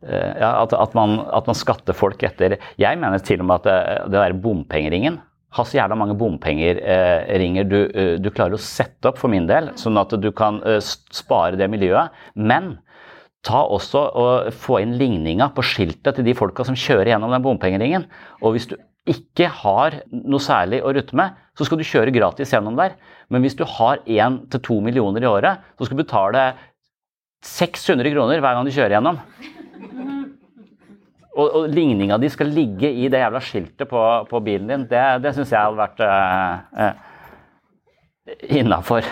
Eh, 0.00 0.30
ja, 0.40 0.54
at, 0.62 0.72
at, 0.72 0.94
man, 0.96 1.18
at, 1.28 1.44
man, 1.44 1.56
skatter 1.56 1.92
folk 1.92 2.22
etter 2.24 2.54
Jeg 2.80 2.96
mener 2.96 3.20
til 3.20 3.42
og 3.42 3.50
med 3.50 3.58
at 3.58 3.66
det, 3.68 4.06
det 4.08 4.22
der 4.22 4.36
bompengeringen 4.40 5.18
ha 5.56 5.64
så 5.66 5.80
jævla 5.80 5.96
mange 5.98 6.14
bompengeringer 6.18 7.66
du, 7.66 7.80
eh, 7.90 8.12
du, 8.22 8.30
klarer 8.30 8.54
å 8.54 8.62
sette 8.62 9.10
opp 9.10 9.18
for 9.18 9.32
min 9.32 9.48
del, 9.50 9.72
sånn 9.80 9.98
at 9.98 10.14
du 10.22 10.30
kan 10.36 10.60
eh, 10.62 10.78
spare 10.80 11.58
det 11.58 11.66
miljøet. 11.72 12.14
Men 12.38 12.76
ta 13.46 13.62
også 13.72 14.02
og 14.20 14.52
få 14.52 14.82
inn 14.82 14.96
ligninga 15.00 15.48
på 15.56 15.64
skiltet 15.64 16.18
til 16.18 16.26
de 16.26 16.36
folka 16.36 16.64
som 16.66 16.76
kjører 16.78 17.14
gjennom 17.14 17.32
den 17.32 17.44
bompengeringen. 17.44 18.06
Og 18.44 18.56
hvis 18.56 18.68
du 18.70 18.76
ikke 19.08 19.48
har 19.62 20.02
noe 20.12 20.42
særlig 20.44 20.82
å 20.84 20.92
rutte 20.94 21.16
med, 21.16 21.38
så 21.56 21.66
skal 21.66 21.80
du 21.80 21.86
kjøre 21.86 22.12
gratis 22.14 22.52
gjennom 22.52 22.76
der. 22.78 22.98
Men 23.32 23.44
hvis 23.44 23.56
du 23.56 23.64
har 23.68 24.02
1-2 24.04 24.80
millioner 24.84 25.24
i 25.24 25.30
året, 25.30 25.64
så 25.78 25.88
skal 25.88 25.96
du 25.96 26.02
betale 26.02 26.44
600 27.46 28.12
kroner 28.12 28.42
hver 28.44 28.58
gang 28.58 28.68
du 28.68 28.74
kjører 28.74 28.98
gjennom. 28.98 29.22
Og, 31.30 31.46
og 31.46 31.68
ligninga 31.72 32.18
di 32.20 32.28
skal 32.28 32.52
ligge 32.52 32.90
i 32.90 33.08
det 33.08 33.22
jævla 33.22 33.40
skiltet 33.44 33.88
på, 33.88 34.04
på 34.28 34.44
bilen 34.44 34.68
din. 34.68 34.86
Det, 34.90 35.04
det 35.24 35.32
syns 35.36 35.54
jeg 35.54 35.62
hadde 35.62 35.80
vært 35.80 36.02
eh, 36.04 36.84
eh, 36.84 38.56
innafor. 38.60 39.06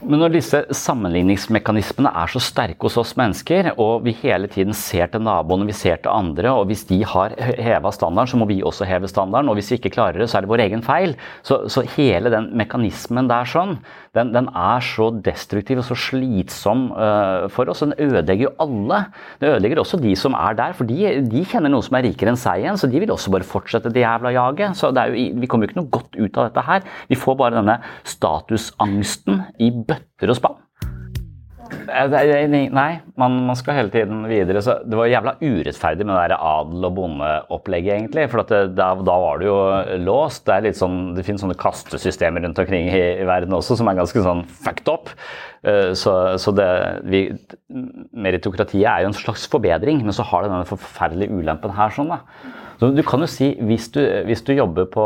Men 0.00 0.22
når 0.22 0.32
disse 0.32 0.60
sammenligningsmekanismene 0.76 2.12
er 2.22 2.30
så 2.32 2.40
sterke 2.42 2.86
hos 2.86 2.96
oss 3.00 3.12
mennesker, 3.20 3.72
og 3.76 4.06
vi 4.06 4.14
hele 4.22 4.48
tiden 4.50 4.72
ser 4.76 5.10
til 5.12 5.24
naboene, 5.26 5.68
vi 5.68 5.76
ser 5.76 6.00
til 6.00 6.12
andre, 6.12 6.54
og 6.56 6.70
hvis 6.70 6.86
de 6.88 7.02
har 7.04 7.34
heva 7.38 7.92
standarden, 7.92 8.30
så 8.32 8.40
må 8.40 8.48
vi 8.48 8.60
også 8.64 8.88
heve 8.88 9.10
standarden. 9.10 9.50
Og 9.52 9.58
hvis 9.58 9.72
vi 9.72 9.80
ikke 9.80 9.92
klarer 9.98 10.22
det, 10.22 10.30
så 10.30 10.38
er 10.38 10.46
det 10.46 10.52
vår 10.52 10.64
egen 10.66 10.84
feil. 10.86 11.16
Så, 11.46 11.62
så 11.72 11.84
hele 11.96 12.32
den 12.32 12.50
mekanismen 12.56 13.28
der 13.30 13.48
sånn, 13.48 13.76
den, 14.16 14.32
den, 14.34 14.48
er 14.56 14.82
så 14.82 15.10
destruktiv 15.22 15.78
og 15.82 15.86
så 15.86 15.96
slitsom 15.98 16.88
uh, 16.90 17.46
for 17.52 17.70
oss. 17.70 17.84
Den 17.84 17.94
ødelegger 17.94 18.48
jo 18.48 18.54
alle. 18.64 19.04
Den 19.42 19.52
ødelegger 19.52 19.82
også 19.82 20.00
de 20.02 20.16
som 20.18 20.34
er 20.34 20.56
der, 20.58 20.74
for 20.74 20.88
de, 20.88 21.12
de 21.30 21.44
kjenner 21.46 21.70
noen 21.70 21.86
som 21.86 21.98
er 21.98 22.08
rikere 22.08 22.34
enn 22.34 22.40
seg 22.40 22.64
igjen, 22.64 22.80
så 22.80 22.90
de 22.90 23.02
vil 23.02 23.14
også 23.14 23.30
bare 23.34 23.46
fortsette 23.46 23.92
det 23.94 24.02
jævla 24.02 24.34
jaget. 24.34 24.78
Så 24.78 24.90
jo, 24.90 25.28
vi 25.38 25.50
kommer 25.50 25.66
jo 25.66 25.70
ikke 25.70 25.80
noe 25.82 25.94
godt 25.94 26.18
ut 26.18 26.40
av 26.40 26.50
dette 26.50 26.66
her. 26.66 26.90
Vi 27.12 27.20
får 27.20 27.38
bare 27.38 27.60
denne 27.60 27.78
statusangsten 28.16 29.44
i 29.62 29.70
bøtter 29.70 30.34
og 30.34 30.40
spann. 30.40 30.58
Nei, 31.70 32.90
man, 33.20 33.36
man, 33.46 33.56
skal 33.58 33.76
hele 33.76 33.92
tiden 33.92 34.24
videre. 34.30 34.62
Så 34.64 34.78
det 34.86 34.98
var 34.98 35.10
jævla 35.10 35.36
urettferdig 35.40 36.06
med 36.06 36.16
det 36.16 36.24
der 36.32 36.36
adel- 36.36 36.88
og 36.88 36.96
bondeopplegget, 36.96 37.94
egentlig. 37.96 38.26
For 38.32 38.42
det, 38.42 38.60
da, 38.78 38.92
da, 38.94 39.18
var 39.24 39.40
det 39.40 39.48
jo 39.50 39.58
låst. 40.06 40.44
Det, 40.46 40.56
er 40.56 40.66
litt 40.68 40.80
sånn, 40.80 40.98
det 41.16 41.26
finnes 41.26 41.44
sånne 41.44 41.58
kastesystemer 41.60 42.46
rundt 42.46 42.60
omkring 42.62 42.90
i, 42.90 43.04
i 43.20 43.28
verden 43.28 43.54
også 43.56 43.78
som 43.80 43.90
er 43.90 44.00
ganske 44.00 44.24
sånn 44.24 44.44
fucked 44.64 44.90
up. 44.90 45.12
Uh, 45.60 45.92
så, 45.98 46.14
så 46.40 46.54
det, 46.56 46.68
vi, 47.10 47.26
meritokratiet 48.16 48.86
er 48.86 49.04
jo 49.04 49.10
en 49.10 49.18
slags 49.18 49.44
forbedring, 49.52 50.00
men 50.06 50.16
så 50.16 50.24
har 50.26 50.44
det 50.44 50.54
denne 50.54 50.68
forferdelige 50.68 51.36
ulempen 51.36 51.76
her. 51.76 51.92
sånn 51.94 52.12
da. 52.14 52.22
Så 52.80 52.88
du 52.96 53.02
kan 53.04 53.20
jo 53.20 53.26
si, 53.28 53.50
hvis 53.68 53.90
du, 53.92 53.98
hvis 54.24 54.40
du 54.46 54.54
jobber 54.54 54.86
på 54.88 55.02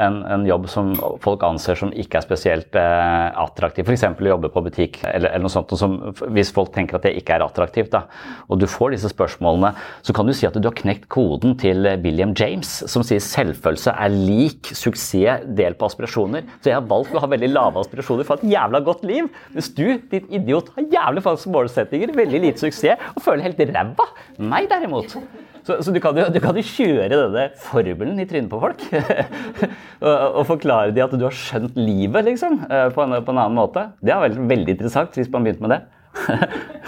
en, 0.00 0.22
en, 0.24 0.44
jobb 0.48 0.64
som 0.72 0.94
folk 1.20 1.42
anser 1.44 1.76
som 1.76 1.90
ikke 1.92 2.16
er 2.16 2.24
spesielt 2.24 2.76
eh, 2.80 3.26
attraktiv, 3.42 3.84
f.eks. 3.84 4.06
å 4.08 4.30
jobbe 4.30 4.48
på 4.54 4.62
butikk, 4.64 4.96
eller, 5.04 5.28
eller 5.28 5.44
noe 5.44 5.52
sånt, 5.52 5.74
som, 5.76 5.98
hvis 6.32 6.52
folk 6.56 6.72
tenker 6.72 6.96
at 6.96 7.04
det 7.04 7.12
ikke 7.20 7.36
er 7.36 7.44
attraktivt, 7.44 7.92
da, 7.92 8.06
og 8.48 8.62
du 8.62 8.64
får 8.64 8.94
disse 8.94 9.10
spørsmålene, 9.12 9.74
så 10.00 10.16
kan 10.16 10.30
du 10.30 10.32
si 10.32 10.48
at 10.48 10.56
du 10.56 10.64
har 10.64 10.78
knekt 10.78 11.10
koden 11.12 11.58
til 11.60 11.84
William 12.00 12.32
James, 12.32 12.70
som 12.88 13.04
sier 13.04 13.20
selvfølelse 13.20 13.92
er 13.92 14.16
lik 14.16 14.72
suksess 14.72 15.44
delt 15.60 15.76
på 15.76 15.90
aspirasjoner. 15.92 16.48
Så 16.64 16.72
jeg 16.72 16.78
har 16.78 16.88
valgt 16.88 17.12
å 17.12 17.20
ha 17.20 17.28
veldig 17.28 17.52
lave 17.52 17.84
aspirasjoner 17.84 18.24
for 18.24 18.40
et 18.40 18.54
jævla 18.54 18.80
godt 18.86 19.04
liv. 19.04 19.28
Hvis 19.52 19.68
du, 19.76 19.89
din 20.10 20.26
idiot, 20.40 20.72
har 20.76 20.88
jævlig 20.96 21.24
falske 21.26 21.52
målsettinger, 21.52 22.14
veldig 22.16 22.42
lite 22.46 22.62
suksess 22.62 23.12
og 23.14 23.22
føler 23.24 23.48
helt 23.48 23.62
ræva. 23.70 24.06
Meg 24.38 24.70
derimot. 24.70 25.16
Så, 25.66 25.76
så 25.84 25.92
du, 25.92 26.00
kan 26.02 26.16
jo, 26.16 26.26
du, 26.32 26.38
kan 26.42 26.56
jo, 26.56 26.64
kjøre 26.64 27.10
denne 27.12 27.44
formelen 27.60 28.20
i 28.20 28.26
trynet 28.28 28.50
på 28.52 28.60
folk. 28.62 28.82
og, 30.06 30.14
og, 30.14 30.42
forklare 30.48 30.94
dem 30.96 31.04
at 31.04 31.16
du 31.20 31.26
har 31.26 31.36
skjønt 31.36 31.76
livet, 31.78 32.24
liksom, 32.30 32.62
eh, 32.70 32.88
på 32.94 33.04
en, 33.04 33.18
på 33.24 33.34
en 33.34 33.42
annen 33.42 33.58
måte. 33.58 33.90
Det 34.00 34.14
er 34.14 34.24
veldig, 34.24 34.46
veldig 34.50 34.76
interessant 34.76 35.18
hvis 35.18 35.30
man 35.32 35.46
begynte 35.46 35.66
med 35.66 35.74
det. 35.76 35.80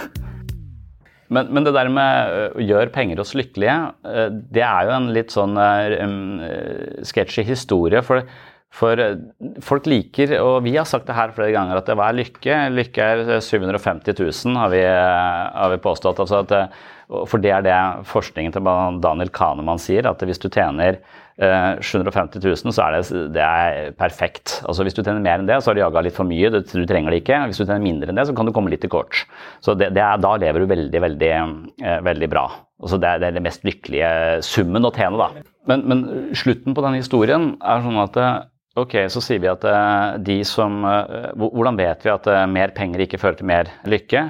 men, 1.37 1.53
men, 1.53 1.67
det 1.69 1.75
der 1.77 1.93
med 1.93 2.39
eh, 2.39 2.57
å 2.57 2.65
gjøre 2.65 2.95
penger 2.95 3.21
oss 3.23 3.35
lykkelige, 3.37 3.77
eh, 4.09 4.31
det 4.57 4.65
er 4.65 4.89
jo 4.89 4.97
en 4.97 5.13
litt 5.19 5.37
sånn 5.37 5.61
um, 5.61 6.17
sketchy 7.07 7.45
historie. 7.53 8.01
For, 8.07 8.25
For 8.73 9.01
eh, 9.01 9.19
folk 9.65 9.89
liker, 9.91 10.37
og 10.41 10.63
vi 10.67 10.77
har 10.79 10.89
sagt 10.89 11.09
det 11.11 11.17
her 11.19 11.35
flere 11.37 11.53
ganger, 11.55 11.81
at 11.81 11.91
hva 11.93 12.09
er 12.09 12.21
lykke? 12.23 12.61
Lykke 12.73 13.09
er 13.15 13.25
750 13.45 14.17
000, 14.17 14.61
har 14.61 14.73
vi, 14.73 14.85
har 14.87 15.75
vi 15.75 15.83
påstått. 15.85 16.23
Altså 16.25 16.41
at, 16.43 16.79
for 17.29 17.43
det 17.43 17.53
er 17.53 17.67
det 17.67 17.81
forskningen 18.09 18.55
til 18.55 18.71
Daniel 19.05 19.33
Kahneman 19.35 19.83
sier, 19.83 20.09
at 20.09 20.25
hvis 20.25 20.41
du 20.41 20.49
tjener 20.49 21.03
750 21.41 22.45
000, 22.45 22.75
så 22.77 22.85
er 22.85 22.97
det, 22.99 23.21
det 23.35 23.43
er 23.43 23.95
perfekt. 23.99 24.59
Altså 24.69 24.85
Hvis 24.85 24.95
du 24.95 25.03
tjener 25.03 25.23
mer 25.25 25.41
enn 25.41 25.49
det, 25.49 25.59
så 25.63 25.71
har 25.71 25.79
du 25.79 25.83
jaga 25.83 26.03
litt 26.05 26.17
for 26.17 26.29
mye. 26.29 26.51
Du, 26.53 26.61
du, 26.61 26.85
trenger 26.87 27.11
det 27.11 27.23
ikke. 27.23 27.41
Hvis 27.49 27.63
du 27.63 27.65
tjener 27.65 27.83
mindre 27.83 28.13
enn 28.13 28.21
det, 28.21 28.27
så 28.29 28.37
kan 28.37 28.47
du 28.47 28.53
komme 28.55 28.73
litt 28.73 28.83
til 28.85 28.93
kort. 28.93 29.25
Så 29.65 29.75
det, 29.79 29.91
det 29.97 30.05
er, 30.05 30.21
Da 30.23 30.35
lever 30.41 30.63
du 30.63 30.69
veldig, 30.71 31.01
veldig, 31.07 31.33
eh, 31.83 31.99
veldig 32.05 32.29
bra. 32.31 32.45
Altså 32.83 32.99
det, 33.01 33.09
er, 33.09 33.23
det 33.23 33.33
det 33.39 33.45
mest 33.47 33.65
lykkelige 33.67 34.13
summen 34.47 34.87
å 34.87 34.93
tjene, 34.95 35.19
da. 35.19 35.47
Men, 35.71 35.85
men, 35.89 36.05
slutten 36.37 36.77
på 36.77 36.85
denne 36.85 37.01
historien 37.01 37.53
er 37.63 37.85
sånn 37.85 38.01
at 38.03 38.19
eh, 38.21 38.33
Ok, 38.79 38.95
så 39.13 39.21
sier 39.21 39.43
vi 39.43 39.51
at 39.51 39.65
eh, 39.69 40.15
de 40.25 40.39
som 40.49 40.81
Hvordan 41.37 41.77
vet 41.77 42.07
vi 42.07 42.13
at 42.13 42.29
mer 42.49 42.73
penger 42.73 43.05
ikke 43.05 43.21
fører 43.21 43.37
til 43.37 43.51
mer 43.51 43.69
lykke? 43.85 44.23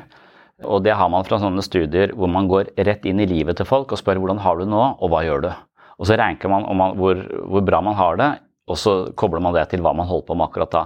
Og 0.67 0.83
det 0.83 0.95
har 0.99 1.11
man 1.11 1.27
fra 1.27 1.39
sånne 1.43 1.63
studier 1.65 2.13
hvor 2.17 2.31
man 2.31 2.49
går 2.51 2.73
rett 2.87 3.07
inn 3.09 3.23
i 3.23 3.29
livet 3.29 3.59
til 3.59 3.69
folk 3.69 3.93
og 3.93 4.01
spør 4.01 4.21
hvordan 4.23 4.43
har 4.43 4.59
du 4.59 4.65
det 4.65 4.73
nå, 4.73 4.83
og 4.99 5.11
hva 5.11 5.23
gjør 5.27 5.47
du? 5.47 5.51
Og 5.99 6.09
så 6.09 6.19
ranker 6.19 6.51
man, 6.51 6.67
man 6.79 6.97
hvor, 6.99 7.19
hvor, 7.47 7.65
bra 7.67 7.81
man 7.85 7.99
har 7.99 8.19
det, 8.19 8.31
og 8.71 8.79
så 8.79 8.95
kobler 9.19 9.43
man 9.45 9.55
det 9.55 9.69
til 9.71 9.83
hva 9.85 9.95
man 9.95 10.09
holder 10.09 10.27
på 10.29 10.39
med 10.39 10.49
akkurat 10.49 10.75
da. 10.75 10.85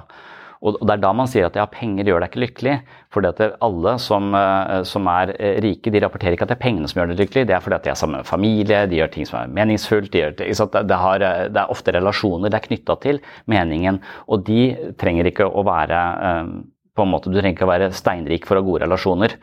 Og 0.65 0.79
det 0.81 0.95
er 0.95 1.03
da 1.03 1.13
man 1.17 1.29
sier 1.31 1.49
at 1.49 1.57
ja, 1.59 1.67
penger 1.71 2.09
gjør 2.09 2.23
deg 2.23 2.31
ikke 2.31 2.43
lykkelig. 2.45 2.77
For 3.13 3.27
alle 3.27 3.97
som, 4.03 4.31
eh, 4.37 4.83
som, 4.89 5.09
er 5.13 5.33
eh, 5.37 5.59
rike, 5.65 5.93
de 5.93 6.03
rapporterer 6.05 6.37
ikke 6.37 6.47
at 6.49 6.53
det 6.53 6.59
er 6.59 6.65
pengene 6.65 6.89
som 6.91 7.01
gjør 7.01 7.13
deg 7.13 7.23
lykkelig. 7.25 7.47
Det 7.49 7.57
er 7.57 7.65
fordi 7.65 7.79
at 7.79 7.87
de 7.87 7.93
er 7.93 7.99
sammen 8.01 8.21
med 8.21 8.31
familie, 8.31 8.85
de 8.91 9.01
gjør 9.01 9.13
ting 9.15 9.29
som 9.29 9.41
er 9.41 9.53
meningsfullt. 9.59 10.13
De 10.13 10.25
gjør, 10.25 10.37
det, 10.39 11.01
har, 11.03 11.27
det, 11.53 11.61
er 11.61 11.75
ofte 11.75 11.95
relasjoner 11.97 12.53
det 12.53 12.61
er 12.61 12.69
knytta 12.69 12.99
til 13.05 13.21
meningen. 13.51 14.01
Og 14.29 14.47
de 14.49 14.63
trenger 15.01 15.31
ikke 15.33 15.49
å 15.49 15.67
være 15.67 16.01
eh, 16.31 16.57
på 16.97 17.05
en 17.05 17.13
måte, 17.13 17.31
Du 17.31 17.39
trenger 17.39 17.55
ikke 17.55 17.67
å 17.67 17.73
være 17.73 17.93
steinrik 17.95 18.47
for 18.49 18.57
å 18.57 18.63
ha 18.63 18.67
gode 18.67 18.87
relasjoner. 18.87 19.37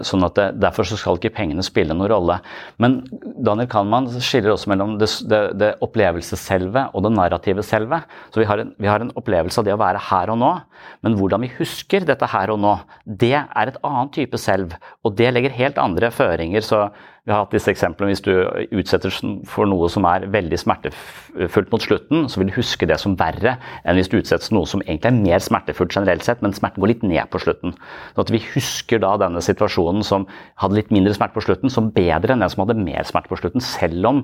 sånn 0.00 0.24
at 0.26 0.34
det, 0.34 0.46
Derfor 0.58 0.88
så 0.88 0.96
skal 0.98 1.18
ikke 1.20 1.34
pengene 1.36 1.62
spille 1.62 1.94
noen 1.94 2.10
rolle. 2.10 2.40
Men 2.82 3.04
Daniel 3.38 3.68
Kahnmann 3.70 4.08
skiller 4.18 4.54
også 4.54 4.72
mellom 4.72 4.96
det, 4.98 5.08
det, 5.30 5.40
det 5.60 5.70
opplevelsesselve 5.84 6.88
og 6.92 7.04
det 7.04 7.12
narrative 7.14 7.62
selve. 7.62 8.02
Så 8.32 8.42
vi 8.42 8.48
har, 8.48 8.58
en, 8.58 8.74
vi 8.78 8.90
har, 8.90 9.04
en, 9.04 9.12
opplevelse 9.14 9.60
av 9.60 9.68
det 9.68 9.76
å 9.76 9.80
være 9.80 10.02
her 10.10 10.32
og 10.34 10.40
nå, 10.40 10.52
men 11.06 11.18
hvordan 11.20 11.44
vi 11.44 11.52
husker 11.60 12.06
dette 12.08 12.26
her 12.26 12.50
og 12.50 12.58
nå, 12.64 12.74
det 13.04 13.36
er 13.38 13.70
et 13.70 13.80
annet 13.84 14.14
type 14.16 14.40
selv. 14.40 14.74
Og 15.04 15.14
det 15.14 15.30
legger 15.30 15.54
helt 15.54 15.78
andre 15.78 16.10
føringer. 16.10 16.64
så 16.64 16.88
vi 17.24 17.32
har 17.32 17.40
hatt 17.40 17.54
disse 17.56 17.72
eksemplene. 17.72 18.12
Hvis 18.12 18.24
du 18.24 18.32
utsetter 18.76 19.12
for 19.48 19.68
noe 19.68 19.88
som 19.92 20.04
er 20.08 20.26
veldig 20.32 20.58
smertefullt 20.60 21.70
mot 21.72 21.84
slutten, 21.84 22.26
så 22.28 22.40
vil 22.40 22.50
du 22.50 22.58
huske 22.58 22.88
det 22.88 22.98
som 23.00 23.14
verre 23.20 23.56
enn 23.82 23.96
hvis 23.96 24.10
du 24.12 24.18
utsettes 24.18 24.50
for 24.50 24.58
noe 24.58 24.68
som 24.68 24.82
egentlig 24.84 25.08
er 25.08 25.22
mer 25.22 25.44
smertefullt 25.44 25.96
generelt 25.96 26.26
sett, 26.26 26.42
men 26.44 26.56
smerten 26.56 26.84
går 26.84 26.92
litt 26.92 27.06
ned 27.08 27.30
på 27.32 27.40
slutten. 27.40 27.72
Så 28.12 28.26
at 28.26 28.34
Vi 28.34 28.42
husker 28.50 29.00
da 29.00 29.14
denne 29.22 29.40
situasjonen 29.44 30.04
som 30.04 30.28
hadde 30.60 30.76
litt 30.76 30.92
mindre 30.92 31.14
smerte 31.16 31.38
på 31.38 31.46
slutten, 31.46 31.72
som 31.72 31.88
bedre 31.94 32.34
enn 32.34 32.44
den 32.44 32.52
som 32.52 32.66
hadde 32.66 32.76
mer 32.82 33.08
smerte 33.08 33.32
på 33.32 33.40
slutten, 33.40 33.64
selv 33.64 34.10
om 34.10 34.22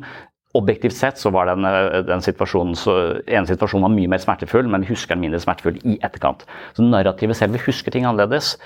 Objektivt 0.59 0.96
sett 0.98 1.18
så 1.20 1.30
var 1.30 1.46
den, 1.46 1.62
den 2.09 2.22
situasjonen, 2.26 2.74
så, 2.74 2.94
ene 3.30 3.46
situasjonen 3.46 3.84
var 3.86 3.92
mye 3.94 4.11
mer 4.11 4.18
smertefull, 4.18 4.66
men 4.66 4.82
vi 4.82 4.90
husker 4.90 5.14
den 5.14 5.22
mindre 5.22 5.38
smertefull 5.38 5.76
i 5.86 5.94
etterkant. 6.03 6.42
Så 6.74 6.82
narrativet 6.82 7.38
selv 7.38 7.55
vi 7.55 7.62
husker 7.68 7.94
ting 7.94 8.09
annerledes. 8.09 8.57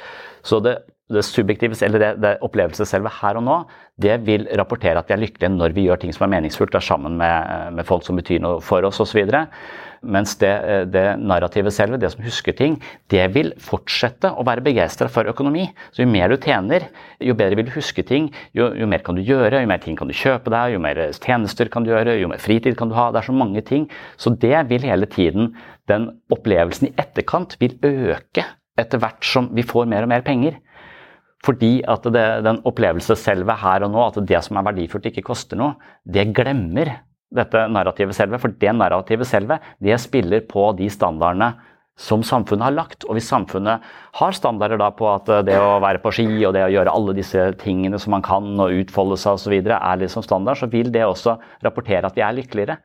Så 0.48 0.62
det 0.64 0.78
det 1.12 1.20
subjektive, 1.26 1.76
eller 1.84 2.00
det, 2.00 2.10
det 2.24 2.36
opplevelsesselve 2.46 3.10
her 3.20 3.36
og 3.36 3.44
nå, 3.44 3.56
det 4.00 4.14
vil 4.24 4.46
rapportere 4.56 4.96
at 4.98 5.10
vi 5.10 5.14
er 5.18 5.20
lykkelige 5.20 5.52
når 5.52 5.74
vi 5.76 5.84
gjør 5.84 6.00
ting 6.00 6.14
som 6.16 6.24
er 6.24 6.32
meningsfullt, 6.38 6.74
er 6.74 6.84
sammen 6.84 7.18
med, 7.20 7.74
med, 7.76 7.84
folk 7.84 8.06
som 8.06 8.16
betyr 8.16 8.40
noe 8.40 8.62
for 8.64 8.86
oss 8.88 9.02
osv. 9.04 9.20
Mens 10.04 10.32
det, 10.40 10.52
det 10.92 11.04
narrativet 11.20 11.76
selve, 11.76 12.00
det 12.00 12.10
som 12.14 12.24
husker 12.24 12.56
ting, 12.56 12.78
det 13.12 13.26
vil 13.36 13.52
fortsette 13.60 14.32
å 14.32 14.46
være 14.48 14.64
begeistra 14.64 15.10
for 15.12 15.28
økonomi. 15.28 15.66
Så 15.92 16.06
jo 16.06 16.08
mer 16.08 16.32
du 16.32 16.38
tjener, 16.40 16.88
jo 17.20 17.36
bedre 17.36 17.60
vil 17.60 17.68
du 17.68 17.76
huske 17.76 18.04
ting, 18.08 18.32
jo, 18.56 18.72
jo, 18.72 18.88
mer 18.88 19.04
kan 19.04 19.20
du 19.20 19.24
gjøre, 19.24 19.60
jo 19.60 19.70
mer 19.70 19.84
ting 19.84 20.00
kan 20.00 20.08
du 20.08 20.16
kjøpe 20.16 20.52
deg, 20.56 20.72
jo 20.72 20.82
mer 20.88 21.04
tjenester 21.20 21.72
kan 21.72 21.84
du 21.84 21.92
gjøre, 21.92 22.16
jo 22.20 22.32
mer 22.32 22.40
fritid 22.40 22.80
kan 22.80 22.88
du 22.88 22.96
ha. 22.96 23.10
Det 23.12 23.20
er 23.20 23.28
så 23.28 23.36
mange 23.36 23.64
ting. 23.64 23.90
Så 24.16 24.32
det 24.40 24.56
vil 24.72 24.88
hele 24.88 25.08
tiden, 25.08 25.52
den 25.88 26.14
opplevelsen 26.32 26.88
i 26.88 26.94
etterkant, 26.96 27.58
vil 27.60 27.76
øke 27.84 28.48
etter 28.80 28.98
hvert 28.98 29.24
som 29.24 29.52
vi 29.54 29.62
får 29.66 29.86
mer 29.90 30.08
og 30.08 30.16
mer 30.16 30.24
penger. 30.26 30.56
Fordi 31.44 31.74
at 31.90 32.06
det, 32.14 32.24
den 32.46 32.62
opplevelse 32.64 33.16
selve 33.20 33.56
her 33.60 33.84
og 33.84 33.92
nå, 33.92 34.06
at 34.06 34.22
det 34.28 34.40
som 34.46 34.56
er 34.56 34.68
verdifullt, 34.70 35.10
ikke 35.10 35.26
koster 35.26 35.60
noe, 35.60 35.74
det 36.08 36.30
glemmer 36.36 36.94
dette 37.34 37.66
narrativet 37.72 38.16
selve. 38.16 38.40
For 38.40 38.54
det 38.60 38.72
narrativet 38.76 39.28
selve, 39.28 39.60
det 39.82 39.98
spiller 40.00 40.44
på 40.48 40.70
de 40.78 40.88
standardene 40.92 41.52
som 42.00 42.24
samfunnet 42.26 42.66
har 42.66 42.74
lagt. 42.74 43.04
Og 43.06 43.18
hvis 43.18 43.28
samfunnet 43.30 43.84
har 44.18 44.34
standarder 44.34 44.80
da 44.80 44.90
på 44.96 45.06
at 45.12 45.28
det 45.46 45.58
å 45.60 45.78
være 45.84 46.00
på 46.02 46.14
ski 46.16 46.26
og 46.46 46.54
det 46.56 46.64
å 46.66 46.72
gjøre 46.72 46.94
alle 46.94 47.14
disse 47.16 47.46
tingene 47.60 48.00
som 48.02 48.16
man 48.16 48.24
kan 48.24 48.48
og 48.56 48.80
utfolde 48.80 49.18
seg 49.20 49.38
osv. 49.38 49.54
er 49.76 50.02
liksom 50.02 50.24
standard, 50.26 50.58
så 50.58 50.70
vil 50.72 50.90
det 50.94 51.04
også 51.06 51.36
rapportere 51.66 52.08
at 52.08 52.18
vi 52.18 52.24
er 52.26 52.36
lykkeligere. 52.40 52.78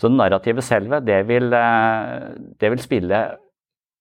Så 0.00 0.10
narrativet 0.12 0.64
selve, 0.66 1.00
det 1.04 1.22
vil, 1.28 1.52
eh, 1.56 2.32
det 2.60 2.72
vil 2.72 2.82
spille 2.82 3.20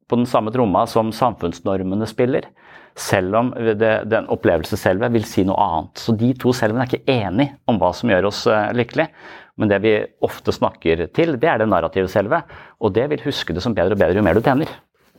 på 0.10 0.18
den 0.20 0.28
samme 0.30 0.52
tromma 0.54 0.84
som 0.90 1.14
samfunnsnormene 1.16 2.08
spiller 2.10 2.50
selv 2.96 3.36
om 3.36 3.52
det, 3.56 3.92
den 4.08 4.30
opplevelse 4.32 4.80
selve 4.80 5.10
vil 5.14 5.26
si 5.28 5.44
noe 5.48 5.60
annet. 5.60 6.00
Så 6.00 6.16
de 6.16 6.32
to 6.40 6.54
selvene 6.56 6.86
er 6.86 6.92
ikke 6.92 7.18
enige 7.20 7.58
om 7.68 7.80
hva 7.82 7.92
som 7.96 8.12
gjør 8.12 8.30
oss 8.32 8.46
uh, 8.48 8.72
lykkelige. 8.76 9.12
Men 9.60 9.72
det 9.72 9.82
vi 9.84 9.94
ofte 10.26 10.52
snakker 10.56 11.06
til, 11.16 11.36
det 11.40 11.52
er 11.52 11.62
det 11.62 11.70
narrative 11.72 12.12
selve. 12.12 12.42
Og 12.84 12.96
det 12.96 13.08
vil 13.12 13.24
huske 13.28 13.56
det 13.56 13.64
som 13.64 13.76
bedre 13.76 13.96
og 13.96 14.02
bedre 14.02 14.20
jo 14.20 14.26
mer 14.26 14.36
du 14.36 14.44
tjener. 14.44 14.72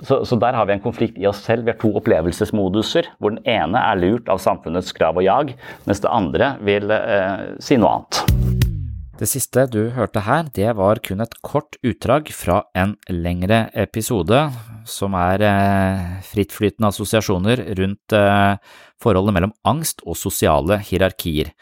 Så, 0.05 0.25
så, 0.29 0.37
der 0.37 0.53
har 0.53 0.67
vi 0.69 0.75
en 0.75 0.85
konflikt 0.85 1.17
i 1.17 1.29
oss 1.29 1.41
selv. 1.45 1.65
Vi 1.65 1.73
har 1.73 1.81
to 1.81 1.95
opplevelsesmoduser, 1.97 3.09
hvor 3.17 3.33
den 3.33 3.41
ene 3.49 3.81
er 3.81 3.97
lurt 4.01 4.29
av 4.29 4.43
samfunnets 4.45 4.93
krav 4.97 5.17
og 5.17 5.25
jag, 5.25 5.57
mens 5.89 6.05
det 6.05 6.13
andre 6.13 6.53
vil 6.69 6.93
eh, 6.93 7.57
si 7.65 7.81
noe 7.81 7.97
annet. 7.97 8.56
Det 9.17 9.25
siste 9.31 9.63
du 9.73 9.87
hørte 9.97 10.21
her, 10.27 10.45
det 10.53 10.75
var 10.77 10.99
kun 11.01 11.23
et 11.25 11.33
kort 11.41 11.79
utdrag 11.81 12.29
fra 12.37 12.59
en 12.77 12.91
lengre 13.09 13.63
episode 13.73 14.43
som 14.85 15.17
er 15.17 15.41
eh, 15.41 16.19
frittflytende 16.29 16.91
assosiasjoner 16.93 17.63
rundt 17.79 18.13
eh, 18.13 18.59
forholdet 19.01 19.37
mellom 19.39 19.55
angst 19.65 20.05
og 20.05 20.19
sosiale 20.21 20.83
hierarkier. 20.85 21.55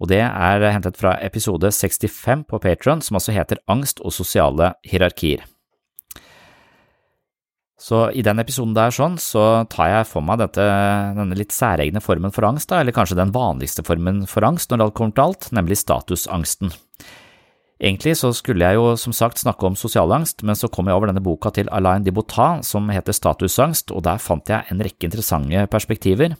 Og 0.00 0.08
det 0.08 0.22
er 0.24 0.64
hentet 0.72 0.96
fra 0.96 1.18
episode 1.24 1.68
65 1.68 2.46
på 2.48 2.62
Patron, 2.64 3.04
som 3.04 3.20
altså 3.20 3.36
heter 3.36 3.60
Angst 3.68 4.00
og 4.00 4.16
sosiale 4.16 4.72
hierarkier. 4.88 5.44
Så 7.76 8.06
i 8.16 8.24
den 8.24 8.40
episoden 8.40 8.72
der 8.76 8.94
sånn, 8.94 9.18
så 9.20 9.66
tar 9.68 9.90
jeg 9.92 10.08
for 10.08 10.24
meg 10.24 10.40
dette, 10.40 10.64
denne 11.18 11.36
litt 11.36 11.52
særegne 11.52 12.00
formen 12.00 12.32
for 12.32 12.48
angst, 12.48 12.70
da, 12.70 12.80
eller 12.80 12.96
kanskje 12.96 13.18
den 13.18 13.34
vanligste 13.34 13.84
formen 13.84 14.24
for 14.30 14.46
angst 14.48 14.72
når 14.72 14.86
alt 14.86 14.96
kommer 14.96 15.16
til 15.16 15.26
alt, 15.26 15.50
nemlig 15.52 15.76
statusangsten. 15.82 16.72
Egentlig 17.76 18.14
så 18.16 18.30
skulle 18.32 18.64
jeg 18.64 18.78
jo 18.78 18.94
som 18.96 19.12
sagt 19.12 19.42
snakke 19.42 19.68
om 19.68 19.74
sosialangst, 19.76 20.40
men 20.48 20.56
så 20.56 20.70
kom 20.72 20.88
jeg 20.88 20.96
over 20.96 21.10
denne 21.10 21.20
boka 21.20 21.52
til 21.52 21.68
Alain 21.68 22.04
de 22.06 22.12
som 22.64 22.88
heter 22.88 23.12
Statusangst, 23.12 23.92
og 23.92 24.02
der 24.08 24.16
fant 24.16 24.48
jeg 24.48 24.64
en 24.70 24.80
rekke 24.80 25.04
interessante 25.04 25.66
perspektiver. 25.68 26.36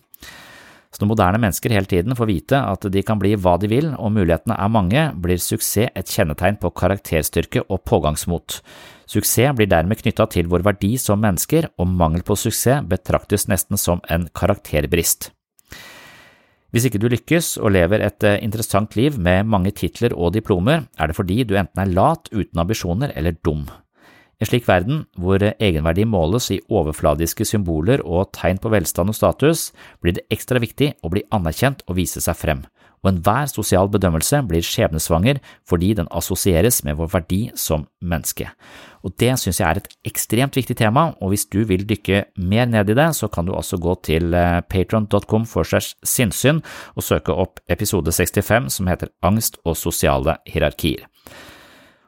Så 0.97 1.03
når 1.05 1.11
moderne 1.11 1.39
mennesker 1.43 1.75
hele 1.77 1.85
tiden 1.91 2.17
får 2.17 2.29
vite 2.31 2.57
at 2.57 2.87
de 2.89 3.01
kan 3.05 3.19
bli 3.21 3.35
hva 3.37 3.59
de 3.61 3.69
vil 3.69 3.91
og 3.99 4.15
mulighetene 4.15 4.57
er 4.57 4.71
mange, 4.73 5.03
blir 5.21 5.37
suksess 5.37 5.91
et 5.93 6.09
kjennetegn 6.09 6.57
på 6.63 6.71
karakterstyrke 6.73 7.67
og 7.69 7.83
pågangsmot. 7.85 8.63
Suksess 9.05 9.53
blir 9.59 9.69
dermed 9.69 10.01
knytta 10.01 10.25
til 10.33 10.49
vår 10.49 10.65
verdi 10.65 10.95
som 10.97 11.21
mennesker, 11.21 11.69
og 11.77 11.93
mangel 11.93 12.25
på 12.25 12.39
suksess 12.41 12.89
betraktes 12.89 13.45
nesten 13.53 13.77
som 13.77 14.01
en 14.09 14.25
karakterbrist. 14.33 15.35
Hvis 16.73 16.89
ikke 16.89 17.03
du 17.05 17.11
lykkes 17.13 17.59
og 17.61 17.77
lever 17.77 18.01
et 18.09 18.25
eh, 18.25 18.41
interessant 18.41 18.97
liv 18.97 19.21
med 19.21 19.53
mange 19.53 19.77
titler 19.77 20.17
og 20.17 20.33
diplomer, 20.33 20.89
er 20.97 21.13
det 21.13 21.17
fordi 21.21 21.43
du 21.45 21.59
enten 21.61 21.85
er 21.85 21.93
lat, 21.93 22.33
uten 22.33 22.65
ambisjoner 22.65 23.13
eller 23.13 23.37
dum. 23.45 23.67
En 24.37 24.49
slik 24.51 24.67
verden, 24.69 25.07
hvor 25.17 25.41
egenverdi 25.41 26.05
måles 26.05 26.51
i 26.53 26.61
overfladiske 26.69 27.47
symboler 27.49 28.03
og 28.05 28.35
tegn 28.37 28.59
på 28.61 28.69
velstand 28.73 29.09
og 29.09 29.17
status, 29.17 29.71
blir 30.05 30.19
det 30.19 30.27
ekstra 30.33 30.61
viktig 30.61 30.91
å 31.01 31.13
bli 31.13 31.23
anerkjent 31.33 31.81
og 31.89 31.97
vise 31.97 32.21
seg 32.21 32.37
frem, 32.37 32.61
og 33.01 33.15
enhver 33.15 33.49
sosial 33.49 33.89
bedømmelse 33.89 34.43
blir 34.51 34.67
skjebnesvanger 34.67 35.41
fordi 35.69 35.95
den 35.97 36.13
assosieres 36.13 36.83
med 36.85 36.99
vår 37.01 37.15
verdi 37.15 37.41
som 37.57 37.89
menneske. 38.05 38.51
Og 39.07 39.17
Det 39.17 39.33
synes 39.39 39.61
jeg 39.61 39.69
er 39.71 39.81
et 39.81 39.89
ekstremt 40.05 40.57
viktig 40.57 40.77
tema, 40.77 41.15
og 41.23 41.33
hvis 41.33 41.47
du 41.49 41.65
vil 41.65 41.87
dykke 41.89 42.25
mer 42.37 42.67
ned 42.67 42.91
i 42.91 42.99
det, 42.99 43.15
så 43.17 43.29
kan 43.33 43.47
du 43.47 43.55
også 43.55 43.79
gå 43.81 43.95
til 44.03 44.35
eh, 44.35 44.61
patron.com 44.69 45.47
for 45.47 45.65
segs 45.65 45.95
sinnssyn 46.05 46.61
og 46.95 47.07
søke 47.07 47.33
opp 47.33 47.61
episode 47.71 48.13
65 48.13 48.69
som 48.69 48.87
heter 48.91 49.15
Angst 49.23 49.57
og 49.65 49.79
sosiale 49.79 50.37
hierarkier. 50.45 51.07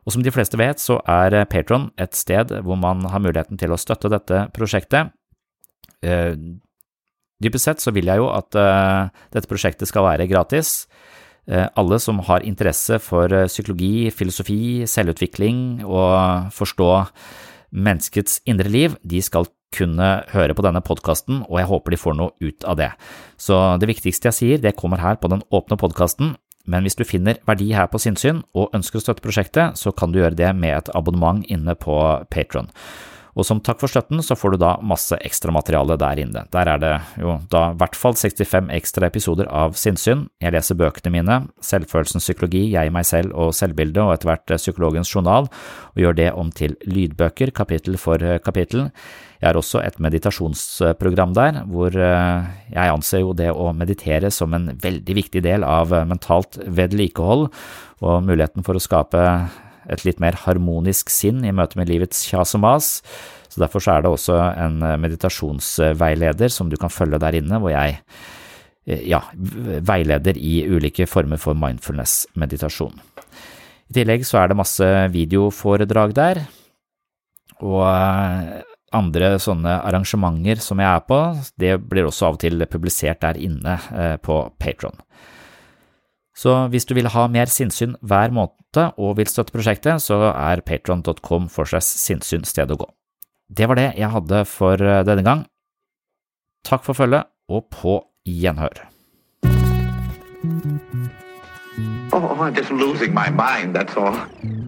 Og 0.08 0.14
som 0.14 0.24
de 0.24 0.32
fleste 0.32 0.56
vet, 0.56 0.80
så 0.80 0.96
er 1.04 1.36
eh, 1.36 1.48
Patron 1.48 1.90
et 2.00 2.16
sted 2.16 2.54
hvor 2.64 2.80
man 2.80 3.04
har 3.12 3.20
muligheten 3.20 3.60
til 3.60 3.74
å 3.74 3.80
støtte 3.80 4.08
dette 4.08 4.46
prosjektet. 4.56 5.12
Eh, 6.00 6.32
dypest 7.44 7.68
sett 7.68 7.84
så 7.84 7.92
vil 7.92 8.08
jeg 8.08 8.22
jo 8.22 8.30
at 8.32 8.56
uh, 8.58 9.12
dette 9.34 9.46
prosjektet 9.46 9.86
skal 9.86 10.08
være 10.08 10.26
gratis. 10.30 10.88
Alle 11.48 11.96
som 11.96 12.18
har 12.26 12.42
interesse 12.44 12.98
for 13.00 13.32
psykologi, 13.48 14.10
filosofi, 14.12 14.84
selvutvikling 14.84 15.78
og 15.86 16.50
forstå 16.52 16.88
menneskets 17.72 18.42
indre 18.44 18.68
liv, 18.68 18.98
de 19.00 19.22
skal 19.24 19.48
kunne 19.72 20.08
høre 20.32 20.56
på 20.56 20.64
denne 20.66 20.82
podkasten, 20.84 21.42
og 21.48 21.56
jeg 21.60 21.70
håper 21.70 21.94
de 21.94 22.00
får 22.02 22.18
noe 22.18 22.34
ut 22.44 22.66
av 22.68 22.76
det. 22.80 22.90
Så 23.40 23.56
det 23.80 23.88
viktigste 23.88 24.28
jeg 24.28 24.38
sier, 24.38 24.60
det 24.60 24.76
kommer 24.76 25.00
her 25.00 25.16
på 25.20 25.30
den 25.32 25.40
åpne 25.48 25.80
podkasten, 25.80 26.34
men 26.68 26.84
hvis 26.84 26.98
du 26.98 27.04
finner 27.08 27.40
verdi 27.48 27.70
her 27.72 27.88
på 27.90 28.00
sinnssyn 28.02 28.42
og 28.58 28.74
ønsker 28.76 29.00
å 29.00 29.04
støtte 29.06 29.24
prosjektet, 29.24 29.78
så 29.80 29.92
kan 29.96 30.12
du 30.12 30.20
gjøre 30.20 30.36
det 30.38 30.50
med 30.56 30.76
et 30.76 30.90
abonnement 30.96 31.40
inne 31.48 31.74
på 31.80 31.96
Patron. 32.30 32.68
Og 33.38 33.46
som 33.46 33.60
takk 33.62 33.78
for 33.78 33.90
støtten 33.90 34.18
så 34.24 34.34
får 34.34 34.56
du 34.56 34.58
da 34.64 34.72
masse 34.82 35.14
ekstramateriale 35.22 35.94
der 36.00 36.18
inne. 36.24 36.42
Der 36.50 36.70
er 36.72 36.80
det 36.82 36.90
jo 37.22 37.36
da 37.52 37.68
i 37.70 37.78
hvert 37.78 37.94
fall 37.98 38.16
65 38.18 38.72
ekstra 38.74 39.06
episoder 39.06 39.46
av 39.46 39.76
Sinnsyn. 39.78 40.26
Jeg 40.42 40.56
leser 40.56 40.78
bøkene 40.78 41.12
mine, 41.14 41.36
Selvfølelsens 41.62 42.26
psykologi, 42.26 42.64
Jeg, 42.72 42.90
meg 42.94 43.06
selv 43.06 43.36
og 43.38 43.54
selvbildet, 43.54 44.02
og 44.02 44.16
etter 44.16 44.32
hvert 44.32 44.56
Psykologens 44.58 45.14
journal, 45.14 45.46
og 45.94 46.02
gjør 46.02 46.18
det 46.18 46.32
om 46.34 46.50
til 46.50 46.74
lydbøker, 46.90 47.54
kapittel 47.54 47.98
for 48.00 48.18
kapittel. 48.42 48.88
Jeg 49.38 49.52
har 49.52 49.60
også 49.60 49.84
et 49.86 50.00
meditasjonsprogram 50.02 51.36
der, 51.38 51.60
hvor 51.70 51.94
eh, 51.94 52.48
jeg 52.72 52.90
anser 52.90 53.22
jo 53.22 53.36
det 53.38 53.52
å 53.54 53.70
meditere 53.70 54.32
som 54.34 54.56
en 54.56 54.72
veldig 54.82 55.14
viktig 55.14 55.44
del 55.46 55.62
av 55.62 55.94
mentalt 56.10 56.58
vedlikehold, 56.66 57.46
og 58.02 58.26
muligheten 58.26 58.66
for 58.66 58.78
å 58.78 58.82
skape 58.82 59.22
et 59.88 60.04
litt 60.06 60.20
mer 60.22 60.38
harmonisk 60.44 61.12
sinn 61.12 61.44
i 61.44 61.54
møte 61.54 61.78
med 61.80 61.90
livets 61.90 62.24
kjas 62.28 62.56
og 62.58 62.64
mas. 62.64 62.90
Så 63.48 63.62
Derfor 63.62 63.82
så 63.82 63.96
er 63.96 64.04
det 64.04 64.12
også 64.12 64.38
en 64.60 64.82
meditasjonsveileder 65.02 66.52
som 66.52 66.70
du 66.70 66.76
kan 66.80 66.92
følge 66.92 67.20
der 67.22 67.38
inne, 67.40 67.60
hvor 67.62 67.72
jeg 67.72 67.98
eh, 68.86 69.04
ja, 69.08 69.22
veileder 69.34 70.36
i 70.36 70.60
ulike 70.68 71.08
former 71.08 71.40
for 71.40 71.58
mindfulness-meditasjon. 71.58 73.00
I 73.88 73.96
tillegg 73.96 74.26
så 74.28 74.42
er 74.42 74.50
det 74.50 74.60
masse 74.60 74.88
videoforedrag 75.14 76.12
der, 76.16 76.42
og 77.64 77.82
eh, 77.88 78.58
andre 78.96 79.34
sånne 79.42 79.74
arrangementer 79.84 80.60
som 80.64 80.80
jeg 80.80 80.88
er 80.88 81.04
på, 81.08 81.18
det 81.60 81.74
blir 81.88 82.08
også 82.08 82.28
av 82.28 82.38
og 82.38 82.42
til 82.44 82.64
publisert 82.70 83.20
der 83.24 83.40
inne 83.40 83.76
eh, 83.92 84.16
på 84.20 84.40
Patron. 84.60 84.96
Så 86.38 86.54
hvis 86.70 86.86
du 86.86 86.94
vil 86.94 87.10
ha 87.10 87.24
mer 87.26 87.50
sinnssyn 87.50 87.96
hver 87.98 88.30
måned 88.34 88.78
og 88.94 89.16
vil 89.18 89.26
støtte 89.26 89.54
prosjektet, 89.54 89.98
så 90.04 90.30
er 90.30 90.62
patron.com 90.62 91.48
for 91.50 91.66
seg 91.66 91.82
sinnssyn 91.82 92.46
sted 92.46 92.70
å 92.70 92.78
gå. 92.78 92.86
Det 93.48 93.66
var 93.66 93.80
det 93.80 93.88
jeg 93.98 94.12
hadde 94.12 94.44
for 94.46 94.78
eh, 94.78 95.02
denne 95.08 95.24
gang. 95.26 95.42
Takk 96.68 96.84
for 96.84 96.94
følget, 96.94 97.26
og 97.48 97.66
på 97.72 97.96
gjenhør. 98.28 98.84
Oh, 102.12 102.36
I'm 102.38 102.54
just 102.54 102.70
losing 102.70 103.14
my 103.14 103.30
mind, 103.30 103.74
that's 103.74 103.96
all. 103.96 104.67